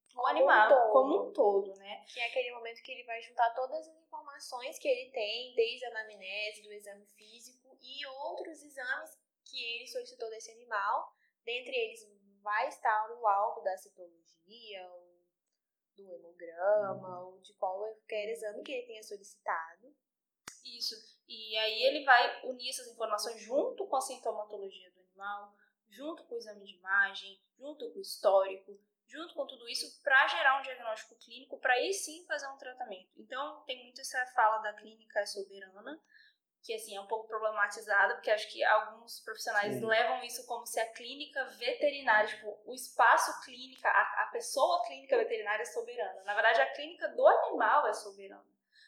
do 0.09 0.15
Como 0.15 0.27
um 0.27 0.29
animal 0.29 0.67
todo. 0.67 0.91
como 0.91 1.29
um 1.29 1.31
todo, 1.31 1.73
né? 1.75 2.05
Que 2.13 2.19
é 2.19 2.27
aquele 2.27 2.51
momento 2.51 2.83
que 2.83 2.91
ele 2.91 3.05
vai 3.05 3.21
juntar 3.21 3.53
todas 3.53 3.87
as 3.87 3.95
informações 3.95 4.77
que 4.77 4.87
ele 4.89 5.09
tem, 5.11 5.55
desde 5.55 5.85
a 5.85 5.89
anamnese, 5.89 6.63
do 6.63 6.73
exame 6.73 7.05
físico 7.15 7.77
e 7.81 8.05
outros 8.07 8.61
exames 8.61 9.17
que 9.45 9.63
ele 9.63 9.87
solicitou 9.87 10.29
desse 10.29 10.51
animal. 10.51 11.15
Dentre 11.45 11.73
eles 11.73 12.05
vai 12.41 12.67
estar 12.67 13.09
o 13.11 13.21
laudo 13.21 13.63
da 13.63 13.77
citologia, 13.77 14.91
o 14.91 15.13
do 15.95 16.13
hemograma, 16.13 17.21
ou 17.21 17.39
de 17.39 17.53
qualquer 17.53 18.29
exame 18.33 18.63
que 18.63 18.71
ele 18.73 18.87
tenha 18.87 19.03
solicitado. 19.03 19.95
Isso. 20.65 20.95
E 21.27 21.57
aí 21.57 21.83
ele 21.83 22.03
vai 22.03 22.45
unir 22.45 22.69
essas 22.69 22.87
informações 22.87 23.41
junto 23.41 23.87
com 23.87 23.95
a 23.95 24.01
sintomatologia 24.01 24.91
do 24.91 24.99
animal, 25.01 25.53
junto 25.89 26.23
com 26.25 26.35
o 26.35 26.37
exame 26.37 26.65
de 26.65 26.75
imagem, 26.75 27.39
junto 27.57 27.89
com 27.91 27.99
o 27.99 28.01
histórico, 28.01 28.79
junto 29.07 29.33
com 29.35 29.45
tudo 29.45 29.67
isso 29.69 30.01
para 30.01 30.27
gerar 30.27 30.59
um 30.59 30.63
diagnóstico 30.63 31.15
clínico, 31.15 31.59
para 31.59 31.73
aí 31.73 31.93
sim 31.93 32.25
fazer 32.25 32.47
um 32.47 32.57
tratamento. 32.57 33.11
Então 33.15 33.63
tem 33.65 33.83
muito 33.83 34.01
essa 34.01 34.25
fala 34.27 34.57
da 34.59 34.73
clínica 34.73 35.25
soberana, 35.25 36.01
que 36.63 36.73
assim 36.73 36.95
é 36.95 37.01
um 37.01 37.07
pouco 37.07 37.27
problematizada, 37.27 38.15
porque 38.15 38.31
acho 38.31 38.49
que 38.51 38.63
alguns 38.63 39.19
profissionais 39.19 39.75
Sim. 39.75 39.85
levam 39.85 40.23
isso 40.23 40.45
como 40.45 40.65
se 40.65 40.79
a 40.79 40.93
clínica 40.93 41.43
veterinária, 41.45 42.29
tipo, 42.29 42.57
o 42.65 42.73
espaço 42.73 43.43
clínica, 43.43 43.87
a, 43.87 44.23
a 44.23 44.25
pessoa 44.31 44.83
clínica 44.85 45.17
veterinária 45.17 45.61
é 45.61 45.65
soberana. 45.65 46.23
Na 46.23 46.33
verdade, 46.33 46.61
a 46.61 46.73
clínica 46.73 47.09
do 47.09 47.27
animal 47.27 47.85
é 47.87 47.93
soberana. 47.93 48.47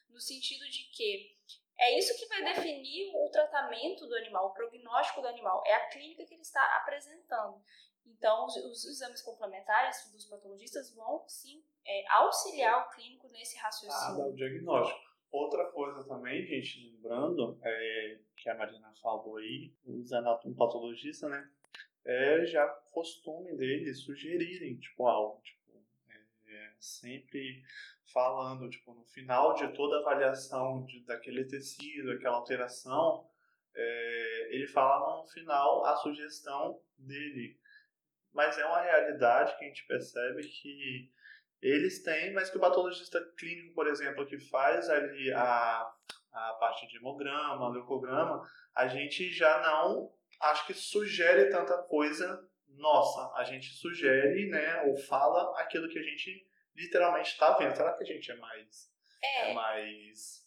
No 0.09 0.19
sentido 0.21 0.65
de 0.69 0.85
que 0.85 1.37
é 1.77 1.97
isso 1.97 2.17
que 2.17 2.27
vai 2.27 2.43
definir 2.43 3.11
o 3.15 3.29
tratamento 3.29 4.07
do 4.07 4.15
animal, 4.15 4.47
o 4.47 4.53
prognóstico 4.53 5.21
do 5.21 5.27
animal. 5.27 5.61
É 5.65 5.73
a 5.75 5.89
clínica 5.89 6.25
que 6.25 6.33
ele 6.33 6.41
está 6.41 6.63
apresentando. 6.77 7.61
Então, 8.05 8.45
os, 8.45 8.55
os 8.57 8.85
exames 8.85 9.21
complementares 9.21 10.11
dos 10.11 10.25
patologistas 10.25 10.93
vão, 10.93 11.23
sim, 11.27 11.63
é, 11.85 12.05
auxiliar 12.13 12.85
o 12.85 12.89
clínico 12.95 13.27
nesse 13.29 13.57
Ah, 13.57 13.61
dá 13.61 13.65
raciocínio. 13.65 14.25
o 14.27 14.35
diagnóstico. 14.35 14.99
Outra 15.31 15.65
coisa 15.71 16.03
também, 16.07 16.45
gente, 16.45 16.91
lembrando, 16.91 17.59
é, 17.61 18.19
que 18.37 18.49
a 18.49 18.55
Marina 18.55 18.93
falou 19.01 19.37
aí, 19.37 19.73
os 19.85 20.13
anatomopatologistas, 20.13 21.29
né, 21.29 21.49
é 22.05 22.45
já 22.45 22.65
costume 22.93 23.53
deles 23.57 23.99
sugerirem, 24.01 24.77
tipo, 24.77 25.05
algo, 25.07 25.41
tipo, 25.41 25.54
sempre 26.85 27.63
falando, 28.13 28.69
tipo, 28.69 28.93
no 28.93 29.03
final 29.05 29.53
de 29.55 29.67
toda 29.73 29.99
avaliação 29.99 30.83
de, 30.85 31.03
daquele 31.05 31.45
tecido, 31.45 32.11
aquela 32.11 32.37
alteração, 32.37 33.27
é, 33.75 34.55
ele 34.55 34.67
fala 34.67 35.17
no 35.17 35.27
final 35.27 35.85
a 35.85 35.95
sugestão 35.97 36.79
dele. 36.97 37.59
Mas 38.31 38.57
é 38.57 38.65
uma 38.65 38.81
realidade 38.81 39.57
que 39.57 39.65
a 39.65 39.67
gente 39.67 39.85
percebe 39.87 40.43
que 40.43 41.11
eles 41.61 42.03
têm, 42.03 42.33
mas 42.33 42.49
que 42.49 42.57
o 42.57 42.61
patologista 42.61 43.19
clínico, 43.37 43.73
por 43.73 43.87
exemplo, 43.87 44.25
que 44.25 44.37
faz 44.37 44.89
ali 44.89 45.31
a, 45.33 45.91
a 46.31 46.53
parte 46.59 46.87
de 46.87 46.97
hemograma, 46.97 47.69
leucograma, 47.69 48.47
a 48.75 48.87
gente 48.87 49.31
já 49.31 49.61
não, 49.61 50.13
acho 50.41 50.67
que 50.67 50.73
sugere 50.73 51.49
tanta 51.49 51.77
coisa 51.83 52.47
nossa. 52.67 53.33
A 53.35 53.43
gente 53.43 53.73
sugere, 53.73 54.47
né, 54.49 54.83
ou 54.83 54.97
fala 54.97 55.57
aquilo 55.59 55.89
que 55.89 55.97
a 55.97 56.03
gente 56.03 56.45
literalmente 56.75 57.29
está 57.31 57.57
vendo. 57.57 57.75
Será 57.75 57.93
que 57.93 58.03
a 58.03 58.05
gente 58.05 58.31
é 58.31 58.35
mais, 58.35 58.91
é, 59.23 59.51
É, 59.51 59.53
mais, 59.53 60.43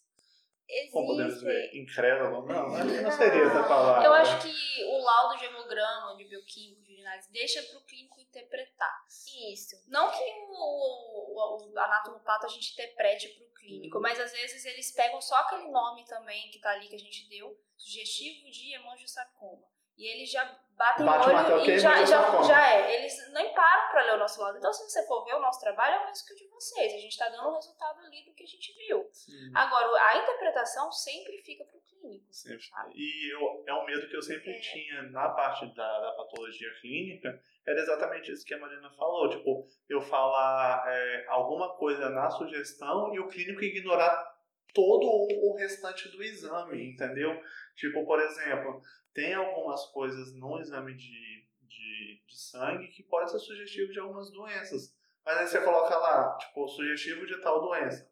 como 0.91 1.07
podemos 1.07 1.33
existe. 1.33 1.47
dizer, 1.47 1.75
incrédulo? 1.75 2.45
Não, 2.45 2.67
acho 2.75 2.87
que 2.95 3.01
não 3.01 3.11
seria 3.11 3.43
essa 3.43 3.63
palavra. 3.63 4.05
Eu 4.05 4.13
acho 4.13 4.39
que 4.41 4.83
o 4.85 4.97
laudo 4.99 5.37
de 5.39 5.45
hemograma, 5.45 6.15
de 6.15 6.25
bioquímico, 6.25 6.81
de 6.83 7.01
análise, 7.01 7.31
deixa 7.31 7.63
para 7.63 7.77
o 7.79 7.83
clínico 7.85 8.19
interpretar. 8.21 9.03
Isso. 9.51 9.75
Não 9.87 10.11
que 10.11 10.23
o, 10.49 10.53
o, 10.53 11.71
o 11.73 11.79
anatomopata 11.79 12.45
a 12.45 12.49
gente 12.49 12.73
interprete 12.73 13.29
para 13.29 13.45
o 13.45 13.49
clínico, 13.53 13.97
Uhum. 13.97 14.01
mas 14.03 14.19
às 14.19 14.31
vezes 14.31 14.63
eles 14.65 14.91
pegam 14.91 15.19
só 15.21 15.35
aquele 15.37 15.69
nome 15.69 16.05
também 16.05 16.49
que 16.51 16.59
tá 16.59 16.71
ali 16.71 16.87
que 16.87 16.95
a 16.95 16.99
gente 16.99 17.27
deu, 17.29 17.55
sugestivo 17.77 18.49
de 18.51 18.73
hemangiosarcoma. 18.73 19.67
E 19.99 20.07
eles 20.07 20.31
já 20.31 20.45
batem 20.77 21.05
Bate 21.05 21.27
o 21.27 21.31
o 21.31 21.35
olho 21.35 21.71
é 21.71 21.75
e 21.75 21.77
já, 21.77 22.05
já, 22.05 22.41
já 22.41 22.73
é. 22.73 22.95
Eles 22.95 23.13
nem 23.33 23.53
param 23.53 23.91
para 23.91 24.03
ler 24.03 24.13
o 24.13 24.17
nosso 24.17 24.41
laudo. 24.41 24.57
Então, 24.57 24.71
se 24.71 24.89
você 24.89 25.05
for 25.05 25.25
ver, 25.25 25.35
o 25.35 25.41
nosso 25.41 25.59
trabalho 25.59 25.95
é 25.95 25.99
o 25.99 26.05
mesmo 26.05 26.25
que 26.25 26.33
o 26.33 26.37
de 26.37 26.47
vocês. 26.47 26.93
A 26.93 26.97
gente 26.97 27.11
está 27.11 27.27
dando 27.27 27.49
o 27.49 27.55
resultado 27.55 27.99
ali 27.99 28.23
do 28.23 28.33
que 28.33 28.43
a 28.43 28.47
gente 28.47 28.73
viu. 28.77 29.09
Sim. 29.11 29.51
Agora, 29.53 29.87
a 30.09 30.17
interpretação 30.23 30.89
sempre 30.89 31.37
fica 31.43 31.65
para 31.65 31.75
o 31.75 31.81
clínico. 31.81 32.25
Sabe? 32.31 32.93
E 32.95 33.33
eu, 33.33 33.63
é 33.67 33.73
um 33.73 33.85
medo 33.85 34.07
que 34.07 34.15
eu 34.15 34.21
sempre 34.21 34.51
É. 34.51 34.59
tinha 34.61 35.01
na 35.11 35.27
parte 35.29 35.65
da, 35.75 35.99
da 35.99 36.11
patologia 36.13 36.69
clínica, 36.79 37.43
era 37.67 37.81
exatamente 37.81 38.31
isso 38.31 38.45
que 38.45 38.53
a 38.53 38.59
Marina 38.59 38.89
falou. 38.91 39.29
Tipo, 39.29 39.67
eu 39.89 39.99
falar 39.99 40.81
é, 40.87 41.25
alguma 41.27 41.75
coisa 41.75 42.09
na 42.09 42.29
sugestão 42.29 43.13
e 43.13 43.19
o 43.19 43.27
clínico 43.27 43.61
ignorar 43.61 44.39
todo 44.73 45.03
o, 45.05 45.51
o 45.51 45.57
restante 45.57 46.07
do 46.09 46.23
exame, 46.23 46.93
entendeu? 46.93 47.37
Tipo, 47.75 48.05
por 48.05 48.19
exemplo, 48.21 48.81
tem 49.13 49.33
algumas 49.33 49.85
coisas 49.87 50.33
no 50.33 50.59
exame 50.59 50.93
de, 50.95 51.47
de, 51.61 52.23
de 52.27 52.39
sangue 52.39 52.87
que 52.89 53.03
pode 53.03 53.31
ser 53.31 53.39
sugestivo 53.39 53.91
de 53.91 53.99
algumas 53.99 54.31
doenças. 54.31 54.95
Mas 55.25 55.37
aí 55.37 55.47
você 55.47 55.61
coloca 55.63 55.95
lá, 55.97 56.37
tipo, 56.37 56.67
sugestivo 56.67 57.25
de 57.25 57.41
tal 57.41 57.61
doença. 57.61 58.09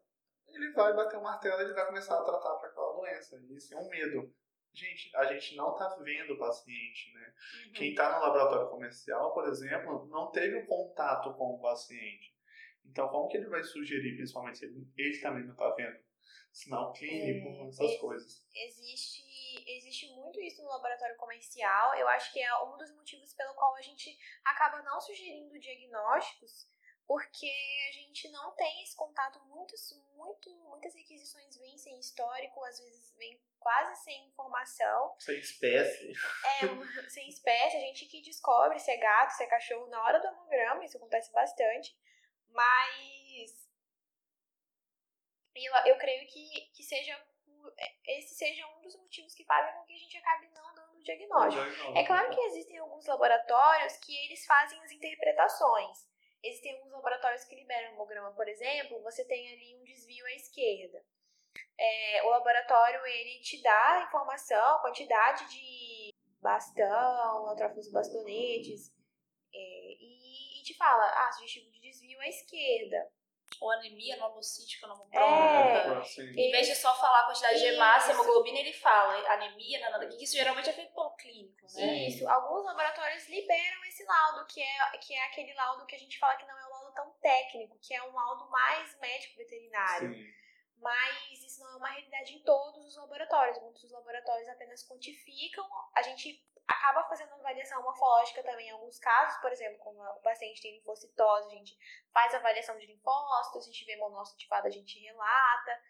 Ele 0.48 0.72
vai 0.72 0.94
bater 0.94 1.18
o 1.18 1.22
martelo 1.22 1.60
e 1.60 1.64
ele 1.64 1.74
vai 1.74 1.86
começar 1.86 2.18
a 2.18 2.24
tratar 2.24 2.54
para 2.56 2.68
aquela 2.68 2.92
doença. 2.92 3.40
Isso 3.50 3.74
é 3.74 3.76
um 3.76 3.88
medo. 3.88 4.34
Gente, 4.72 5.14
a 5.16 5.24
gente 5.32 5.56
não 5.56 5.74
tá 5.74 5.88
vendo 6.02 6.34
o 6.34 6.38
paciente, 6.38 7.12
né? 7.14 7.34
Uhum. 7.66 7.72
Quem 7.72 7.90
está 7.90 8.14
no 8.14 8.24
laboratório 8.24 8.70
comercial, 8.70 9.32
por 9.32 9.48
exemplo, 9.48 10.06
não 10.06 10.30
teve 10.30 10.56
o 10.56 10.66
contato 10.66 11.32
com 11.34 11.54
o 11.54 11.60
paciente. 11.60 12.36
Então, 12.84 13.08
como 13.08 13.28
que 13.28 13.36
ele 13.36 13.48
vai 13.48 13.62
sugerir, 13.62 14.16
principalmente 14.16 14.58
se 14.58 14.66
ele, 14.66 14.86
ele 14.96 15.18
também 15.20 15.44
não 15.44 15.52
está 15.52 15.70
vendo 15.74 15.98
sinal 16.52 16.92
clínico, 16.92 17.48
É, 17.48 17.68
essas 17.68 17.90
é- 17.92 17.98
coisas? 17.98 18.46
Existe, 18.54 19.22
existe 19.66 20.06
muito 20.14 20.40
isso 20.40 20.62
no 20.62 20.68
laboratório 20.68 21.16
comercial. 21.16 21.94
Eu 21.94 22.08
acho 22.08 22.32
que 22.32 22.40
é 22.40 22.62
um 22.64 22.76
dos 22.76 22.90
motivos 22.94 23.32
pelo 23.34 23.54
qual 23.54 23.74
a 23.76 23.82
gente 23.82 24.16
acaba 24.44 24.82
não 24.82 25.00
sugerindo 25.00 25.58
diagnósticos, 25.58 26.68
porque 27.06 27.50
a 27.88 27.92
gente 27.92 28.28
não 28.30 28.54
tem 28.54 28.82
esse 28.82 28.94
contato 28.94 29.40
muito, 29.46 29.74
muito 30.14 30.50
muitas 30.64 30.94
requisições 30.94 31.56
vêm 31.56 31.76
sem 31.78 31.98
histórico, 31.98 32.62
às 32.64 32.78
vezes 32.78 33.14
vêm 33.16 33.40
quase 33.58 34.02
sem 34.04 34.28
informação. 34.28 35.14
Sem 35.18 35.38
espécie. 35.38 36.12
É, 36.44 36.60
sem 37.10 37.28
espécie, 37.28 37.76
a 37.76 37.80
gente 37.80 38.06
que 38.06 38.22
descobre 38.22 38.78
se 38.78 38.90
é 38.90 38.96
gato, 38.96 39.30
se 39.30 39.42
é 39.42 39.46
cachorro 39.46 39.86
na 39.88 40.02
hora 40.02 40.20
do 40.20 40.26
hemograma, 40.26 40.84
isso 40.84 40.96
acontece 40.96 41.32
bastante. 41.32 41.96
Mas 42.50 43.68
eu, 45.54 45.72
eu 45.86 45.98
creio 45.98 46.26
que, 46.28 46.70
que 46.74 46.82
seja 46.82 47.27
esse 48.06 48.34
seja 48.34 48.66
um 48.76 48.80
dos 48.80 48.96
motivos 48.96 49.34
que 49.34 49.44
fazem 49.44 49.72
com 49.74 49.84
que 49.84 49.94
a 49.94 49.98
gente 49.98 50.16
acabe 50.18 50.48
não 50.48 50.74
dando 50.74 50.94
no 50.94 51.02
diagnóstico. 51.02 51.96
É 51.96 52.04
claro 52.04 52.30
que 52.30 52.40
existem 52.40 52.78
alguns 52.78 53.06
laboratórios 53.06 53.96
que 53.98 54.16
eles 54.24 54.44
fazem 54.44 54.80
as 54.82 54.90
interpretações. 54.90 56.08
Existem 56.42 56.76
alguns 56.76 56.92
laboratórios 56.92 57.44
que 57.44 57.56
liberam 57.56 57.92
hemograma, 57.92 58.32
por 58.34 58.48
exemplo, 58.48 59.02
você 59.02 59.24
tem 59.26 59.52
ali 59.52 59.76
um 59.76 59.84
desvio 59.84 60.24
à 60.26 60.32
esquerda. 60.32 61.04
É, 61.78 62.22
o 62.24 62.30
laboratório, 62.30 63.04
ele 63.06 63.40
te 63.40 63.60
dá 63.62 64.04
informação, 64.06 64.80
quantidade 64.80 65.48
de 65.48 66.12
bastão, 66.40 67.46
neutrófilos 67.46 67.90
bastonetes, 67.90 68.92
é, 69.52 69.58
e, 69.58 70.60
e, 70.60 70.62
te 70.62 70.76
fala, 70.76 71.04
ah, 71.04 71.32
sugestivo 71.32 71.70
de 71.72 71.80
desvio 71.80 72.20
à 72.20 72.28
esquerda 72.28 73.10
ou 73.60 73.70
anemia 73.72 74.16
nomocítica, 74.16 74.86
nomocrônica. 74.86 76.02
É, 76.18 76.22
em 76.22 76.50
vez 76.50 76.66
de 76.66 76.74
só 76.76 76.94
falar 76.94 77.20
a 77.20 77.26
quantidade 77.26 77.58
de 77.58 77.66
hemácia, 77.66 78.12
hemoglobina, 78.12 78.58
ele 78.58 78.72
fala 78.72 79.14
anemia, 79.32 79.80
nada, 79.80 80.06
que 80.06 80.22
isso 80.22 80.36
geralmente 80.36 80.70
é 80.70 80.72
feito 80.72 80.94
pelo 80.94 81.10
clínico, 81.16 81.66
né? 81.74 82.08
Isso. 82.08 82.28
Alguns 82.28 82.64
laboratórios 82.64 83.28
liberam 83.28 83.84
esse 83.84 84.04
laudo, 84.04 84.46
que 84.46 84.62
é, 84.62 84.98
que 84.98 85.14
é 85.14 85.24
aquele 85.26 85.52
laudo 85.54 85.86
que 85.86 85.96
a 85.96 85.98
gente 85.98 86.18
fala 86.18 86.36
que 86.36 86.46
não 86.46 86.58
é 86.58 86.66
um 86.66 86.70
laudo 86.70 86.94
tão 86.94 87.10
técnico, 87.20 87.78
que 87.80 87.94
é 87.94 88.02
um 88.02 88.14
laudo 88.14 88.48
mais 88.50 88.98
médico-veterinário. 89.00 90.14
Mas 90.80 91.42
isso 91.42 91.60
não 91.60 91.72
é 91.72 91.76
uma 91.76 91.88
realidade 91.88 92.34
em 92.34 92.42
todos 92.44 92.86
os 92.86 92.96
laboratórios. 92.96 93.60
Muitos 93.60 93.82
dos 93.82 93.90
laboratórios 93.90 94.48
apenas 94.48 94.86
quantificam. 94.86 95.68
A 95.92 96.02
gente 96.02 96.40
acaba 96.68 97.02
fazendo 97.04 97.32
avaliação 97.32 97.82
morfológica 97.82 98.42
também 98.42 98.68
em 98.68 98.72
alguns 98.72 98.98
casos, 98.98 99.40
por 99.40 99.50
exemplo, 99.50 99.78
quando 99.78 99.98
o 100.00 100.20
paciente 100.20 100.60
tem 100.60 100.76
linfocitose, 100.76 101.46
a 101.46 101.56
gente 101.56 101.78
faz 102.12 102.34
avaliação 102.34 102.78
de 102.78 102.86
linfócitos, 102.86 103.62
a 103.62 103.72
gente 103.72 103.84
vê 103.86 103.96
monócito 103.96 104.36
ativado, 104.36 104.66
a 104.66 104.70
gente 104.70 105.00
relata, 105.00 105.82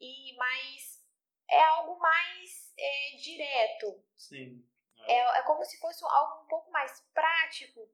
e 0.00 0.34
mas 0.36 1.06
é 1.50 1.62
algo 1.62 1.98
mais 1.98 2.74
é, 2.78 3.16
direto. 3.16 4.02
Sim. 4.16 4.66
É. 5.06 5.12
é, 5.12 5.38
é 5.38 5.42
como 5.42 5.62
se 5.64 5.78
fosse 5.78 6.02
algo 6.04 6.44
um 6.44 6.46
pouco 6.46 6.70
mais 6.70 7.00
prático 7.12 7.86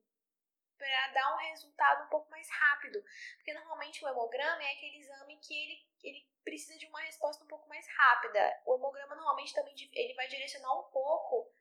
para 0.77 1.07
dar 1.09 1.33
um 1.33 1.37
resultado 1.37 2.05
um 2.05 2.09
pouco 2.09 2.29
mais 2.31 2.49
rápido. 2.49 3.03
Porque 3.35 3.53
normalmente 3.53 4.03
o 4.03 4.07
hemograma 4.07 4.63
é 4.63 4.71
aquele 4.71 4.97
exame 4.99 5.37
que 5.39 5.53
ele, 5.53 5.87
ele 6.03 6.29
precisa 6.43 6.79
de 6.79 6.85
uma 6.87 7.01
resposta 7.01 7.43
um 7.43 7.47
pouco 7.47 7.67
mais 7.67 7.85
rápida. 7.97 8.61
O 8.65 8.75
hemograma 8.75 9.15
normalmente 9.15 9.53
também 9.53 9.75
ele 9.93 10.13
vai 10.13 10.27
direcionar 10.27 10.79
um 10.79 10.89
pouco 10.89 11.53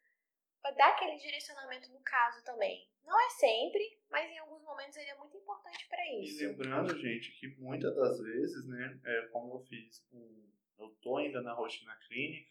para 0.63 0.75
dar 0.75 0.91
aquele 0.91 1.17
direcionamento 1.17 1.93
no 1.93 2.01
caso 2.01 2.43
também. 2.45 2.89
Não 3.05 3.19
é 3.19 3.31
sempre, 3.31 3.99
mas 4.11 4.31
em 4.31 4.39
alguns 4.39 4.63
momentos 4.63 4.97
ele 4.97 5.11
é 5.11 5.17
muito 5.17 5.37
importante 5.37 5.89
para 5.89 6.03
isso. 6.21 6.43
E 6.43 6.47
lembrando, 6.47 6.99
gente, 6.99 7.33
que 7.39 7.57
muitas 7.59 7.95
das 7.95 8.21
vezes, 8.21 8.67
né, 8.67 9.01
é, 9.05 9.29
como 9.33 9.55
eu 9.55 9.61
fiz, 9.61 10.07
um, 10.13 10.49
eu 10.79 10.91
tô 11.03 11.17
ainda 11.17 11.41
na 11.41 11.55
rotina 11.55 11.97
clínica, 12.07 12.51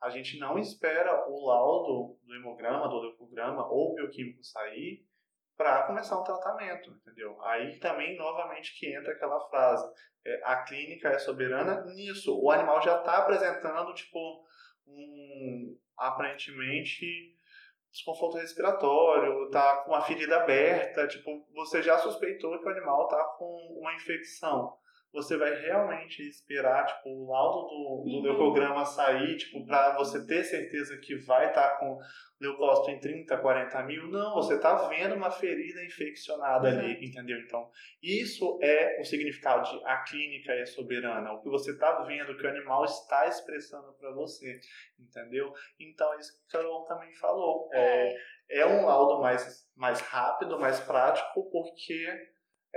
a 0.00 0.10
gente 0.10 0.38
não 0.38 0.56
espera 0.58 1.28
o 1.28 1.44
laudo 1.44 2.18
do 2.22 2.34
hemograma, 2.34 2.88
do 2.88 3.00
leucograma 3.00 3.66
ou 3.68 3.94
bioquímico 3.94 4.44
sair 4.44 5.04
para 5.56 5.82
começar 5.88 6.20
um 6.20 6.22
tratamento, 6.22 6.90
entendeu? 6.90 7.42
Aí 7.42 7.80
também, 7.80 8.16
novamente, 8.16 8.78
que 8.78 8.94
entra 8.94 9.12
aquela 9.12 9.40
frase, 9.48 9.92
é, 10.24 10.40
a 10.44 10.62
clínica 10.62 11.08
é 11.08 11.18
soberana 11.18 11.84
nisso. 11.86 12.40
O 12.40 12.50
animal 12.52 12.80
já 12.80 13.00
está 13.00 13.18
apresentando, 13.18 13.92
tipo, 13.92 14.46
um, 14.86 15.76
aparentemente, 15.96 17.36
desconforto 17.92 18.36
respiratório, 18.38 19.50
tá 19.50 19.82
com 19.82 19.92
uma 19.92 20.02
ferida 20.02 20.36
aberta, 20.36 21.06
tipo, 21.06 21.46
você 21.54 21.82
já 21.82 21.98
suspeitou 21.98 22.58
que 22.58 22.66
o 22.66 22.70
animal 22.70 23.08
tá 23.08 23.22
com 23.38 23.78
uma 23.80 23.94
infecção 23.94 24.76
você 25.12 25.36
vai 25.36 25.54
realmente 25.62 26.22
esperar 26.22 26.84
tipo, 26.86 27.08
o 27.08 27.30
laudo 27.30 27.68
do, 27.68 28.04
do 28.04 28.16
uhum. 28.16 28.22
leucograma 28.22 28.84
sair, 28.84 29.36
tipo, 29.36 29.64
para 29.66 29.96
você 29.96 30.24
ter 30.26 30.44
certeza 30.44 30.98
que 30.98 31.16
vai 31.16 31.48
estar 31.48 31.70
tá 31.70 31.76
com 31.76 31.98
leucócito 32.40 32.90
em 32.90 33.00
30, 33.00 33.36
40 33.38 33.82
mil? 33.84 34.08
Não, 34.08 34.34
você 34.34 34.56
está 34.56 34.86
vendo 34.88 35.14
uma 35.14 35.30
ferida 35.30 35.82
infeccionada 35.84 36.68
uhum. 36.68 36.78
ali, 36.78 37.06
entendeu? 37.06 37.38
Então, 37.38 37.70
isso 38.02 38.58
é 38.62 39.00
o 39.00 39.04
significado 39.04 39.68
de 39.70 39.84
a 39.86 39.98
clínica 40.02 40.52
é 40.52 40.66
soberana, 40.66 41.32
o 41.32 41.42
que 41.42 41.48
você 41.48 41.72
está 41.72 42.02
vendo, 42.02 42.36
que 42.36 42.46
o 42.46 42.50
animal 42.50 42.84
está 42.84 43.26
expressando 43.26 43.92
para 43.94 44.12
você, 44.12 44.60
entendeu? 44.98 45.52
Então, 45.80 46.18
isso 46.18 46.32
que 46.32 46.44
o 46.44 46.48
Carol 46.60 46.84
também 46.84 47.14
falou. 47.14 47.68
É, 47.72 48.14
é 48.50 48.66
um 48.66 48.84
laudo 48.84 49.20
mais, 49.20 49.68
mais 49.76 50.00
rápido, 50.00 50.58
mais 50.60 50.80
prático, 50.80 51.50
porque 51.50 52.06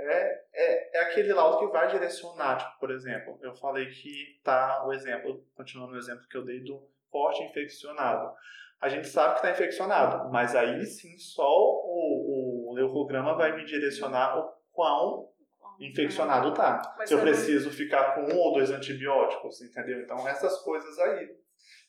é, 0.02 0.44
é, 0.52 0.98
é 0.98 1.00
aquele 1.02 1.32
laudo 1.32 1.58
que 1.58 1.72
vai 1.72 1.88
direcionar, 1.88 2.58
tipo, 2.58 2.80
por 2.80 2.90
exemplo, 2.90 3.38
eu 3.42 3.54
falei 3.54 3.86
que 3.86 4.40
tá 4.42 4.84
o 4.86 4.92
exemplo, 4.92 5.44
continuando 5.54 5.92
no 5.92 5.98
exemplo 5.98 6.26
que 6.28 6.36
eu 6.36 6.44
dei 6.44 6.60
do 6.60 6.88
corte 7.10 7.42
infeccionado. 7.42 8.32
A 8.80 8.88
gente 8.88 9.06
sabe 9.06 9.34
que 9.34 9.40
está 9.46 9.52
infeccionado, 9.52 10.30
mas 10.32 10.56
aí 10.56 10.84
sim 10.84 11.16
só 11.16 11.48
o, 11.48 12.70
o 12.70 12.74
leucograma 12.74 13.36
vai 13.36 13.54
me 13.56 13.64
direcionar 13.64 14.38
o 14.38 14.52
quão 14.72 15.28
infeccionado 15.78 16.52
tá. 16.52 16.94
Mas 16.98 17.08
Se 17.08 17.14
eu 17.14 17.20
preciso 17.20 17.70
ficar 17.70 18.14
com 18.14 18.22
um 18.22 18.38
ou 18.38 18.54
dois 18.54 18.70
antibióticos, 18.70 19.62
entendeu? 19.62 20.00
Então 20.00 20.26
essas 20.28 20.58
coisas 20.62 20.98
aí, 20.98 21.30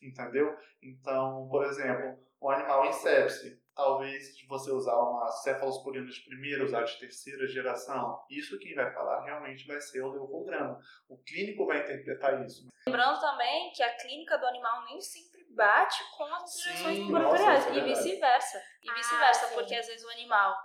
entendeu? 0.01 0.55
Então, 0.81 1.47
por 1.49 1.65
exemplo, 1.65 2.19
o 2.39 2.49
animal 2.51 2.85
em 2.85 2.91
sepse, 2.91 3.59
talvez 3.75 4.35
de 4.37 4.45
você 4.47 4.71
usar 4.71 4.95
uma 4.95 5.29
cefalosporina 5.31 6.07
de 6.07 6.21
primeira, 6.21 6.63
usar 6.63 6.83
de 6.83 6.97
terceira 6.99 7.47
geração. 7.47 8.23
Isso 8.29 8.59
quem 8.59 8.75
vai 8.75 8.91
falar 8.93 9.23
realmente 9.23 9.65
vai 9.67 9.79
ser 9.81 10.01
o 10.01 10.11
leucograma. 10.11 10.79
O 11.09 11.17
clínico 11.23 11.65
vai 11.65 11.79
interpretar 11.79 12.45
isso. 12.45 12.67
Lembrando 12.87 13.19
também 13.19 13.71
que 13.71 13.81
a 13.81 13.95
clínica 13.95 14.37
do 14.37 14.45
animal 14.45 14.85
nem 14.85 14.99
sempre 15.01 15.43
bate 15.55 16.03
com 16.17 16.25
as 16.25 16.41
observações 16.41 16.99
laboratoriais 16.99 17.67
é 17.67 17.75
e 17.75 17.81
vice-versa. 17.81 18.61
E 18.83 18.89
ah, 18.89 18.93
vice-versa, 18.93 19.47
porque 19.53 19.75
às 19.75 19.87
vezes 19.87 20.05
o 20.05 20.11
animal 20.11 20.55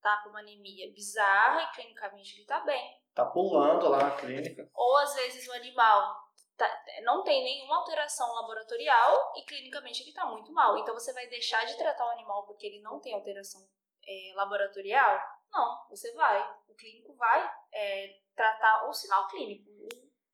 tá 0.00 0.20
com 0.22 0.30
uma 0.30 0.40
anemia 0.40 0.92
bizarra 0.92 1.62
e 1.62 1.74
clinicamente 1.74 2.36
ele 2.36 2.46
tá 2.46 2.60
bem. 2.60 2.96
Tá 3.14 3.24
pulando 3.24 3.88
lá 3.88 3.98
na 3.98 4.10
clínica. 4.12 4.68
Ou 4.74 4.98
às 4.98 5.14
vezes 5.14 5.48
o 5.48 5.52
animal 5.52 6.25
tá, 6.56 6.84
não 7.02 7.22
tem 7.22 7.44
nenhuma 7.44 7.76
alteração 7.78 8.32
laboratorial 8.34 9.32
e 9.36 9.42
clinicamente 9.42 10.02
ele 10.02 10.10
está 10.10 10.26
muito 10.26 10.52
mal. 10.52 10.76
Então 10.78 10.94
você 10.94 11.12
vai 11.12 11.26
deixar 11.28 11.64
de 11.64 11.76
tratar 11.76 12.06
o 12.06 12.10
animal 12.10 12.44
porque 12.46 12.66
ele 12.66 12.80
não 12.80 13.00
tem 13.00 13.14
alteração 13.14 13.60
é, 14.06 14.32
laboratorial? 14.34 15.20
Não, 15.50 15.86
você 15.88 16.12
vai. 16.14 16.42
O 16.68 16.74
clínico 16.74 17.14
vai 17.14 17.50
é, 17.72 18.20
tratar 18.34 18.88
o 18.88 18.92
sinal 18.92 19.28
clínico, 19.28 19.70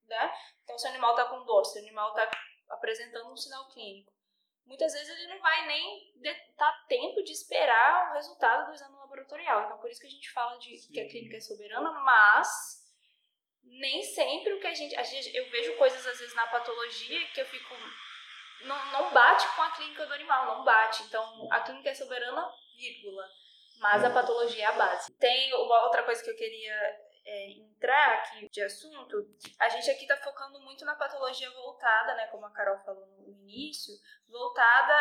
né? 0.06 0.32
Então 0.62 0.78
se 0.78 0.86
o 0.86 0.90
animal 0.90 1.10
está 1.10 1.26
com 1.26 1.44
dor, 1.44 1.64
se 1.64 1.78
o 1.78 1.82
animal 1.82 2.10
está 2.10 2.30
apresentando 2.70 3.30
um 3.30 3.36
sinal 3.36 3.68
clínico, 3.68 4.12
muitas 4.64 4.92
vezes 4.92 5.08
ele 5.08 5.34
não 5.34 5.40
vai 5.40 5.66
nem 5.66 6.12
estar 6.16 6.72
tá 6.72 6.84
tempo 6.88 7.22
de 7.22 7.32
esperar 7.32 8.10
o 8.10 8.14
resultado 8.14 8.66
do 8.66 8.74
exame 8.74 8.96
laboratorial. 8.96 9.64
Então 9.64 9.78
por 9.78 9.90
isso 9.90 10.00
que 10.00 10.06
a 10.06 10.10
gente 10.10 10.30
fala 10.32 10.58
de 10.58 10.76
Sim. 10.78 10.92
que 10.92 11.00
a 11.00 11.08
clínica 11.08 11.36
é 11.36 11.40
soberana, 11.40 11.90
mas 11.92 12.81
nem 13.64 14.02
sempre 14.02 14.52
o 14.52 14.60
que 14.60 14.66
a 14.66 14.74
gente, 14.74 14.94
a 14.96 15.02
gente. 15.02 15.34
Eu 15.34 15.48
vejo 15.50 15.76
coisas 15.76 16.06
às 16.06 16.18
vezes 16.18 16.34
na 16.34 16.46
patologia 16.46 17.26
que 17.28 17.40
eu 17.40 17.46
fico. 17.46 17.74
Não, 18.62 18.92
não 18.92 19.12
bate 19.12 19.46
com 19.56 19.62
a 19.62 19.70
clínica 19.70 20.06
do 20.06 20.14
animal, 20.14 20.46
não 20.46 20.64
bate. 20.64 21.02
Então 21.04 21.48
a 21.50 21.60
clínica 21.60 21.90
é 21.90 21.94
soberana, 21.94 22.48
vírgula. 22.76 23.28
Mas 23.78 24.04
a 24.04 24.08
uhum. 24.08 24.14
patologia 24.14 24.64
é 24.64 24.66
a 24.66 24.72
base. 24.72 25.12
Tem 25.14 25.52
uma 25.54 25.84
outra 25.84 26.04
coisa 26.04 26.22
que 26.22 26.30
eu 26.30 26.36
queria 26.36 26.74
é, 27.24 27.50
entrar 27.50 28.18
aqui 28.18 28.48
de 28.48 28.62
assunto. 28.62 29.16
A 29.58 29.68
gente 29.68 29.90
aqui 29.90 30.02
está 30.02 30.16
focando 30.16 30.60
muito 30.60 30.84
na 30.84 30.94
patologia 30.94 31.50
voltada, 31.50 32.14
né? 32.14 32.26
Como 32.28 32.46
a 32.46 32.52
Carol 32.52 32.78
falou 32.84 33.06
no 33.06 33.28
início, 33.28 33.92
voltada 34.28 34.94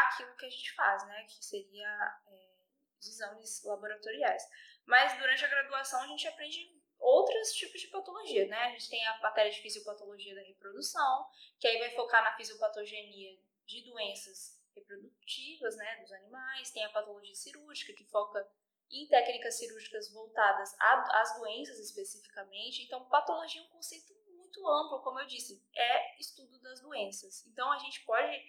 àquilo 0.00 0.34
que 0.36 0.46
a 0.46 0.50
gente 0.50 0.74
faz, 0.74 1.06
né? 1.06 1.24
Que 1.28 1.44
seria 1.44 1.88
é, 2.26 2.54
os 2.98 3.06
exames 3.06 3.62
laboratoriais. 3.64 4.42
Mas 4.86 5.16
durante 5.18 5.44
a 5.44 5.48
graduação 5.48 6.02
a 6.02 6.06
gente 6.08 6.26
aprende 6.26 6.73
outros 7.04 7.52
tipos 7.52 7.80
de 7.80 7.88
patologia, 7.88 8.46
né? 8.46 8.56
A 8.56 8.70
gente 8.70 8.88
tem 8.88 9.06
a 9.06 9.18
matéria 9.20 9.52
de 9.52 9.60
fisiopatologia 9.60 10.34
da 10.34 10.40
reprodução, 10.40 11.26
que 11.60 11.68
aí 11.68 11.78
vai 11.78 11.90
focar 11.90 12.24
na 12.24 12.34
fisiopatogenia 12.34 13.38
de 13.66 13.84
doenças 13.84 14.58
reprodutivas, 14.74 15.76
né, 15.76 16.00
dos 16.00 16.12
animais. 16.12 16.70
Tem 16.70 16.82
a 16.84 16.88
patologia 16.88 17.34
cirúrgica, 17.34 17.92
que 17.92 18.04
foca 18.04 18.48
em 18.90 19.06
técnicas 19.06 19.58
cirúrgicas 19.58 20.10
voltadas 20.12 20.74
às 20.80 21.38
doenças 21.38 21.78
especificamente. 21.78 22.82
Então, 22.82 23.08
patologia 23.08 23.60
é 23.60 23.64
um 23.64 23.68
conceito 23.68 24.14
muito 24.28 24.66
amplo, 24.66 25.02
como 25.02 25.20
eu 25.20 25.26
disse, 25.26 25.62
é 25.76 26.18
estudo 26.18 26.58
das 26.60 26.80
doenças. 26.80 27.46
Então, 27.46 27.70
a 27.70 27.78
gente 27.78 28.02
pode 28.04 28.42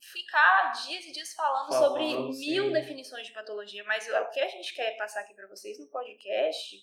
ficar 0.00 0.72
dias 0.84 1.04
e 1.04 1.12
dias 1.12 1.32
falando, 1.32 1.72
falando 1.72 1.88
sobre 1.88 2.04
mil 2.38 2.66
sim. 2.66 2.72
definições 2.72 3.26
de 3.26 3.32
patologia, 3.32 3.84
mas 3.84 4.08
o 4.08 4.30
que 4.30 4.40
a 4.40 4.48
gente 4.48 4.74
quer 4.74 4.96
passar 4.96 5.20
aqui 5.20 5.34
para 5.34 5.48
vocês 5.48 5.78
no 5.78 5.88
podcast 5.88 6.76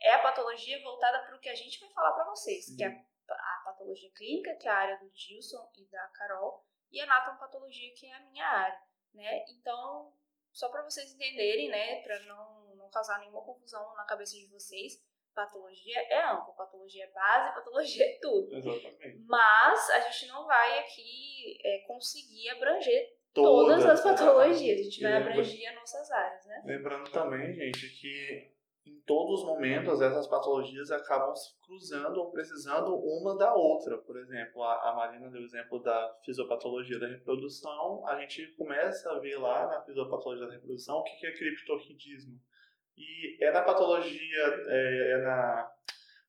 é 0.00 0.14
a 0.14 0.18
patologia 0.20 0.80
voltada 0.82 1.24
para 1.24 1.36
o 1.36 1.40
que 1.40 1.48
a 1.48 1.54
gente 1.54 1.80
vai 1.80 1.90
falar 1.90 2.12
para 2.12 2.24
vocês, 2.24 2.66
Sim. 2.66 2.76
que 2.76 2.84
é 2.84 2.88
a, 2.88 3.62
patologia 3.64 4.10
clínica, 4.14 4.56
que 4.56 4.66
é 4.66 4.70
a 4.70 4.76
área 4.76 4.98
do 4.98 5.10
Gilson 5.14 5.70
e 5.76 5.84
da 5.90 6.06
Carol, 6.08 6.64
e 6.90 7.00
a 7.00 7.04
anatomopatologia, 7.04 7.92
que 7.94 8.06
é 8.06 8.14
a 8.14 8.20
minha 8.20 8.46
área, 8.46 8.80
né? 9.12 9.44
Então, 9.50 10.12
só 10.52 10.68
para 10.70 10.82
vocês 10.82 11.12
entenderem, 11.12 11.68
né, 11.68 12.02
para 12.02 12.18
não, 12.20 12.74
não 12.76 12.90
causar 12.90 13.18
nenhuma 13.18 13.44
confusão 13.44 13.94
na 13.94 14.04
cabeça 14.04 14.36
de 14.36 14.46
vocês, 14.46 15.02
patologia 15.34 16.00
é 16.00 16.24
amplo, 16.24 16.54
patologia 16.54 17.04
é 17.04 17.12
base, 17.12 17.54
patologia 17.54 18.04
é 18.04 18.18
tudo. 18.20 18.56
Exatamente. 18.56 19.24
Mas 19.26 19.90
a 19.90 20.00
gente 20.00 20.26
não 20.28 20.46
vai 20.46 20.78
aqui 20.80 21.58
é, 21.64 21.84
conseguir 21.86 22.48
abranger 22.50 23.18
todas, 23.32 23.82
Todas, 23.82 23.86
as 23.86 24.02
patologias. 24.02 24.80
A 24.80 24.82
gente 24.82 25.02
vai 25.02 25.12
abranger 25.14 25.74
nossas 25.74 26.10
áreas, 26.10 26.44
né? 26.46 26.62
Lembrando 26.64 27.10
também, 27.10 27.52
gente, 27.52 27.88
que 28.00 28.57
em 28.88 29.00
todos 29.06 29.40
os 29.40 29.46
momentos 29.46 30.00
essas 30.00 30.26
patologias 30.26 30.90
acabam 30.90 31.34
se 31.34 31.54
cruzando 31.60 32.18
ou 32.18 32.30
precisando 32.30 32.94
uma 32.96 33.36
da 33.36 33.54
outra. 33.54 33.98
Por 33.98 34.18
exemplo, 34.18 34.62
a, 34.62 34.94
Marina 34.96 35.30
deu 35.30 35.42
o 35.42 35.44
exemplo 35.44 35.80
da 35.82 36.16
fisiopatologia 36.24 36.98
da 36.98 37.06
reprodução. 37.06 38.06
A 38.06 38.18
gente 38.20 38.46
começa 38.56 39.10
a 39.10 39.18
ver 39.18 39.36
lá 39.36 39.66
na 39.66 39.82
fisiopatologia 39.82 40.46
da 40.46 40.52
reprodução 40.52 40.96
o 40.96 41.04
que 41.04 41.26
é 41.26 41.32
criptorquidismo. 41.32 42.40
E 42.96 43.44
é 43.44 43.52
na 43.52 43.62
patologia, 43.62 44.44
é, 44.68 45.12
é 45.12 45.18
na 45.18 45.70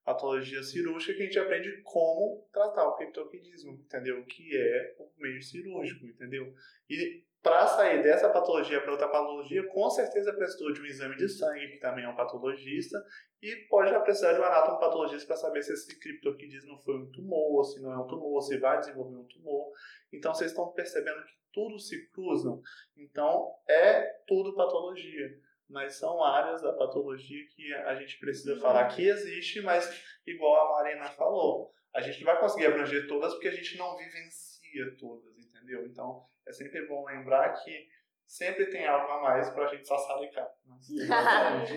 patologia 0.04 0.62
cirúrgica 0.64 1.14
que 1.14 1.22
a 1.22 1.26
gente 1.26 1.40
aprende 1.40 1.82
como 1.84 2.48
tratar 2.52 2.88
o 2.88 2.96
criptorquidismo, 2.96 3.74
entendeu? 3.74 4.24
Que 4.26 4.58
é 4.58 4.96
o 5.00 5.10
meio 5.18 5.42
cirúrgico, 5.42 6.06
entendeu? 6.06 6.54
E 6.90 7.24
para 7.42 7.68
sair 7.68 8.04
dessa 8.04 8.30
patologia 8.30 8.82
para 8.82 8.92
outra 8.92 9.08
patologia, 9.08 9.66
com 9.68 9.90
certeza 9.90 10.34
precisou 10.34 10.74
de 10.74 10.82
um 10.82 10.86
exame 10.86 11.16
de 11.16 11.30
sangue, 11.30 11.70
que 11.70 11.80
também 11.80 12.04
é 12.04 12.10
um 12.10 12.16
patologista, 12.16 13.02
e 13.42 13.56
pode 13.70 13.90
já 13.90 14.00
precisar 14.02 14.34
de 14.34 14.40
um 14.42 14.44
anatomopatologista 14.44 15.28
para 15.28 15.38
saber 15.38 15.64
se 15.64 15.72
esse 15.72 15.98
criptorquidismo 16.00 16.78
foi 16.84 16.98
um 16.98 17.10
tumor, 17.12 17.64
se 17.64 17.82
não 17.82 17.94
é 17.94 17.98
um 17.98 18.08
tumor, 18.08 18.42
se 18.42 18.58
vai 18.58 18.80
desenvolver 18.80 19.16
um 19.16 19.28
tumor. 19.28 19.72
Então 20.12 20.34
vocês 20.34 20.52
estão 20.52 20.72
percebendo 20.74 21.24
que 21.24 21.34
tudo 21.54 21.80
se 21.80 22.10
cruzam. 22.10 22.62
Então 22.98 23.54
é 23.68 24.04
tudo 24.28 24.56
patologia. 24.56 25.30
Mas 25.70 25.98
são 25.98 26.24
áreas 26.24 26.64
da 26.64 26.74
patologia 26.74 27.46
que 27.56 27.74
a 27.74 27.96
gente 27.96 28.20
precisa 28.20 28.60
falar 28.60 28.88
que 28.88 29.08
existe, 29.08 29.62
mas 29.62 29.88
igual 30.26 30.56
a 30.56 30.72
Marina 30.72 31.06
falou, 31.12 31.72
a 31.94 32.02
gente 32.02 32.20
não 32.20 32.34
vai 32.34 32.40
conseguir 32.40 32.66
abranger 32.66 33.08
todas 33.08 33.34
porque 33.34 33.50
a 33.50 33.56
gente 33.56 33.78
não 33.78 33.96
vivencia 33.96 34.98
todas, 34.98 35.38
entendeu? 35.70 35.88
Então 35.88 36.28
é 36.48 36.52
sempre 36.52 36.86
bom 36.88 37.06
lembrar 37.06 37.54
que 37.54 37.88
sempre 38.26 38.70
tem 38.70 38.88
algo 38.88 39.12
a 39.12 39.22
mais 39.22 39.50
pra 39.52 39.68
gente 39.68 39.88
sassaricar. 39.88 40.50
Mas, 40.66 40.90
exatamente. 40.90 41.74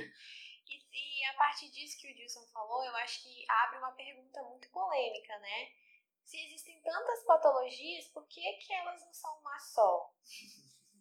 E, 0.67 1.21
e 1.21 1.25
a 1.27 1.35
partir 1.35 1.71
disso 1.71 1.99
que 2.01 2.11
o 2.11 2.15
Dilson 2.15 2.47
falou, 2.53 2.85
eu 2.85 2.97
acho 2.97 3.23
que 3.23 3.45
abre 3.49 3.79
uma 3.79 3.93
pergunta 3.93 4.43
muito 4.45 4.71
polêmica, 4.71 5.39
né? 5.39 5.69
Se 6.25 6.39
existem 6.47 6.81
tantas 6.83 7.25
patologias, 7.25 8.09
por 8.09 8.27
que, 8.27 8.41
que 8.55 8.73
elas 8.73 9.05
não 9.05 9.13
são 9.13 9.39
uma 9.41 9.59
só? 9.59 10.11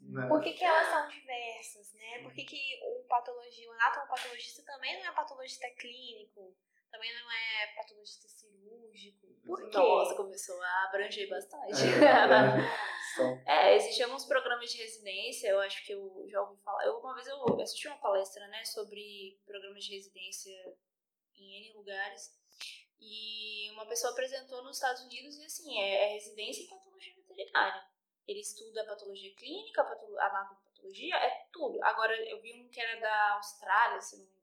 Né? 0.02 0.28
Por 0.28 0.42
que, 0.42 0.54
que 0.54 0.64
elas 0.64 0.88
são 0.88 1.08
diversas, 1.08 1.94
né? 1.94 2.24
Por 2.24 2.34
que, 2.34 2.44
que 2.44 2.60
o 2.84 3.06
patologia, 3.08 3.70
o 3.70 3.74
anatomopatologista 3.74 4.64
também 4.66 5.00
não 5.00 5.12
é 5.12 5.14
patologista 5.14 5.70
clínico? 5.78 6.58
Também 6.92 7.14
não 7.14 7.32
é 7.32 7.68
patologista 7.76 8.28
cirúrgico? 8.28 9.28
Por 9.46 9.70
quê? 9.70 9.78
Nossa, 9.78 10.16
começou 10.16 10.62
a 10.62 10.84
abranger 10.86 11.30
bastante. 11.30 11.72
São- 13.16 13.44
É, 13.48 13.76
existem 13.76 14.06
alguns 14.06 14.26
programas 14.26 14.70
de 14.72 14.78
residência, 14.78 15.48
eu 15.50 15.60
acho 15.62 15.84
que 15.86 15.94
eu 15.94 16.26
já 16.30 16.42
ouvi 16.42 16.62
falar. 16.62 16.86
Eu, 16.86 16.98
uma 17.00 17.14
vez 17.16 17.28
eu 17.28 17.44
assisti 17.62 17.88
uma 17.88 17.98
palestra, 17.98 18.46
né, 18.48 18.64
sobre 18.66 19.40
programas 19.46 19.84
de 19.84 19.96
residência 19.96 20.52
em 21.36 21.68
N 21.70 21.74
lugares. 21.74 22.40
E 23.00 23.70
uma 23.72 23.86
pessoa 23.88 24.12
apresentou 24.14 24.64
nos 24.64 24.78
Estados 24.78 25.02
Unidos 25.04 25.36
e 25.38 25.46
assim, 25.46 25.82
é, 25.82 26.10
é 26.10 26.14
residência 26.14 26.64
em 26.64 26.68
patologia 26.68 27.16
veterinária. 27.16 27.84
Ele 28.28 28.40
estuda 28.40 28.84
a 28.84 28.86
patologia 28.86 29.34
clínica, 29.36 29.82
a 29.82 29.86
patolo- 29.86 30.20
a 30.20 30.26
anatopatologia, 30.28 31.16
é 31.16 31.48
tudo. 31.52 31.84
Agora, 31.84 32.14
eu 32.30 32.40
vi 32.42 32.54
um 32.54 32.70
que 32.70 32.80
era 32.80 33.00
da 33.02 33.34
Austrália, 33.38 34.00
se 34.00 34.18
não 34.18 34.26
me 34.26 34.32
engano, 34.32 34.41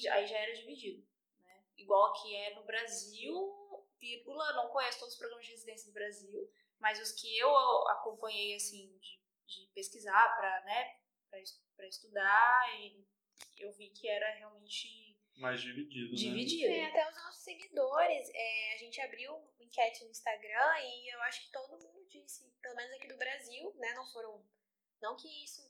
que 0.00 0.08
aí 0.08 0.26
já 0.26 0.38
era 0.38 0.54
dividido. 0.54 1.06
Né? 1.44 1.64
Igual 1.76 2.12
que 2.14 2.34
é 2.34 2.54
no 2.54 2.64
Brasil, 2.64 3.88
vírgula, 3.98 4.52
não 4.54 4.68
conheço 4.70 4.98
todos 4.98 5.14
os 5.14 5.18
programas 5.18 5.44
de 5.46 5.52
residência 5.52 5.86
do 5.90 5.94
Brasil, 5.94 6.50
mas 6.78 7.00
os 7.00 7.12
que 7.12 7.38
eu 7.38 7.48
acompanhei, 7.88 8.54
assim, 8.54 8.96
de, 8.98 9.20
de 9.46 9.66
pesquisar 9.74 10.36
para 10.36 10.62
né, 10.64 10.96
pra 11.30 11.40
es- 11.40 11.62
pra 11.76 11.86
estudar, 11.86 12.80
e 12.80 13.04
eu 13.58 13.72
vi 13.72 13.90
que 13.90 14.08
era 14.08 14.30
realmente 14.34 15.16
mais 15.36 15.60
dividido, 15.60 16.10
né? 16.10 16.16
dividido. 16.16 16.72
É, 16.72 16.86
até 16.86 17.08
os 17.10 17.16
nossos 17.16 17.42
seguidores, 17.44 18.30
é, 18.34 18.74
a 18.74 18.78
gente 18.78 19.00
abriu 19.00 19.34
uma 19.34 19.62
enquete 19.64 20.04
no 20.04 20.10
Instagram 20.10 20.80
e 20.80 21.12
eu 21.14 21.20
acho 21.22 21.44
que 21.44 21.52
todo 21.52 21.78
mundo 21.78 22.06
disse, 22.08 22.50
pelo 22.62 22.74
menos 22.76 22.92
aqui 22.94 23.08
do 23.08 23.18
Brasil, 23.18 23.74
né? 23.76 23.92
Não 23.94 24.06
foram. 24.12 24.46
Não 25.02 25.14
que 25.16 25.28
isso 25.44 25.60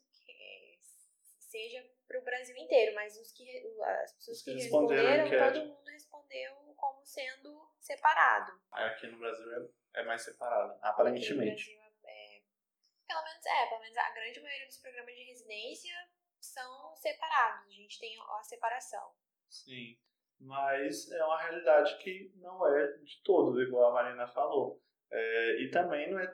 é, 1.47 1.49
seja 1.49 1.91
pro 2.07 2.23
Brasil 2.23 2.57
inteiro, 2.57 2.95
mas 2.95 3.17
os 3.19 3.33
que, 3.33 3.45
as 3.83 4.13
pessoas 4.15 4.43
que 4.43 4.53
responderam 4.53 5.31
todo 5.31 5.67
mundo 5.67 5.91
respondeu 5.91 6.75
como 6.77 7.05
sendo 7.05 7.73
separado. 7.81 8.53
Aqui 8.73 9.07
no 9.07 9.19
Brasil 9.19 9.47
é, 9.95 10.01
é 10.01 10.05
mais 10.05 10.23
separado, 10.23 10.79
aparentemente. 10.83 11.65
Brasil, 11.65 11.81
é, 12.05 12.43
pelo 13.07 13.23
menos 13.23 13.47
é, 13.47 13.67
pelo 13.67 13.81
menos 13.81 13.97
a 13.97 14.11
grande 14.11 14.41
maioria 14.41 14.67
dos 14.67 14.79
programas 14.79 15.15
de 15.15 15.25
residência 15.25 15.95
são 16.41 16.95
separados. 16.97 17.67
A 17.67 17.75
gente 17.75 17.99
tem 17.99 18.17
a 18.21 18.43
separação. 18.43 19.13
Sim. 19.49 19.99
Mas 20.39 21.11
é 21.11 21.25
uma 21.25 21.41
realidade 21.41 21.97
que 21.99 22.31
não 22.37 22.67
é 22.67 22.93
de 22.99 23.23
todos, 23.23 23.59
igual 23.67 23.91
a 23.91 23.95
Marina 23.95 24.29
falou. 24.29 24.83
É, 25.11 25.62
e 25.62 25.71
também 25.71 26.11
não 26.11 26.19
é 26.19 26.29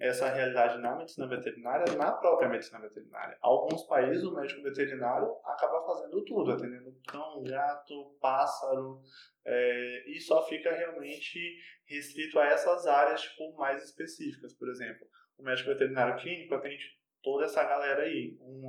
essa 0.00 0.28
realidade 0.28 0.78
na 0.82 0.96
medicina 0.96 1.26
veterinária, 1.26 1.96
na 1.96 2.12
própria 2.12 2.48
medicina 2.48 2.78
veterinária. 2.80 3.38
Alguns 3.40 3.84
países, 3.84 4.22
o 4.22 4.34
médico 4.34 4.62
veterinário 4.62 5.34
acaba 5.44 5.86
fazendo 5.86 6.22
tudo, 6.24 6.52
atendendo 6.52 6.94
cão, 7.08 7.42
gato, 7.42 8.16
pássaro, 8.20 9.00
é, 9.46 10.10
e 10.10 10.20
só 10.20 10.46
fica 10.46 10.70
realmente 10.70 11.38
restrito 11.86 12.38
a 12.38 12.46
essas 12.46 12.86
áreas 12.86 13.22
tipo, 13.22 13.56
mais 13.56 13.82
específicas. 13.82 14.54
Por 14.54 14.68
exemplo, 14.68 15.08
o 15.38 15.42
médico 15.42 15.70
veterinário 15.70 16.20
clínico 16.20 16.54
atende 16.54 16.98
toda 17.22 17.46
essa 17.46 17.64
galera 17.64 18.02
aí. 18.02 18.36
Um, 18.40 18.66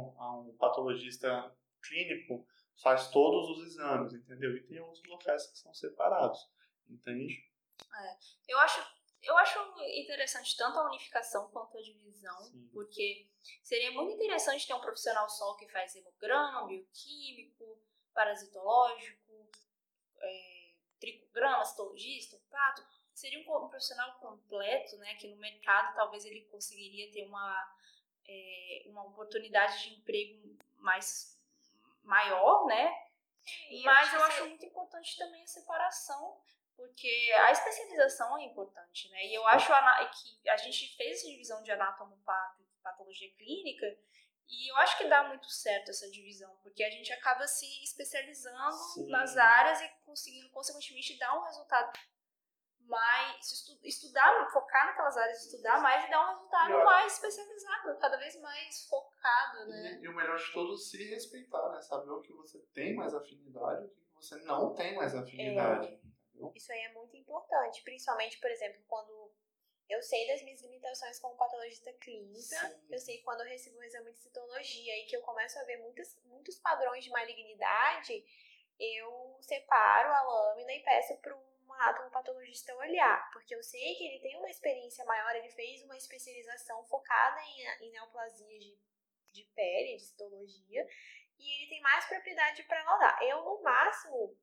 um 0.48 0.56
patologista 0.58 1.54
clínico 1.84 2.46
faz 2.82 3.10
todos 3.10 3.50
os 3.50 3.68
exames, 3.68 4.14
entendeu? 4.14 4.56
E 4.56 4.64
tem 4.64 4.80
outros 4.80 5.04
locais 5.06 5.52
que 5.52 5.58
são 5.58 5.74
separados, 5.74 6.40
entende? 6.90 7.46
Eu 8.48 8.58
acho, 8.60 8.82
eu 9.22 9.38
acho 9.38 9.60
interessante 9.96 10.56
tanto 10.56 10.80
a 10.80 10.88
unificação 10.88 11.50
quanto 11.52 11.78
a 11.78 11.82
divisão, 11.82 12.44
Sim. 12.44 12.70
porque 12.72 13.28
seria 13.64 13.92
muito 13.92 14.14
interessante 14.14 14.66
ter 14.66 14.74
um 14.74 14.82
profissional 14.82 15.30
só 15.30 15.56
que 15.56 15.68
faz 15.70 15.96
hemograma, 15.96 16.68
bioquímico, 16.68 17.82
parasitológico, 18.14 19.50
é, 20.22 20.74
tricograma, 21.00 21.66
citologista, 21.66 22.40
pato. 22.50 22.84
Seria 23.14 23.40
um, 23.40 23.68
profissional 23.68 24.18
completo, 24.20 24.98
né, 24.98 25.16
que 25.16 25.28
no 25.28 25.38
mercado 25.38 25.94
talvez 25.96 26.24
ele 26.24 26.46
conseguiria 26.46 27.12
ter 27.12 27.26
uma, 27.26 27.78
é, 28.26 28.84
uma 28.86 29.06
oportunidade 29.08 29.82
de 29.84 29.96
emprego 29.96 30.58
mais 30.78 31.38
maior, 32.04 32.66
né? 32.66 33.10
E 33.70 33.84
Mas 33.84 34.14
eu 34.14 34.24
acho 34.24 34.48
muito 34.48 34.66
importante 34.66 35.18
também 35.18 35.44
a 35.44 35.48
separação, 35.48 36.42
porque 36.80 37.32
a 37.46 37.52
especialização 37.52 38.38
é 38.38 38.46
importante, 38.46 39.10
né? 39.10 39.26
E 39.26 39.34
eu 39.36 39.46
acho 39.48 39.68
que 39.68 40.50
a 40.50 40.58
gente 40.58 40.96
fez 40.96 41.20
essa 41.20 41.28
divisão 41.28 41.62
de 41.62 41.72
anatomopato 41.72 42.62
e 42.64 42.82
patologia 42.82 43.30
clínica, 43.36 43.86
e 44.48 44.72
eu 44.72 44.78
acho 44.78 44.98
que 44.98 45.08
dá 45.08 45.28
muito 45.28 45.48
certo 45.50 45.92
essa 45.92 46.10
divisão, 46.10 46.56
porque 46.64 46.84
a 46.84 46.90
gente 46.90 47.12
acaba 47.14 47.46
se 47.48 47.66
especializando 47.84 48.72
Sim. 48.94 49.10
nas 49.10 49.36
áreas 49.38 49.82
e 49.82 49.90
conseguindo, 50.06 50.50
consequentemente, 50.52 51.18
dar 51.20 51.38
um 51.38 51.44
resultado 51.44 51.92
mais. 52.80 53.52
estu- 53.52 53.80
estudar, 53.84 54.50
focar 54.52 54.88
naquelas 54.88 55.16
áreas, 55.18 55.46
estudar 55.46 55.80
mais 55.82 56.06
e 56.06 56.10
dar 56.10 56.24
um 56.26 56.30
resultado 56.36 56.74
acho- 56.76 56.86
mais 56.86 57.14
especializado, 57.14 58.00
cada 58.00 58.18
vez 58.18 58.40
mais 58.42 58.88
focado, 58.88 59.68
né? 59.68 60.00
E, 60.02 60.06
e 60.06 60.08
o 60.08 60.16
melhor 60.16 60.38
de 60.38 60.52
tudo, 60.52 60.76
se 60.78 61.04
respeitar, 61.10 61.70
né? 61.70 61.82
Saber 61.82 62.10
o 62.10 62.22
que 62.22 62.34
você 62.34 62.58
tem 62.74 62.96
mais 62.96 63.14
afinidade 63.14 63.84
e 63.84 63.86
o 63.86 63.90
que 63.90 64.16
você 64.16 64.36
não 64.38 64.74
tem 64.74 64.96
mais 64.96 65.14
afinidade. 65.14 65.86
entendeu? 65.88 66.09
Isso 66.56 66.72
aí 66.72 66.82
é 66.82 66.94
muito 66.94 67.16
importante, 67.18 67.82
principalmente, 67.84 68.40
por 68.40 68.50
exemplo, 68.50 68.82
quando 68.88 69.32
eu 69.90 70.02
sei 70.04 70.28
das 70.28 70.42
minhas 70.44 70.62
limitações 70.62 71.20
como 71.20 71.36
patologista 71.36 71.92
clínica, 71.94 72.40
Sim. 72.40 72.86
eu 72.90 73.00
sei 73.00 73.18
que 73.18 73.24
quando 73.24 73.42
eu 73.42 73.48
recebo 73.48 73.80
um 73.80 73.84
exame 73.84 74.12
de 74.12 74.20
citologia 74.20 74.98
e 75.00 75.06
que 75.08 75.18
eu 75.18 75.22
começo 75.22 75.58
a 75.58 75.64
ver 75.64 75.78
muitos, 75.78 76.16
muitos 76.26 76.60
padrões 76.60 77.04
de 77.04 77.10
malignidade, 77.10 78.24
eu 78.80 79.38
separo 79.42 80.10
a 80.10 80.22
lâmina 80.22 80.72
e 80.74 80.84
peço 80.84 81.18
para 81.18 81.36
um 81.36 81.74
anatomopatologista 81.74 82.76
olhar, 82.76 83.30
porque 83.34 83.56
eu 83.56 83.64
sei 83.64 83.96
que 83.96 84.04
ele 84.06 84.20
tem 84.20 84.38
uma 84.38 84.50
experiência 84.50 85.04
maior, 85.06 85.36
ele 85.36 85.50
fez 85.50 85.84
uma 85.84 85.98
especialização 85.98 86.86
focada 86.86 87.42
em, 87.42 87.88
em 87.88 87.92
neoplasias 87.92 88.64
de, 88.64 88.78
de 89.34 89.44
pele, 89.56 89.98
de 89.98 90.04
citologia, 90.04 90.88
e 91.40 91.62
ele 91.62 91.70
tem 91.70 91.82
mais 91.82 92.06
propriedade 92.06 92.64
para 92.64 92.84
laudar. 92.84 93.18
Eu, 93.24 93.44
no 93.44 93.62
máximo, 93.62 94.38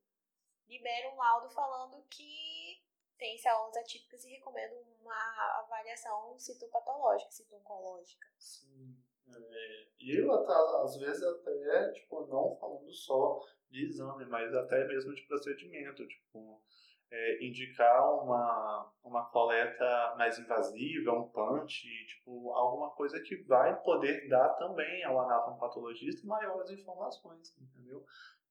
libero 0.68 1.10
um 1.10 1.16
laudo 1.16 1.50
falando 1.50 2.02
que 2.10 2.82
tem 3.18 3.38
células 3.38 3.76
atípicas 3.76 4.24
e 4.24 4.30
recomendo 4.30 4.74
uma 5.00 5.60
avaliação 5.60 6.38
citopatológica, 6.38 7.30
cito-oncológica. 7.30 8.26
Sim. 8.38 8.96
É, 9.28 9.88
e 9.98 10.20
eu, 10.20 10.32
até, 10.32 10.52
às 10.82 10.96
vezes, 10.98 11.22
até, 11.22 11.92
tipo, 11.92 12.26
não 12.26 12.56
falando 12.56 12.92
só 12.92 13.40
de 13.70 13.86
exame, 13.86 14.24
mas 14.26 14.54
até 14.54 14.86
mesmo 14.86 15.14
de 15.14 15.22
procedimento. 15.26 16.06
Tipo, 16.06 16.62
é, 17.10 17.44
indicar 17.44 18.22
uma, 18.22 18.92
uma 19.02 19.24
coleta 19.30 20.14
mais 20.16 20.38
invasiva, 20.38 21.12
um 21.12 21.28
punch, 21.28 21.86
tipo, 22.06 22.52
alguma 22.52 22.90
coisa 22.90 23.20
que 23.20 23.36
vai 23.44 23.80
poder 23.82 24.28
dar 24.28 24.50
também 24.54 25.04
ao 25.04 25.20
anatomopatologista 25.20 26.26
maiores 26.26 26.70
informações, 26.70 27.56
entendeu? 27.58 28.04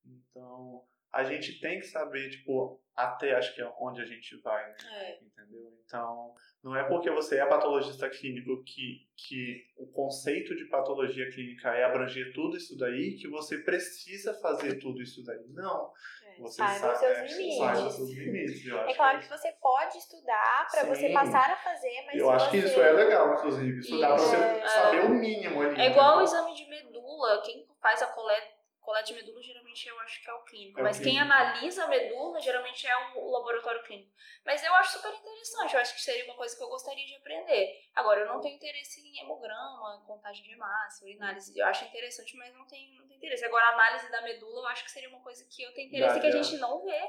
Então, 0.06 0.86
a 1.16 1.24
gente 1.24 1.60
tem 1.62 1.80
que 1.80 1.88
saber, 1.88 2.30
tipo, 2.30 2.80
até 2.96 3.36
acho 3.36 3.56
que 3.56 3.62
é 3.62 3.72
onde 3.80 4.02
a 4.02 4.06
gente 4.06 4.38
vai, 4.42 4.68
né? 4.70 4.76
É. 4.92 5.20
Entendeu? 5.24 5.72
Então, 5.86 6.34
não 6.62 6.76
é 6.76 6.84
porque 6.84 7.10
você 7.10 7.38
é 7.40 7.46
patologista 7.46 8.10
clínico 8.10 8.64
que, 8.64 9.08
que 9.16 9.64
o 9.78 9.88
conceito 9.88 10.56
de 10.56 10.66
patologia 10.66 11.30
clínica 11.32 11.70
é 11.74 11.86
abranger 11.86 12.34
tudo 12.34 12.58
isso 12.58 12.78
daí, 12.78 13.16
que 13.16 13.30
você 13.30 13.60
precisa 13.60 14.34
fazer 14.42 14.80
tudo 14.80 15.02
isso 15.02 15.24
daí. 15.24 15.46
Não. 15.50 15.92
É, 16.26 16.42
Você 16.42 16.58
sabe, 16.58 16.98
seus 16.98 17.18
é, 17.18 17.28
limites. 17.28 17.96
seus 17.96 18.10
limites. 18.12 18.66
Eu 18.68 18.80
É 18.80 18.94
claro 18.94 19.20
que, 19.20 19.26
que 19.28 19.38
você 19.38 19.52
pode 19.54 19.98
estudar 19.98 20.68
para 20.70 20.84
você 20.86 21.10
passar 21.14 21.50
a 21.50 21.56
fazer, 21.58 22.04
mas 22.08 22.20
eu 22.20 22.30
acho 22.30 22.52
que 22.52 22.58
isso 22.58 22.82
é 22.82 22.92
legal, 22.92 23.36
inclusive. 23.36 23.80
Estudar 23.80 24.08
pra 24.08 24.18
você 24.18 24.36
É, 24.36 24.68
saber 24.68 25.06
o 25.06 25.10
mínimo 25.10 25.62
ali. 25.62 25.80
É 25.80 25.92
igual 25.92 26.18
o 26.18 26.22
exame 26.24 26.54
de 26.54 26.68
medula. 26.68 27.42
Quem 27.46 27.66
faz 27.82 28.02
a 28.02 28.08
coleta, 28.08 28.48
coleta 28.86 29.08
de 29.08 29.14
medula, 29.16 29.42
geralmente 29.42 29.88
eu 29.88 30.00
acho 30.02 30.22
que 30.24 30.30
é 30.30 30.34
o 30.34 30.44
clínico. 30.44 30.80
É 30.80 30.82
o 30.82 30.86
Mas 30.86 30.98
quem 30.98 31.06
clínico. 31.16 31.26
analisa 31.34 31.84
a 31.84 31.88
medula, 31.88 32.40
geralmente 32.40 32.88
é 32.88 32.96
o 33.18 33.32
laboratório 33.32 33.84
clínico. 33.84 34.12
Mas 34.46 34.64
eu 34.64 34.74
acho 34.76 34.94
super 34.98 35.14
interessante. 35.14 35.74
Eu 35.74 35.80
acho 35.82 35.96
que 35.96 36.02
seria 36.02 36.24
uma 36.26 36.36
coisa 36.36 36.56
que 36.56 36.64
eu 36.64 36.70
gostaria 36.70 37.06
de 37.06 37.16
aprender. 37.16 37.82
Agora, 37.96 38.22
eu 38.22 38.28
não 38.28 38.40
tenho 38.40 38.56
interesse 38.56 39.02
em 39.02 39.20
hemograma, 39.22 40.04
contagem 40.06 40.44
de 40.44 40.56
massa, 40.56 41.04
urinálise. 41.04 41.58
Eu 41.58 41.66
acho 41.66 41.84
interessante, 41.86 42.38
mas 42.38 42.54
não 42.54 42.66
tenho, 42.68 43.00
não 43.02 43.08
tenho 43.08 43.18
interesse. 43.18 43.44
Agora, 43.46 43.66
a 43.66 43.74
análise 43.74 44.10
da 44.12 44.22
medula, 44.22 44.62
eu 44.62 44.68
acho 44.68 44.84
que 44.86 44.92
seria 44.92 45.10
uma 45.10 45.22
coisa 45.24 45.44
que 45.50 45.64
eu 45.64 45.74
tenho 45.74 45.88
interesse 45.88 46.18
e 46.18 46.22
que 46.22 46.28
a 46.28 46.32
gente 46.32 46.58
não 46.58 46.84
vê, 46.84 47.02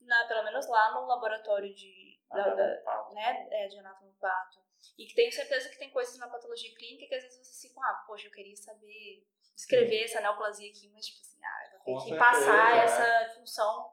na, 0.00 0.26
pelo 0.28 0.44
menos 0.44 0.66
lá 0.68 0.92
no 0.94 1.06
laboratório 1.06 1.74
de, 1.74 2.18
da- 2.30 2.54
da- 2.54 3.08
né, 3.12 3.48
é, 3.50 3.66
de 3.68 3.78
anatomopato. 3.78 4.58
E 4.96 5.06
que 5.06 5.14
tenho 5.14 5.32
certeza 5.32 5.68
que 5.68 5.78
tem 5.78 5.90
coisas 5.90 6.16
na 6.18 6.28
patologia 6.28 6.72
clínica 6.76 7.08
que 7.08 7.14
às 7.16 7.22
vezes 7.24 7.46
você 7.46 7.68
fica, 7.68 7.80
ah, 7.80 8.04
poxa, 8.06 8.28
eu 8.28 8.30
queria 8.32 8.54
saber 8.56 9.24
escrever 9.58 10.04
essa 10.04 10.20
neoplasia 10.20 10.70
aqui, 10.70 10.88
mas 10.90 11.06
tipo 11.06 11.20
assim, 11.20 11.40
ah, 11.44 11.64
eu 11.64 11.70
vou 11.70 11.84
ter 11.84 12.10
que 12.10 12.16
certeza, 12.16 12.18
passar 12.18 12.76
é. 12.76 12.84
essa 12.84 13.34
função 13.34 13.92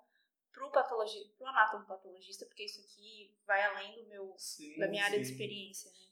pro 0.51 0.71
patologia, 0.71 1.27
pro 1.35 1.47
anatomopatologista, 1.47 2.45
porque 2.45 2.65
isso 2.65 2.79
aqui 2.81 3.35
vai 3.45 3.61
além 3.63 3.95
do 3.95 4.07
meu, 4.07 4.33
Sim, 4.37 4.77
da 4.77 4.87
minha 4.87 5.03
área 5.03 5.19
de 5.19 5.25
sim. 5.25 5.31
experiência, 5.31 5.91
né? 5.91 6.05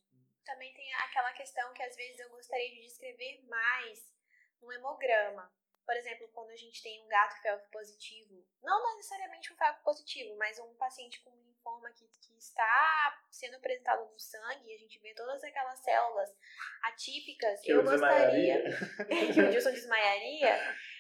Também 0.44 0.74
tem 0.74 0.94
aquela 0.96 1.32
questão 1.34 1.72
que 1.74 1.84
às 1.84 1.96
vezes 1.96 2.20
eu 2.20 2.30
gostaria 2.30 2.70
de 2.72 2.82
descrever 2.82 3.46
mais 3.48 4.12
no 4.60 4.74
hemograma. 4.74 5.54
Por 5.86 5.96
exemplo, 5.96 6.28
quando 6.34 6.50
a 6.50 6.56
gente 6.56 6.82
tem 6.82 7.02
um 7.06 7.08
gato 7.08 7.42
felve 7.42 7.66
positivo, 7.72 8.46
não 8.62 8.96
necessariamente 8.96 9.54
um 9.54 9.56
felve 9.56 9.80
positivo, 9.84 10.36
mas 10.38 10.60
um 10.60 10.74
paciente 10.76 11.22
com 11.22 11.32
linfoma 11.64 11.90
que, 11.94 12.06
que 12.06 12.38
está 12.38 13.24
sendo 13.32 13.56
apresentado 13.56 14.06
no 14.06 14.20
sangue, 14.20 14.70
e 14.70 14.76
a 14.76 14.78
gente 14.78 15.00
vê 15.00 15.14
todas 15.14 15.44
aquelas 15.44 15.80
células 15.80 16.30
atípicas, 16.84 17.62
Que 17.62 17.72
eu 17.72 17.78
eu 17.78 17.84
gostaria 17.84 18.64
que 19.34 19.42
o 19.42 19.50
Dilson 19.50 19.72
desmaiaria, 19.72 20.60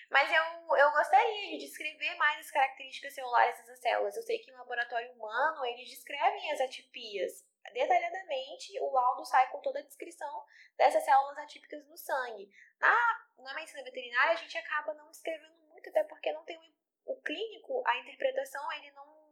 mas 0.09 0.31
eu, 0.31 0.77
eu 0.77 0.91
gostaria 0.91 1.51
de 1.51 1.65
descrever 1.65 2.15
mais 2.15 2.39
as 2.39 2.51
características 2.51 3.13
celulares 3.13 3.57
dessas 3.57 3.79
células. 3.79 4.15
Eu 4.15 4.23
sei 4.23 4.39
que 4.39 4.51
em 4.51 4.55
laboratório 4.55 5.11
humano 5.11 5.65
eles 5.65 5.89
descrevem 5.89 6.51
as 6.51 6.61
atipias 6.61 7.45
detalhadamente, 7.73 8.79
o 8.81 8.91
laudo 8.91 9.25
sai 9.25 9.49
com 9.49 9.61
toda 9.61 9.79
a 9.79 9.83
descrição 9.83 10.45
dessas 10.77 11.03
células 11.03 11.37
atípicas 11.37 11.85
no 11.87 11.97
sangue. 11.97 12.49
Na, 12.79 12.95
na 13.37 13.53
medicina 13.53 13.83
veterinária 13.83 14.33
a 14.33 14.37
gente 14.37 14.57
acaba 14.57 14.93
não 14.93 15.09
escrevendo 15.09 15.57
muito, 15.69 15.89
até 15.89 16.03
porque 16.03 16.31
não 16.33 16.43
tem 16.43 16.57
o, 16.57 17.13
o 17.13 17.21
clínico, 17.21 17.81
a 17.87 17.97
interpretação, 17.99 18.71
ele 18.73 18.91
não, 18.91 19.22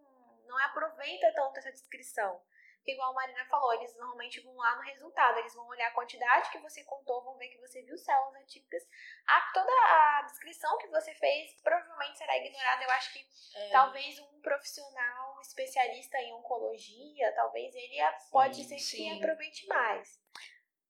não 0.51 0.57
aproveita 0.65 1.31
tanto 1.33 1.57
essa 1.57 1.71
descrição. 1.71 2.41
Porque 2.77 2.93
igual 2.93 3.11
a 3.11 3.13
Marina 3.13 3.45
falou, 3.45 3.71
eles 3.75 3.95
normalmente 3.95 4.39
vão 4.41 4.55
lá 4.55 4.75
no 4.75 4.81
resultado, 4.81 5.37
eles 5.37 5.53
vão 5.53 5.67
olhar 5.67 5.87
a 5.89 5.93
quantidade 5.93 6.49
que 6.51 6.57
você 6.57 6.83
contou, 6.83 7.23
vão 7.23 7.37
ver 7.37 7.47
que 7.49 7.59
você 7.59 7.83
viu 7.83 7.95
células 7.95 8.41
atípicas. 8.41 8.81
A, 9.27 9.51
toda 9.53 9.71
a 9.71 10.23
descrição 10.23 10.75
que 10.79 10.87
você 10.87 11.13
fez 11.13 11.61
provavelmente 11.61 12.17
será 12.17 12.35
ignorada. 12.37 12.83
Eu 12.83 12.89
acho 12.91 13.13
que 13.13 13.19
É, 13.55 13.69
talvez 13.69 14.17
um 14.19 14.41
profissional 14.41 15.39
especialista 15.41 16.17
em 16.17 16.33
oncologia, 16.33 17.31
talvez 17.35 17.73
ele 17.75 17.99
a- 17.99 18.17
pode 18.31 18.63
ser 18.63 18.75
que 18.75 18.81
sim. 18.81 19.15
aproveite 19.17 19.67
mais. 19.67 20.19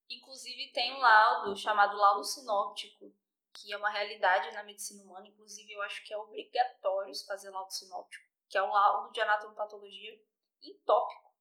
Inclusive 0.10 0.72
tem 0.72 0.94
um 0.94 1.00
laudo 1.00 1.56
chamado 1.58 1.98
laudo 1.98 2.24
sinóptico, 2.24 3.14
que 3.54 3.74
é 3.74 3.78
uma 3.78 3.90
realidade 3.90 4.54
na 4.54 4.64
medicina 4.64 5.04
humana. 5.04 5.28
Inclusive 5.28 5.70
eu 5.74 5.82
acho 5.82 6.02
que 6.06 6.14
é 6.14 6.18
obrigatório 6.18 7.14
fazer 7.28 7.50
laudo 7.50 7.72
sinóptico, 7.74 8.26
que 8.52 8.58
é 8.58 8.64
um 8.64 8.70
laudo 8.70 9.12
de 9.14 9.22
anatomopatologia 9.22 10.22
em 10.62 10.78
tópico. 10.80 11.32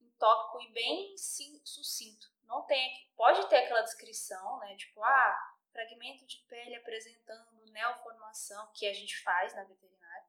Em 0.00 0.10
tópico 0.18 0.62
e 0.62 0.72
bem 0.72 1.14
sim, 1.16 1.60
sucinto. 1.64 2.26
Não 2.44 2.62
tem, 2.64 2.90
pode 3.14 3.46
ter 3.48 3.58
aquela 3.58 3.82
descrição, 3.82 4.58
né? 4.60 4.74
Tipo, 4.74 5.04
ah, 5.04 5.54
fragmento 5.70 6.26
de 6.26 6.38
pele 6.48 6.74
apresentando 6.76 7.62
neoformação, 7.70 8.72
que 8.74 8.88
a 8.88 8.92
gente 8.94 9.22
faz 9.22 9.54
na 9.54 9.64
veterinária. 9.64 10.26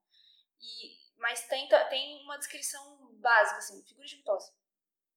E, 0.59 0.99
mas 1.17 1.47
tem, 1.47 1.67
tem 1.89 2.21
uma 2.23 2.37
descrição 2.37 3.09
básica, 3.13 3.57
assim, 3.57 3.81
figura 3.85 4.05
de 4.05 4.17
mitose. 4.17 4.51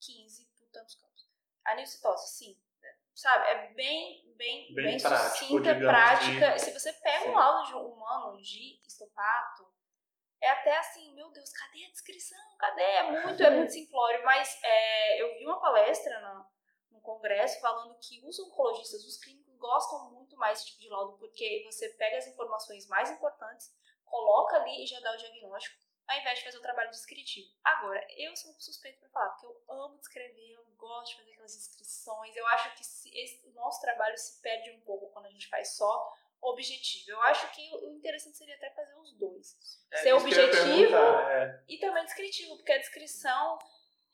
15 0.00 0.46
por 0.56 0.68
tantos 0.70 0.94
campos. 0.94 1.28
Anilcitose, 1.64 2.28
sim. 2.36 2.60
Sabe, 3.14 3.46
é 3.48 3.74
bem, 3.74 4.34
bem, 4.36 4.74
Bem 4.74 4.84
bem, 4.84 5.00
prático, 5.00 5.38
sucinta, 5.46 5.74
prática. 5.76 6.52
de- 6.54 6.60
Se 6.60 6.72
você 6.72 6.92
pega 6.94 7.24
Sim. 7.24 7.30
um 7.30 7.34
laudo 7.34 7.66
de 7.68 7.74
um 7.76 7.86
humano 7.92 8.42
de 8.42 8.80
estopato, 8.84 9.72
é 10.44 10.50
até 10.50 10.76
assim, 10.78 11.14
meu 11.14 11.30
Deus, 11.30 11.50
cadê 11.52 11.84
a 11.86 11.90
descrição? 11.90 12.38
Cadê? 12.58 12.82
É 12.82 13.02
muito, 13.10 13.42
é 13.42 13.50
muito 13.50 13.72
simplório. 13.72 14.24
Mas 14.24 14.58
é, 14.62 15.22
eu 15.22 15.34
vi 15.38 15.44
uma 15.46 15.60
palestra 15.60 16.20
no, 16.20 16.96
no 16.96 17.00
congresso 17.00 17.60
falando 17.60 17.96
que 18.00 18.24
os 18.26 18.38
oncologistas, 18.38 19.04
os 19.04 19.16
clínicos, 19.18 19.54
gostam 19.56 20.10
muito 20.12 20.36
mais 20.36 20.58
desse 20.58 20.70
tipo 20.70 20.80
de 20.82 20.88
laudo, 20.90 21.18
porque 21.18 21.62
você 21.64 21.88
pega 21.90 22.18
as 22.18 22.26
informações 22.26 22.86
mais 22.86 23.10
importantes, 23.10 23.72
coloca 24.04 24.56
ali 24.56 24.84
e 24.84 24.86
já 24.86 25.00
dá 25.00 25.12
o 25.12 25.16
diagnóstico, 25.16 25.82
ao 26.06 26.18
invés 26.18 26.38
de 26.38 26.44
fazer 26.44 26.58
o 26.58 26.62
trabalho 26.62 26.90
descritivo. 26.90 27.48
Agora, 27.64 28.06
eu 28.18 28.36
sou 28.36 28.52
suspeito 28.60 29.00
para 29.00 29.08
falar, 29.08 29.30
porque 29.30 29.46
eu 29.46 29.62
amo 29.72 29.96
descrever, 29.98 30.50
eu 30.52 30.64
gosto 30.76 31.12
de 31.12 31.16
fazer 31.16 31.32
aquelas 31.32 31.56
descrições. 31.56 32.36
Eu 32.36 32.46
acho 32.48 32.74
que 32.76 32.84
se- 32.84 33.10
esse- 33.18 33.46
o 33.48 33.52
nosso 33.52 33.80
trabalho 33.80 34.18
se 34.18 34.38
perde 34.42 34.70
um 34.72 34.80
pouco 34.82 35.10
quando 35.12 35.26
a 35.26 35.30
gente 35.30 35.48
faz 35.48 35.76
só 35.76 36.12
objetivo. 36.50 37.10
Eu 37.10 37.20
acho 37.22 37.50
que 37.54 37.62
o 37.74 37.94
o 37.94 37.96
interessante 37.96 38.36
seria 38.36 38.54
até 38.56 38.70
fazer 38.70 38.94
os 38.98 39.12
dois. 39.18 39.56
É 39.92 39.96
Ser 39.98 40.12
objetivo 40.12 40.96
é. 40.96 41.62
e 41.68 41.78
também 41.78 42.04
descritivo, 42.04 42.56
porque 42.56 42.72
a 42.72 42.78
descrição 42.78 43.58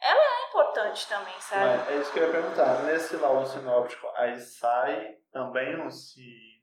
ela 0.01 0.20
é 0.20 0.49
importante 0.49 1.09
também, 1.09 1.39
sabe? 1.41 1.76
Mas 1.78 1.89
é 1.89 2.01
isso 2.01 2.12
que 2.12 2.18
eu 2.20 2.26
ia 2.26 2.33
perguntar. 2.33 2.85
Nesse 2.85 3.16
laudo 3.16 3.49
sinóptico, 3.49 4.07
aí 4.16 4.39
sai 4.41 5.18
também 5.31 5.78
um 5.81 5.91
se, 5.91 6.22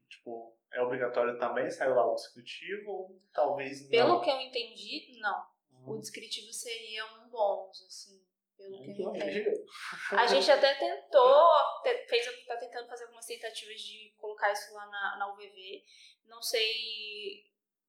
tipo, 0.10 0.58
é 0.74 0.82
obrigatório 0.82 1.38
também 1.38 1.70
sair 1.70 1.92
o 1.92 1.96
laudo 1.96 2.16
descritivo 2.16 2.92
ou 2.92 3.22
talvez 3.34 3.82
não? 3.84 3.90
Pelo 3.90 4.22
que 4.22 4.30
eu 4.30 4.40
entendi, 4.42 5.20
não. 5.20 5.46
O 5.86 5.94
Hum, 5.94 6.00
descritivo 6.00 6.52
seria 6.52 7.06
um 7.06 7.30
bônus, 7.30 7.82
assim, 7.88 8.20
pelo 8.58 8.96
que 8.96 9.02
eu 9.02 9.16
entendi. 9.16 9.66
A 10.12 10.26
gente 10.26 10.52
até 10.52 10.74
tentou, 10.76 11.54
te- 11.84 12.08
fez, 12.08 12.46
tá 12.46 12.58
tentando 12.58 12.88
fazer 12.88 13.04
algumas 13.06 13.26
tentativas 13.26 13.80
de 13.82 14.14
colocar 14.20 14.52
isso 14.52 14.74
lá 14.74 14.86
na, 14.88 15.18
na 15.20 15.34
UVV. 15.34 15.84
Não 16.26 16.42
sei. 16.42 17.46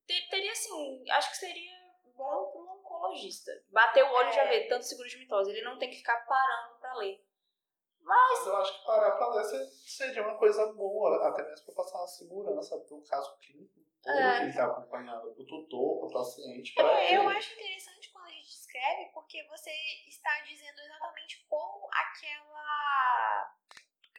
te- 0.07 0.29
teria 0.31 0.53
assim, 0.53 1.05
acho 1.11 1.31
que 1.31 1.37
seria 1.39 1.73
bom 2.15 2.51
para 2.53 2.61
um 2.63 2.79
oncologista. 2.81 3.51
Bater 3.71 4.05
o 4.05 4.13
olho 4.13 4.29
e 4.29 4.33
já 4.33 4.43
É. 4.45 4.49
ver 4.49 4.69
tanto 4.69 4.85
seguro 4.85 5.09
de 5.09 5.19
mitose. 5.19 5.51
Ele 5.51 5.63
não 5.63 5.79
tem 5.79 5.91
que 5.91 5.97
ficar 5.97 6.25
parando 6.27 6.79
para 6.81 6.95
ler. 6.95 7.25
Mas 8.01 8.47
eu 8.47 8.57
acho 8.57 8.79
que 8.81 8.87
parar 8.87 9.13
pra 9.13 9.29
ler 9.35 9.45
se- 9.45 9.97
seria 9.97 10.23
uma 10.23 10.39
coisa 10.39 10.73
boa, 10.73 11.29
até 11.29 11.43
mesmo 11.43 11.67
pra 11.67 11.75
passar 11.75 11.99
uma 11.99 12.07
segurança 12.07 12.79
pro 12.81 13.03
caso 13.03 13.37
clínico. 13.39 13.79
É. 14.07 14.43
ele 14.45 14.53
tá 14.55 14.65
acompanhado 14.65 15.35
pro 15.35 15.45
tutor, 15.45 15.99
pro 15.99 16.11
paciente, 16.13 16.73
pra 16.73 17.03
É, 17.03 17.17
eu 17.17 17.29
acho 17.29 17.53
interessante 17.53 18.08
porque 19.13 19.43
você 19.49 19.71
está 20.07 20.41
dizendo 20.41 20.81
exatamente 20.81 21.45
como 21.49 21.89
aquela 21.93 23.55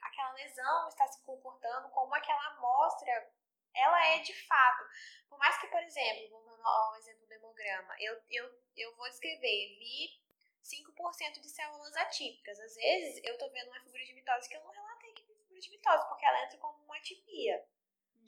aquela 0.01 0.33
lesão 0.33 0.87
está 0.87 1.07
se 1.07 1.23
comportando, 1.23 1.89
como 1.89 2.13
aquela 2.15 2.45
amostra 2.47 3.31
ela 3.73 4.05
é 4.07 4.19
de 4.19 4.33
fato. 4.47 4.83
Por 5.29 5.37
mais 5.37 5.59
que, 5.59 5.67
por 5.67 5.81
exemplo, 5.83 6.29
voltando 6.29 6.65
ao 6.65 6.95
exemplo 6.97 7.25
do 7.27 7.33
hemograma, 7.33 7.95
eu, 7.99 8.21
eu, 8.29 8.61
eu 8.75 8.95
vou 8.95 9.07
descrever, 9.09 9.77
vi 9.77 10.19
5% 10.63 11.39
de 11.39 11.49
células 11.49 11.95
atípicas. 11.95 12.59
Às 12.59 12.75
vezes 12.75 13.23
eu 13.23 13.37
tô 13.37 13.49
vendo 13.49 13.69
uma 13.69 13.81
figura 13.81 14.03
de 14.03 14.13
mitose 14.13 14.49
que 14.49 14.55
eu 14.55 14.63
não 14.63 14.71
relatei 14.71 15.13
que 15.13 15.21
é 15.21 15.25
figura 15.25 15.59
de 15.59 15.69
mitose, 15.69 16.07
porque 16.07 16.25
ela 16.25 16.43
entra 16.43 16.57
como 16.57 16.83
uma 16.83 16.97
atipia. 16.97 17.65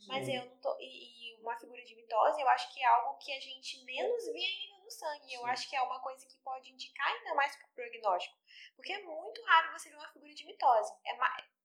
Mas 0.07 0.25
Sim. 0.25 0.37
eu 0.37 0.45
não 0.45 0.57
tô. 0.57 0.75
E, 0.79 1.35
e 1.35 1.41
uma 1.41 1.55
figura 1.59 1.83
de 1.83 1.95
mitose, 1.95 2.41
eu 2.41 2.49
acho 2.49 2.73
que 2.73 2.81
é 2.81 2.85
algo 2.85 3.17
que 3.17 3.31
a 3.31 3.39
gente 3.39 3.83
menos 3.83 4.25
vê 4.25 4.39
ainda 4.39 4.80
no 4.91 4.99
sangue. 4.99 5.33
Eu 5.33 5.41
Sim. 5.41 5.49
acho 5.49 5.69
que 5.69 5.75
é 5.75 5.81
uma 5.81 5.99
coisa 6.01 6.25
que 6.27 6.37
pode 6.43 6.71
indicar 6.71 7.07
ainda 7.07 7.33
mais 7.33 7.55
pro 7.55 7.67
prognóstico. 7.69 8.37
Porque 8.75 8.91
é 8.91 9.03
muito 9.03 9.41
raro 9.43 9.71
você 9.71 9.89
ver 9.89 9.95
uma 9.95 10.11
figura 10.11 10.33
de 10.33 10.45
mitose. 10.45 10.93
É 11.05 11.17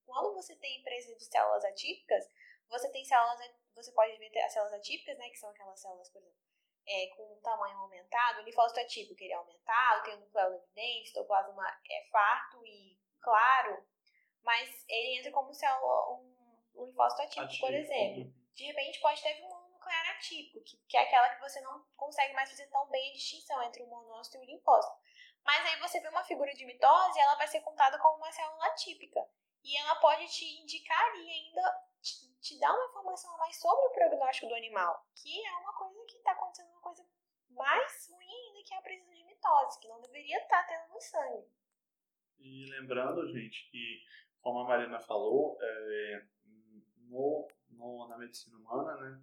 Quando 0.06 0.34
você 0.34 0.54
tem 0.56 0.82
presença 0.82 1.18
de 1.18 1.24
células 1.24 1.64
atípicas, 1.64 2.24
você 2.68 2.90
tem 2.90 3.04
células. 3.04 3.40
Você 3.74 3.92
pode 3.92 4.16
ver 4.16 4.38
as 4.38 4.52
células 4.52 4.74
atípicas, 4.74 5.18
né? 5.18 5.28
Que 5.28 5.38
são 5.38 5.50
aquelas 5.50 5.80
células, 5.80 6.08
por 6.10 6.22
exemplo, 6.22 6.46
é, 6.86 7.08
com 7.16 7.34
um 7.34 7.40
tamanho 7.40 7.78
aumentado, 7.78 8.40
o 8.40 8.44
linfócito 8.44 8.80
atípico 8.80 9.20
ele 9.20 9.32
é 9.32 9.36
aumentado, 9.36 10.04
tem 10.04 10.14
o 10.14 10.20
nucleolo 10.20 10.54
evidente, 10.54 11.02
o 11.02 11.06
citoplasma 11.08 11.80
é 11.90 12.08
farto 12.10 12.64
e 12.64 12.96
claro, 13.20 13.84
mas 14.44 14.84
ele 14.88 15.18
entra 15.18 15.32
como 15.32 15.50
é 15.50 15.80
um, 16.12 16.32
um 16.76 16.86
linfócito 16.86 17.22
atípico, 17.22 17.44
atípico, 17.44 17.66
por 17.66 17.74
exemplo. 17.74 18.22
Uhum. 18.22 18.34
De 18.54 18.64
repente 18.64 19.00
pode 19.00 19.20
ter 19.20 19.42
um 19.42 19.55
nuclear 19.86 20.16
atípico, 20.16 20.60
que, 20.64 20.76
que 20.88 20.96
é 20.96 21.02
aquela 21.02 21.28
que 21.30 21.40
você 21.40 21.60
não 21.60 21.84
consegue 21.96 22.34
mais 22.34 22.50
fazer 22.50 22.66
tão 22.66 22.88
bem 22.88 23.10
a 23.10 23.14
distinção 23.14 23.62
entre 23.62 23.82
o 23.82 23.86
monócito 23.86 24.36
e 24.36 24.40
o 24.40 24.44
linfócito. 24.44 24.96
Mas 25.44 25.64
aí 25.64 25.78
você 25.78 26.00
vê 26.00 26.08
uma 26.08 26.24
figura 26.24 26.52
de 26.52 26.66
mitose, 26.66 27.20
ela 27.20 27.36
vai 27.36 27.46
ser 27.46 27.60
contada 27.60 27.98
como 27.98 28.16
uma 28.16 28.32
célula 28.32 28.74
típica. 28.74 29.20
E 29.62 29.76
ela 29.78 29.94
pode 29.96 30.26
te 30.28 30.44
indicar 30.60 31.14
e 31.16 31.30
ainda 31.30 31.84
te, 32.00 32.34
te 32.40 32.58
dar 32.58 32.72
uma 32.72 32.86
informação 32.86 33.36
mais 33.38 33.58
sobre 33.60 33.86
o 33.86 33.92
prognóstico 33.92 34.48
do 34.48 34.54
animal, 34.54 35.06
que 35.14 35.46
é 35.46 35.56
uma 35.58 35.72
coisa 35.72 36.04
que 36.06 36.16
está 36.16 36.32
acontecendo 36.32 36.70
uma 36.70 36.80
coisa 36.80 37.06
mais 37.50 38.08
ruim 38.10 38.48
ainda 38.48 38.64
que 38.66 38.74
é 38.74 38.78
a 38.78 38.82
presença 38.82 39.14
de 39.14 39.24
mitose, 39.24 39.80
que 39.80 39.88
não 39.88 40.00
deveria 40.00 40.38
estar 40.38 40.62
tá 40.62 40.68
tendo 40.68 40.92
no 40.92 41.00
sangue. 41.00 41.48
E 42.38 42.66
lembrando, 42.70 43.26
gente, 43.32 43.70
que 43.70 44.02
como 44.40 44.60
a 44.60 44.64
Marina 44.64 45.00
falou, 45.00 45.58
é, 45.60 46.26
no, 47.08 47.48
no, 47.70 48.08
na 48.08 48.18
medicina 48.18 48.56
humana, 48.58 48.96
né, 48.96 49.20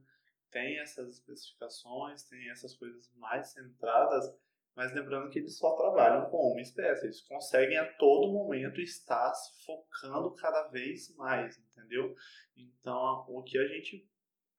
tem 0.53 0.79
essas 0.79 1.09
especificações, 1.09 2.23
tem 2.23 2.49
essas 2.49 2.73
coisas 2.77 3.11
mais 3.15 3.51
centradas 3.51 4.33
mas 4.75 4.93
lembrando 4.93 5.29
que 5.29 5.39
eles 5.39 5.57
só 5.57 5.75
trabalham 5.75 6.29
com 6.29 6.51
uma 6.51 6.61
espécie, 6.61 7.05
eles 7.05 7.21
conseguem 7.21 7.77
a 7.77 7.93
todo 7.93 8.31
momento 8.31 8.81
estar 8.81 9.31
se 9.33 9.63
focando 9.65 10.33
cada 10.33 10.67
vez 10.69 11.15
mais, 11.15 11.57
entendeu? 11.59 12.15
Então, 12.57 13.25
o 13.27 13.43
que 13.43 13.57
a 13.57 13.67
gente 13.67 14.07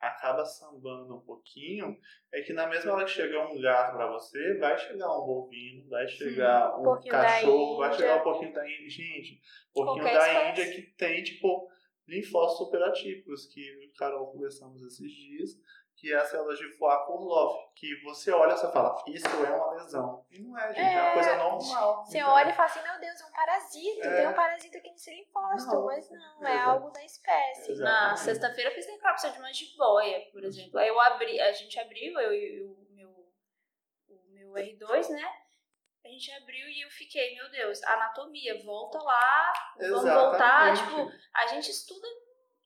acaba 0.01 0.45
sambando 0.45 1.16
um 1.16 1.20
pouquinho 1.20 1.99
é 2.32 2.42
que 2.42 2.53
na 2.53 2.68
mesma 2.68 2.92
hora 2.92 3.05
que 3.07 3.11
chegar 3.11 3.49
um 3.49 3.61
gato 3.61 3.97
para 3.97 4.12
você, 4.12 4.57
vai 4.59 4.78
chegar 4.78 5.18
um 5.18 5.26
bovino, 5.26 5.88
vai 5.88 6.07
chegar 6.07 6.78
um, 6.78 6.92
um 6.92 7.01
cachorro, 7.01 7.78
vai 7.78 7.92
chegar 7.95 8.20
um 8.20 8.22
pouquinho 8.22 8.53
da 8.53 8.70
Índia. 8.70 8.90
Gente, 8.90 9.40
um 9.70 9.84
pouquinho 9.84 10.05
Qualquer 10.05 10.18
da 10.18 10.28
espécie. 10.28 10.51
Índia 10.51 10.74
que 10.76 10.82
tem, 10.97 11.24
tipo, 11.24 11.68
linfócitos 12.07 12.66
superatípicos, 12.66 13.47
que 13.47 13.88
o 13.88 13.99
Carol 13.99 14.30
conversamos 14.30 14.80
esses 14.82 15.11
dias 15.11 15.59
que 16.05 16.12
é 16.12 16.16
a 16.16 16.26
célula 16.26 16.55
de 16.55 16.68
Foix-Kurloff, 16.76 17.72
que 17.74 17.98
você 18.02 18.30
olha 18.30 18.52
e 18.52 18.59
você 18.59 18.70
fala, 18.70 19.02
isso 19.07 19.26
é 19.26 19.50
uma 19.57 19.72
lesão. 19.72 20.26
E 20.30 20.38
não 20.38 20.59
é, 20.59 20.68
gente, 20.68 20.80
é, 20.80 20.94
é 20.96 21.02
uma 21.02 21.12
coisa 21.14 21.36
normal. 21.36 22.05
Você 22.05 22.22
olha 22.22 22.50
e 22.50 22.52
fala 22.52 22.68
assim, 22.68 22.82
meu 22.82 23.00
Deus, 23.00 23.20
é 23.22 23.24
um 23.24 23.32
parasita, 23.32 24.07
é. 24.07 24.16
tem 24.16 24.28
um 24.28 24.34
parasita 24.34 24.76
aqui 24.76 24.90
nesse 24.90 25.11
linfócito, 25.14 25.82
mas 25.86 26.11
não, 26.11 26.46
é 26.46 26.59
algo 26.59 26.90
da 26.90 27.02
espécie. 27.02 27.72
Exatamente. 27.72 28.11
Na 28.11 28.16
sexta-feira 28.16 28.68
eu 28.68 28.74
fiz 28.74 28.86
necrópsia 28.86 29.30
de 29.30 29.40
manjiboia, 29.40 30.30
por 30.30 30.44
exemplo. 30.44 30.78
Aí 30.78 30.88
eu 30.88 31.00
abri, 31.00 31.40
a 31.40 31.52
gente 31.52 31.80
abriu, 31.80 32.20
eu 32.20 32.34
e 32.34 32.62
o 32.64 32.86
meu, 32.90 33.09
o 34.11 34.30
meu 34.30 34.52
R2, 34.52 35.09
né? 35.09 35.26
A 36.05 36.09
gente 36.11 36.30
abriu 36.32 36.68
e 36.68 36.84
eu 36.84 36.90
fiquei, 36.90 37.34
meu 37.34 37.50
Deus, 37.50 37.82
anatomia, 37.82 38.62
volta 38.62 38.98
lá, 38.98 39.52
vamos 39.78 40.05
Exatamente. 40.05 40.20
voltar. 40.20 40.76
Tipo, 40.76 41.12
a 41.32 41.46
gente 41.46 41.70
estuda 41.70 42.07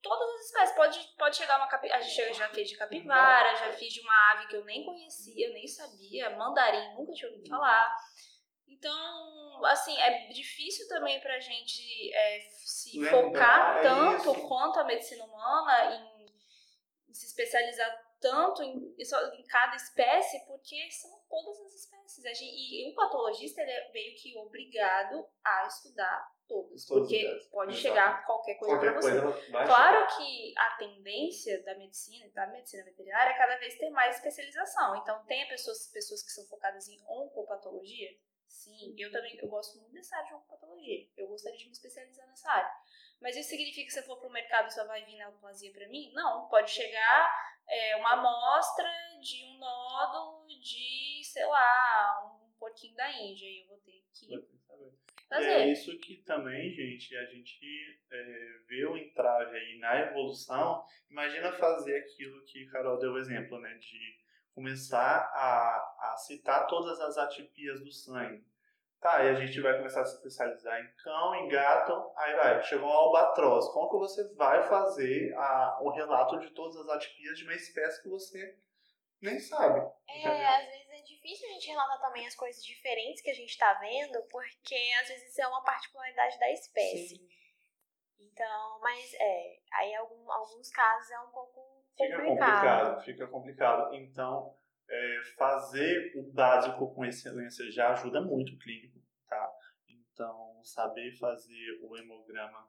todas 0.03 0.29
as 0.35 0.47
espécies. 0.47 0.77
Pode, 0.77 1.15
pode 1.19 1.37
chegar 1.37 1.57
uma 1.57 1.69
capivara. 1.69 2.01
A 2.01 2.03
gente 2.03 2.35
já 2.35 2.49
fez 2.49 2.69
de 2.69 2.77
capivara, 2.77 3.57
já 3.57 3.73
fiz 3.73 3.93
de 3.93 4.01
uma 4.01 4.33
ave 4.33 4.47
que 4.49 4.57
eu 4.57 4.65
nem 4.65 4.85
conhecia, 4.85 5.51
nem 5.53 5.67
sabia. 5.67 6.31
Mandarim, 6.37 6.95
nunca 6.95 7.13
tinha 7.13 7.31
ouvido 7.31 7.49
falar. 7.49 7.95
Então, 8.67 9.65
assim, 9.65 9.97
é 9.99 10.29
difícil 10.29 10.87
também 10.89 11.21
pra 11.21 11.41
gente 11.41 12.15
é, 12.15 12.41
se 12.51 13.01
Lembra, 13.01 13.23
focar 13.23 13.79
é 13.79 13.83
tanto 13.83 14.31
isso. 14.33 14.47
quanto 14.47 14.79
a 14.79 14.85
medicina 14.85 15.25
humana 15.25 15.95
em, 15.97 16.27
em 17.09 17.15
se 17.15 17.27
especializar 17.27 18.08
tanto 18.21 18.63
em, 18.63 18.95
em, 18.99 19.43
cada 19.47 19.77
espécie, 19.77 20.45
porque 20.47 20.91
são 20.91 21.11
todas 21.29 21.61
as 21.61 21.75
espécies. 21.75 22.41
E, 22.41 22.91
o 22.91 22.95
patologista 22.95 23.63
ele 23.63 23.71
é 23.71 23.93
meio 23.93 24.17
que 24.17 24.37
obrigado 24.39 25.27
a 25.45 25.67
estudar 25.67 26.33
todas, 26.47 26.87
porque 26.87 27.49
pode 27.51 27.73
Exato. 27.73 27.83
chegar 27.83 28.27
qualquer 28.27 28.55
coisa 28.55 28.79
para 28.79 28.95
você. 28.95 29.21
Coisa 29.21 29.67
claro 29.67 30.17
que 30.17 30.55
a 30.57 30.77
tendência 30.79 31.63
da 31.63 31.77
medicina, 31.77 32.29
da 32.31 32.47
medicina 32.49 32.85
veterinária, 32.85 33.31
é 33.33 33.39
cada 33.39 33.57
vez 33.57 33.77
ter 33.77 33.91
mais 33.91 34.17
especialização. 34.17 34.97
Então, 34.97 35.25
tem 35.27 35.47
pessoas, 35.49 35.87
pessoas 35.93 36.23
que 36.23 36.31
são 36.31 36.45
focadas 36.47 36.89
em 36.89 36.99
oncopatologia? 37.07 38.17
Sim, 38.49 38.95
eu 38.99 39.13
também 39.13 39.39
eu 39.41 39.49
gosto 39.49 39.79
muito 39.79 39.93
dessa 39.93 40.17
área 40.17 40.29
de 40.29 40.35
oncopatologia. 40.35 41.09
Eu 41.17 41.29
gostaria 41.29 41.59
de 41.59 41.67
me 41.67 41.73
especializar 41.73 42.27
nessa 42.27 42.51
área. 42.51 42.71
Mas 43.21 43.37
isso 43.37 43.51
significa 43.51 43.87
que 43.87 43.93
se 43.93 44.01
eu 44.01 44.05
for 44.05 44.19
para 44.19 44.29
o 44.29 44.33
mercado 44.33 44.71
só 44.71 44.87
vai 44.87 45.05
vir 45.05 45.17
neoplasia 45.17 45.73
para 45.73 45.89
mim? 45.89 46.13
Não, 46.13 46.49
pode 46.49 46.71
chegar 46.71 47.31
é, 47.69 47.97
uma 47.97 48.13
amostra 48.13 48.89
de 49.21 49.45
um 49.45 49.59
nódulo 49.59 50.47
de, 50.47 51.23
sei 51.25 51.45
lá, 51.47 52.25
um 52.25 52.53
porquinho 52.59 52.95
da 52.95 53.11
Índia. 53.11 53.47
E 53.47 53.63
eu 53.63 53.69
vou 53.69 53.79
ter 53.79 54.03
que 54.13 54.59
fazer. 55.29 55.49
E 55.49 55.53
é 55.53 55.73
isso 55.73 55.99
que 55.99 56.23
também, 56.23 56.71
gente, 56.71 57.15
a 57.17 57.25
gente 57.27 58.01
é, 58.11 58.59
vê 58.67 58.87
o 58.87 58.97
entrave 58.97 59.57
aí 59.57 59.79
na 59.79 60.01
evolução. 60.01 60.85
Imagina 61.11 61.53
fazer 61.53 61.97
aquilo 61.99 62.45
que 62.45 62.67
Carol 62.67 62.99
deu 62.99 63.13
o 63.13 63.19
exemplo, 63.19 63.61
né? 63.61 63.75
De 63.75 64.17
começar 64.55 65.31
a, 65.35 66.13
a 66.13 66.17
citar 66.17 66.67
todas 66.67 66.99
as 67.01 67.19
atipias 67.19 67.81
do 67.81 67.93
sangue. 67.93 68.45
Tá, 69.01 69.23
e 69.23 69.29
a 69.29 69.35
gente 69.35 69.61
vai 69.61 69.77
começar 69.77 70.01
a 70.01 70.05
se 70.05 70.17
especializar 70.17 70.81
em 70.81 70.93
cão, 71.05 71.35
em 71.37 71.49
gato, 71.49 72.13
aí 72.17 72.35
vai, 72.35 72.63
chegou 72.65 72.89
um 72.89 72.93
albatroz. 72.93 73.69
Como 73.69 73.89
que 73.89 73.97
você 73.97 74.35
vai 74.35 74.61
fazer 74.65 75.33
a, 75.37 75.79
o 75.81 75.91
relato 75.91 76.41
de 76.41 76.51
todas 76.51 76.77
as 76.77 76.89
atipias 76.89 77.39
de 77.39 77.45
uma 77.45 77.55
espécie 77.55 78.03
que 78.03 78.09
você 78.09 78.59
nem 79.23 79.39
sabe? 79.39 79.81
É, 80.09 80.19
entendeu? 80.19 80.49
às 80.49 80.67
vezes 80.67 80.91
é 80.91 81.03
difícil 81.03 81.49
a 81.49 81.53
gente 81.53 81.69
relatar 81.69 82.01
também 82.01 82.27
as 82.27 82.35
coisas 82.35 82.65
diferentes 82.65 83.23
que 83.23 83.31
a 83.31 83.35
gente 83.35 83.51
está 83.51 83.73
vendo, 83.75 84.21
porque 84.31 84.77
às 85.01 85.09
vezes 85.09 85.39
é 85.39 85.47
uma 85.47 85.63
particularidade 85.63 86.39
da 86.39 86.51
espécie. 86.51 87.17
Sim. 87.17 87.29
Então, 88.19 88.81
mas 88.81 89.15
é, 89.15 89.59
aí 89.75 89.95
algum, 89.95 90.31
alguns 90.31 90.71
casos 90.71 91.11
é 91.11 91.21
um 91.21 91.31
pouco 91.31 91.85
fica 91.97 92.17
complicado. 92.17 93.05
Fica 93.05 93.27
complicado, 93.27 93.95
Então, 93.95 94.57
é, 94.89 95.23
fazer 95.37 96.13
o 96.17 96.23
básico 96.33 96.95
com 96.95 97.05
excelência 97.05 97.71
já 97.71 97.93
ajuda 97.93 98.21
muito 98.21 98.55
o 98.55 98.59
clínico, 98.59 99.01
tá? 99.29 99.53
Então, 99.89 100.61
saber 100.65 101.13
fazer 101.19 101.79
o 101.83 101.97
hemograma 101.97 102.69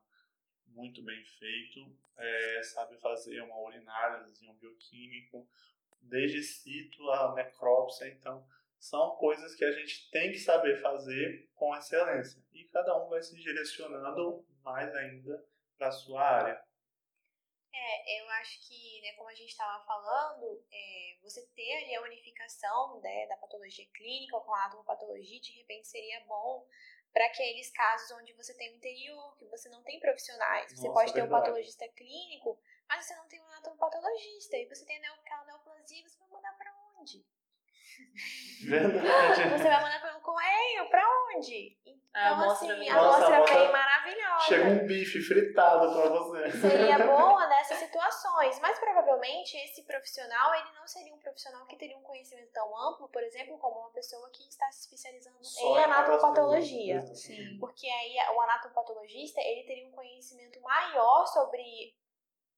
muito 0.67 1.03
bem 1.03 1.23
feito, 1.23 1.97
é, 2.17 2.63
saber 2.63 2.99
fazer 2.99 3.41
uma 3.41 3.59
urinálise, 3.61 4.47
um 4.47 4.53
bioquímico, 4.55 5.47
desde 6.01 6.41
cito 6.43 7.09
a 7.11 7.33
necrópsia, 7.35 8.07
então 8.07 8.45
são 8.77 9.15
coisas 9.17 9.55
que 9.55 9.65
a 9.65 9.71
gente 9.71 10.09
tem 10.09 10.31
que 10.31 10.39
saber 10.39 10.77
fazer 10.77 11.49
com 11.53 11.75
excelência 11.75 12.41
e 12.53 12.63
cada 12.65 12.97
um 13.03 13.09
vai 13.09 13.21
se 13.21 13.35
direcionando 13.35 14.45
mais 14.63 14.93
ainda 14.95 15.45
para 15.77 15.87
a 15.87 15.91
sua 15.91 16.21
área. 16.21 16.68
É, 17.91 18.21
eu 18.21 18.29
acho 18.29 18.67
que, 18.67 19.01
né, 19.01 19.13
como 19.13 19.29
a 19.29 19.33
gente 19.33 19.49
estava 19.49 19.83
falando, 19.83 20.63
é, 20.71 21.17
você 21.23 21.45
ter 21.55 21.83
ali 21.83 21.95
a 21.95 22.01
unificação 22.03 22.99
né, 23.01 23.25
da 23.27 23.37
patologia 23.37 23.85
clínica 23.95 24.39
com 24.39 24.53
a 24.53 24.65
atomopatologia, 24.65 25.41
de 25.41 25.51
repente 25.53 25.87
seria 25.87 26.19
bom 26.25 26.67
para 27.11 27.25
aqueles 27.25 27.71
casos 27.71 28.11
onde 28.11 28.33
você 28.33 28.53
tem 28.55 28.71
o 28.71 28.77
interior, 28.77 29.35
que 29.37 29.45
você 29.45 29.67
não 29.69 29.83
tem 29.83 29.99
profissionais. 29.99 30.71
Você 30.71 30.87
Nossa, 30.87 30.93
pode 30.93 31.13
ter 31.13 31.21
verdade. 31.21 31.33
um 31.33 31.39
patologista 31.39 31.87
clínico, 31.89 32.59
mas 32.87 33.05
você 33.05 33.15
não 33.15 33.27
tem 33.27 33.41
um 33.41 33.47
anatomopatologista. 33.47 34.55
E 34.57 34.67
você 34.67 34.85
tem 34.85 35.03
aquela 35.03 35.45
neoplasia, 35.45 36.07
você 36.07 36.19
vai 36.19 36.29
mandar 36.29 36.55
para 36.57 36.71
onde? 36.99 37.25
Verdade. 38.61 39.41
Você 39.49 39.63
vai 39.63 39.81
mandar 39.81 40.01
pelo 40.01 40.21
correio? 40.21 40.89
Pra 40.89 41.03
onde? 41.35 41.77
Então, 41.85 42.51
assim, 42.51 42.89
a 42.89 42.95
amostra 42.95 43.43
vem 43.45 43.71
maravilhosa. 43.71 44.45
Chega 44.47 44.69
um 44.69 44.87
bife 44.87 45.21
fritado 45.21 45.91
pra 45.91 46.09
você. 46.09 46.51
Seria 46.59 46.97
boa 46.99 47.47
nessas 47.47 47.78
situações, 47.89 48.59
mas 48.59 48.79
provavelmente 48.79 49.57
esse 49.57 49.83
profissional, 49.83 50.53
ele 50.53 50.71
não 50.73 50.87
seria 50.87 51.13
um 51.13 51.19
profissional 51.19 51.65
que 51.65 51.75
teria 51.75 51.97
um 51.97 52.03
conhecimento 52.03 52.51
tão 52.51 52.77
amplo, 52.77 53.09
por 53.09 53.23
exemplo, 53.23 53.57
como 53.57 53.79
uma 53.79 53.91
pessoa 53.91 54.29
que 54.29 54.47
está 54.47 54.71
se 54.71 54.81
especializando 54.81 55.43
Só 55.43 55.79
em 55.79 55.83
anatomopatologia. 55.83 57.01
Sim. 57.01 57.57
Porque 57.59 57.87
aí 57.87 58.15
o 58.35 58.41
anatomopatologista, 58.41 59.41
ele 59.41 59.65
teria 59.65 59.87
um 59.87 59.91
conhecimento 59.91 60.61
maior 60.61 61.25
sobre 61.25 61.97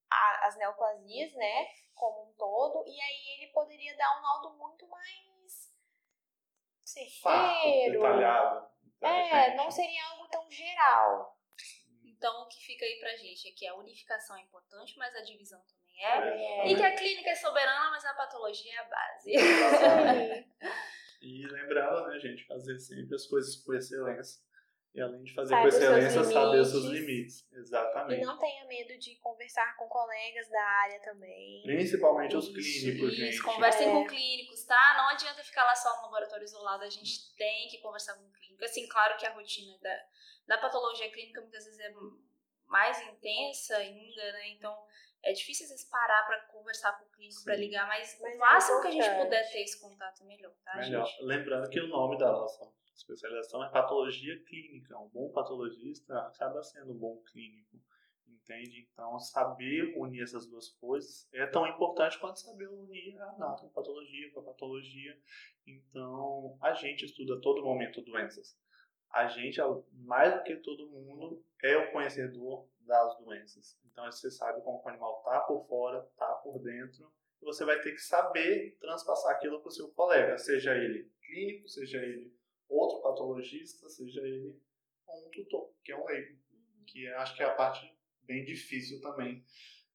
a, 0.09 0.47
as 0.47 0.57
neoplasias, 0.57 1.33
né, 1.33 1.67
como 1.95 2.29
um 2.29 2.33
todo, 2.33 2.83
e 2.85 3.01
aí 3.01 3.37
ele 3.37 3.51
poderia 3.53 3.95
dar 3.95 4.19
um 4.19 4.21
laudo 4.21 4.57
muito 4.57 4.87
mais 4.87 5.73
certeiro. 6.83 8.01
detalhado. 8.01 8.69
É, 9.01 9.55
não 9.55 9.71
seria 9.71 10.03
algo 10.11 10.27
tão 10.27 10.49
geral. 10.51 11.40
Então, 12.21 12.43
o 12.43 12.45
que 12.45 12.63
fica 12.63 12.85
aí 12.85 12.99
pra 12.99 13.17
gente 13.17 13.47
é 13.47 13.51
que 13.51 13.65
a 13.65 13.73
unificação 13.73 14.37
é 14.37 14.41
importante, 14.41 14.95
mas 14.95 15.15
a 15.15 15.21
divisão 15.21 15.59
também 15.61 16.05
é. 16.05 16.67
é. 16.67 16.71
E 16.71 16.75
que 16.75 16.83
a 16.83 16.95
clínica 16.95 17.31
é 17.31 17.35
soberana, 17.35 17.89
mas 17.89 18.05
a 18.05 18.13
patologia 18.13 18.71
é 18.71 18.77
a 18.77 18.83
base. 18.83 19.31
e 21.19 21.47
lembrando, 21.47 22.09
né, 22.09 22.19
gente, 22.19 22.45
fazer 22.45 22.77
sempre 22.77 23.15
as 23.15 23.25
coisas 23.25 23.55
por 23.55 23.75
excelência. 23.75 24.39
E 24.93 24.99
além 24.99 25.23
de 25.23 25.33
fazer 25.33 25.51
Sabe 25.55 25.61
com 25.61 25.67
excelência, 25.69 26.23
saber 26.25 26.59
os 26.59 26.69
seus 26.69 26.83
limites. 26.85 27.47
Exatamente. 27.53 28.21
E 28.21 28.25
não 28.25 28.37
tenha 28.37 28.65
medo 28.65 28.97
de 28.99 29.15
conversar 29.19 29.77
com 29.77 29.87
colegas 29.87 30.49
da 30.49 30.61
área 30.63 30.99
também. 31.01 31.61
Principalmente 31.63 32.35
os 32.35 32.49
clínicos, 32.49 33.13
Isso, 33.13 33.15
gente. 33.15 33.41
conversem 33.41 33.87
É. 33.87 33.91
com 33.91 34.05
clínicos, 34.05 34.65
tá? 34.65 34.95
Não 34.97 35.07
adianta 35.09 35.41
ficar 35.43 35.63
lá 35.63 35.73
só 35.75 35.95
no 35.97 36.03
laboratório 36.03 36.43
isolado, 36.43 36.83
a 36.83 36.89
gente 36.89 37.33
tem 37.37 37.69
que 37.69 37.77
conversar 37.79 38.15
com 38.15 38.25
o 38.25 38.31
clínico. 38.31 38.65
Assim, 38.65 38.85
claro 38.89 39.15
que 39.17 39.25
a 39.25 39.33
rotina 39.33 39.77
da, 39.81 39.97
da 40.47 40.57
patologia 40.57 41.09
clínica 41.09 41.39
muitas 41.39 41.63
vezes 41.63 41.79
é 41.79 41.93
mais 42.67 43.01
intensa 43.07 43.77
ainda, 43.77 44.31
né? 44.33 44.49
Então 44.49 44.77
é 45.23 45.31
difícil 45.31 45.65
às 45.65 45.69
vezes 45.71 45.89
parar 45.89 46.25
pra 46.25 46.37
conversar 46.51 46.91
com 46.99 47.05
o 47.05 47.09
clínico, 47.11 47.43
pra 47.45 47.55
Sim. 47.55 47.61
ligar, 47.61 47.87
mas, 47.87 48.17
Mas 48.19 48.33
o 48.33 48.35
é 48.35 48.37
máximo 48.37 48.81
que 48.81 48.87
a 48.87 48.91
gente 48.91 49.09
puder 49.23 49.51
ter 49.51 49.61
esse 49.61 49.79
contato 49.79 50.25
melhor, 50.25 50.51
tá, 50.65 50.75
Melhor. 50.77 51.05
gente? 51.05 51.23
Lembrando 51.23 51.69
que 51.69 51.79
o 51.79 51.87
nome 51.87 52.17
da 52.17 52.29
nossa 52.29 52.69
especialização 53.01 53.63
é 53.63 53.69
patologia 53.69 54.41
clínica. 54.43 54.97
Um 54.97 55.09
bom 55.09 55.31
patologista 55.31 56.17
acaba 56.19 56.63
sendo 56.63 56.93
um 56.93 56.97
bom 56.97 57.21
clínico. 57.31 57.77
Entende? 58.27 58.87
Então, 58.91 59.19
saber 59.19 59.93
unir 59.97 60.23
essas 60.23 60.47
duas 60.47 60.69
coisas 60.69 61.27
é 61.33 61.45
tão 61.45 61.67
importante 61.67 62.19
quanto 62.19 62.39
saber 62.39 62.67
unir 62.67 63.17
a 63.19 63.29
anatompatologia 63.31 64.31
com 64.31 64.39
a 64.39 64.43
patologia. 64.43 65.17
Então, 65.65 66.57
a 66.61 66.73
gente 66.73 67.05
estuda 67.05 67.35
a 67.35 67.39
todo 67.39 67.63
momento 67.63 68.01
doenças. 68.01 68.57
A 69.11 69.27
gente, 69.27 69.59
mais 69.93 70.33
do 70.33 70.43
que 70.43 70.55
todo 70.57 70.89
mundo, 70.89 71.43
é 71.61 71.77
o 71.77 71.91
conhecedor 71.91 72.67
das 72.79 73.17
doenças. 73.19 73.77
Então, 73.85 74.05
você 74.05 74.31
sabe 74.31 74.61
como 74.63 74.81
o 74.83 74.89
animal 74.89 75.19
está 75.19 75.41
por 75.41 75.67
fora, 75.67 75.99
está 75.99 76.33
por 76.35 76.59
dentro, 76.59 77.11
você 77.41 77.65
vai 77.65 77.79
ter 77.81 77.91
que 77.91 78.01
saber 78.01 78.77
transpassar 78.79 79.33
aquilo 79.35 79.59
para 79.59 79.69
o 79.69 79.71
seu 79.71 79.89
colega, 79.89 80.37
seja 80.37 80.75
ele 80.75 81.11
clínico, 81.21 81.67
seja 81.67 81.97
ele 81.97 82.33
outro 82.75 83.01
patologista, 83.01 83.89
seja 83.89 84.21
ele 84.21 84.59
um 85.07 85.29
tutor, 85.29 85.73
que 85.83 85.91
é 85.91 85.97
um 85.97 86.05
leigo, 86.05 86.39
que 86.87 87.03
eu 87.03 87.19
acho 87.19 87.35
que 87.35 87.43
é 87.43 87.45
a 87.45 87.55
parte 87.55 87.85
bem 88.23 88.43
difícil 88.45 89.01
também. 89.01 89.45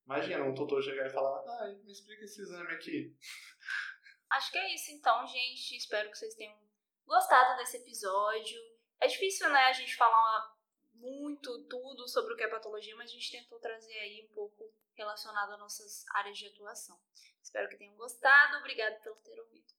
Imagina 0.05 0.45
um 0.45 0.55
tutor 0.55 0.83
chegar 0.83 1.07
e 1.07 1.11
falar, 1.11 1.41
ah, 1.41 1.75
me 1.85 1.91
explica 1.91 2.25
esse 2.25 2.41
exame 2.41 2.73
aqui. 2.73 3.17
Acho 4.31 4.53
que 4.53 4.59
é 4.59 4.75
isso 4.75 4.91
então, 4.93 5.27
gente. 5.27 5.77
Espero 5.77 6.11
que 6.11 6.19
vocês 6.19 6.35
tenham 6.35 6.57
gostado 7.05 7.57
desse 7.57 7.79
episódio. 7.79 8.59
É 9.01 9.07
difícil, 9.07 9.49
né, 9.51 9.61
a 9.61 9.73
gente 9.73 9.97
falar 9.97 10.57
muito, 10.95 11.65
tudo 11.69 12.09
sobre 12.09 12.35
o 12.35 12.37
que 12.37 12.45
é 12.45 12.49
patologia, 12.49 12.97
mas 12.97 13.11
a 13.11 13.15
gente 13.15 13.31
tentou 13.31 13.59
trazer 13.59 13.99
aí 13.99 14.29
um 14.29 14.35
pouco 14.35 14.73
relacionado 14.95 15.53
às 15.53 15.59
nossas 15.59 16.05
áreas 16.15 16.37
de 16.39 16.47
atuação. 16.47 16.99
Espero 17.43 17.69
que 17.69 17.77
tenham 17.77 17.97
gostado. 17.97 18.59
Obrigada 18.59 18.97
por 19.01 19.17
ter 19.23 19.39
ouvido. 19.41 19.73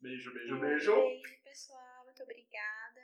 Beijo, 0.00 0.32
beijo, 0.32 0.60
beijo. 0.60 0.94
Beijo, 0.94 1.42
pessoal. 1.44 1.89
Muito 2.20 2.22
obrigada. 2.22 3.00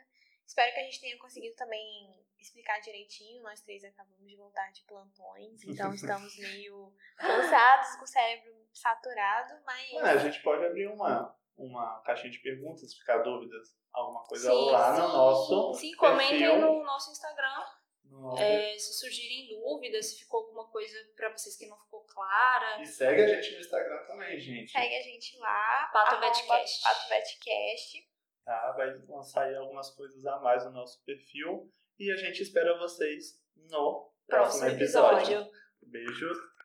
Espero 0.46 0.72
que 0.74 0.80
a 0.80 0.84
gente 0.84 1.00
tenha 1.00 1.18
conseguido 1.18 1.56
também 1.56 2.24
explicar 2.38 2.78
direitinho. 2.80 3.42
Nós 3.42 3.62
três 3.62 3.82
acabamos 3.82 4.28
de 4.28 4.36
voltar 4.36 4.70
de 4.72 4.84
plantões, 4.84 5.64
então 5.64 5.92
estamos 5.94 6.36
meio 6.38 6.94
cansados, 7.16 7.96
com 7.96 8.04
o 8.04 8.06
cérebro 8.06 8.54
saturado, 8.72 9.54
mas. 9.64 9.96
A 9.96 10.16
gente 10.18 10.42
pode 10.42 10.64
abrir 10.64 10.86
uma, 10.88 11.34
uma 11.56 12.02
caixinha 12.02 12.30
de 12.30 12.38
perguntas, 12.40 12.94
ficar 12.94 13.18
dúvidas, 13.18 13.76
alguma 13.92 14.22
coisa 14.24 14.50
Sim, 14.50 14.70
lá 14.70 14.94
sim. 14.94 15.00
no 15.00 15.08
nosso 15.08 15.74
Sim, 15.74 15.96
comentem 15.96 16.60
no 16.60 16.84
nosso 16.84 17.10
Instagram 17.10 17.64
é, 18.38 18.78
se 18.78 18.94
surgirem 18.94 19.48
dúvidas, 19.48 20.06
se 20.06 20.18
ficou 20.20 20.40
alguma 20.40 20.68
coisa 20.68 20.96
pra 21.16 21.30
vocês 21.30 21.56
que 21.56 21.66
não 21.66 21.76
ficou 21.78 22.04
clara. 22.04 22.80
E 22.80 22.86
segue 22.86 23.22
a 23.22 23.28
gente 23.28 23.54
no 23.54 23.60
Instagram 23.60 24.06
também, 24.06 24.38
gente. 24.38 24.70
Segue 24.70 24.96
a 24.96 25.02
gente 25.02 25.36
lá. 25.38 25.90
Pato 25.92 26.20
Vetcast. 26.20 26.82
Pato 26.82 27.08
Vetcast. 27.08 28.15
Tá? 28.46 28.72
Vai 28.76 28.94
lançar 29.08 29.42
aí 29.42 29.56
algumas 29.56 29.90
coisas 29.90 30.24
a 30.24 30.38
mais 30.38 30.64
no 30.64 30.70
nosso 30.70 31.02
perfil. 31.04 31.68
E 31.98 32.12
a 32.12 32.16
gente 32.16 32.42
espera 32.42 32.78
vocês 32.78 33.42
no 33.56 34.08
próximo, 34.26 34.60
Próximo 34.60 34.66
episódio. 34.68 35.18
episódio. 35.18 35.52
Beijo. 35.82 36.28
Tchau. 36.28 36.34
Tchau. 36.34 36.55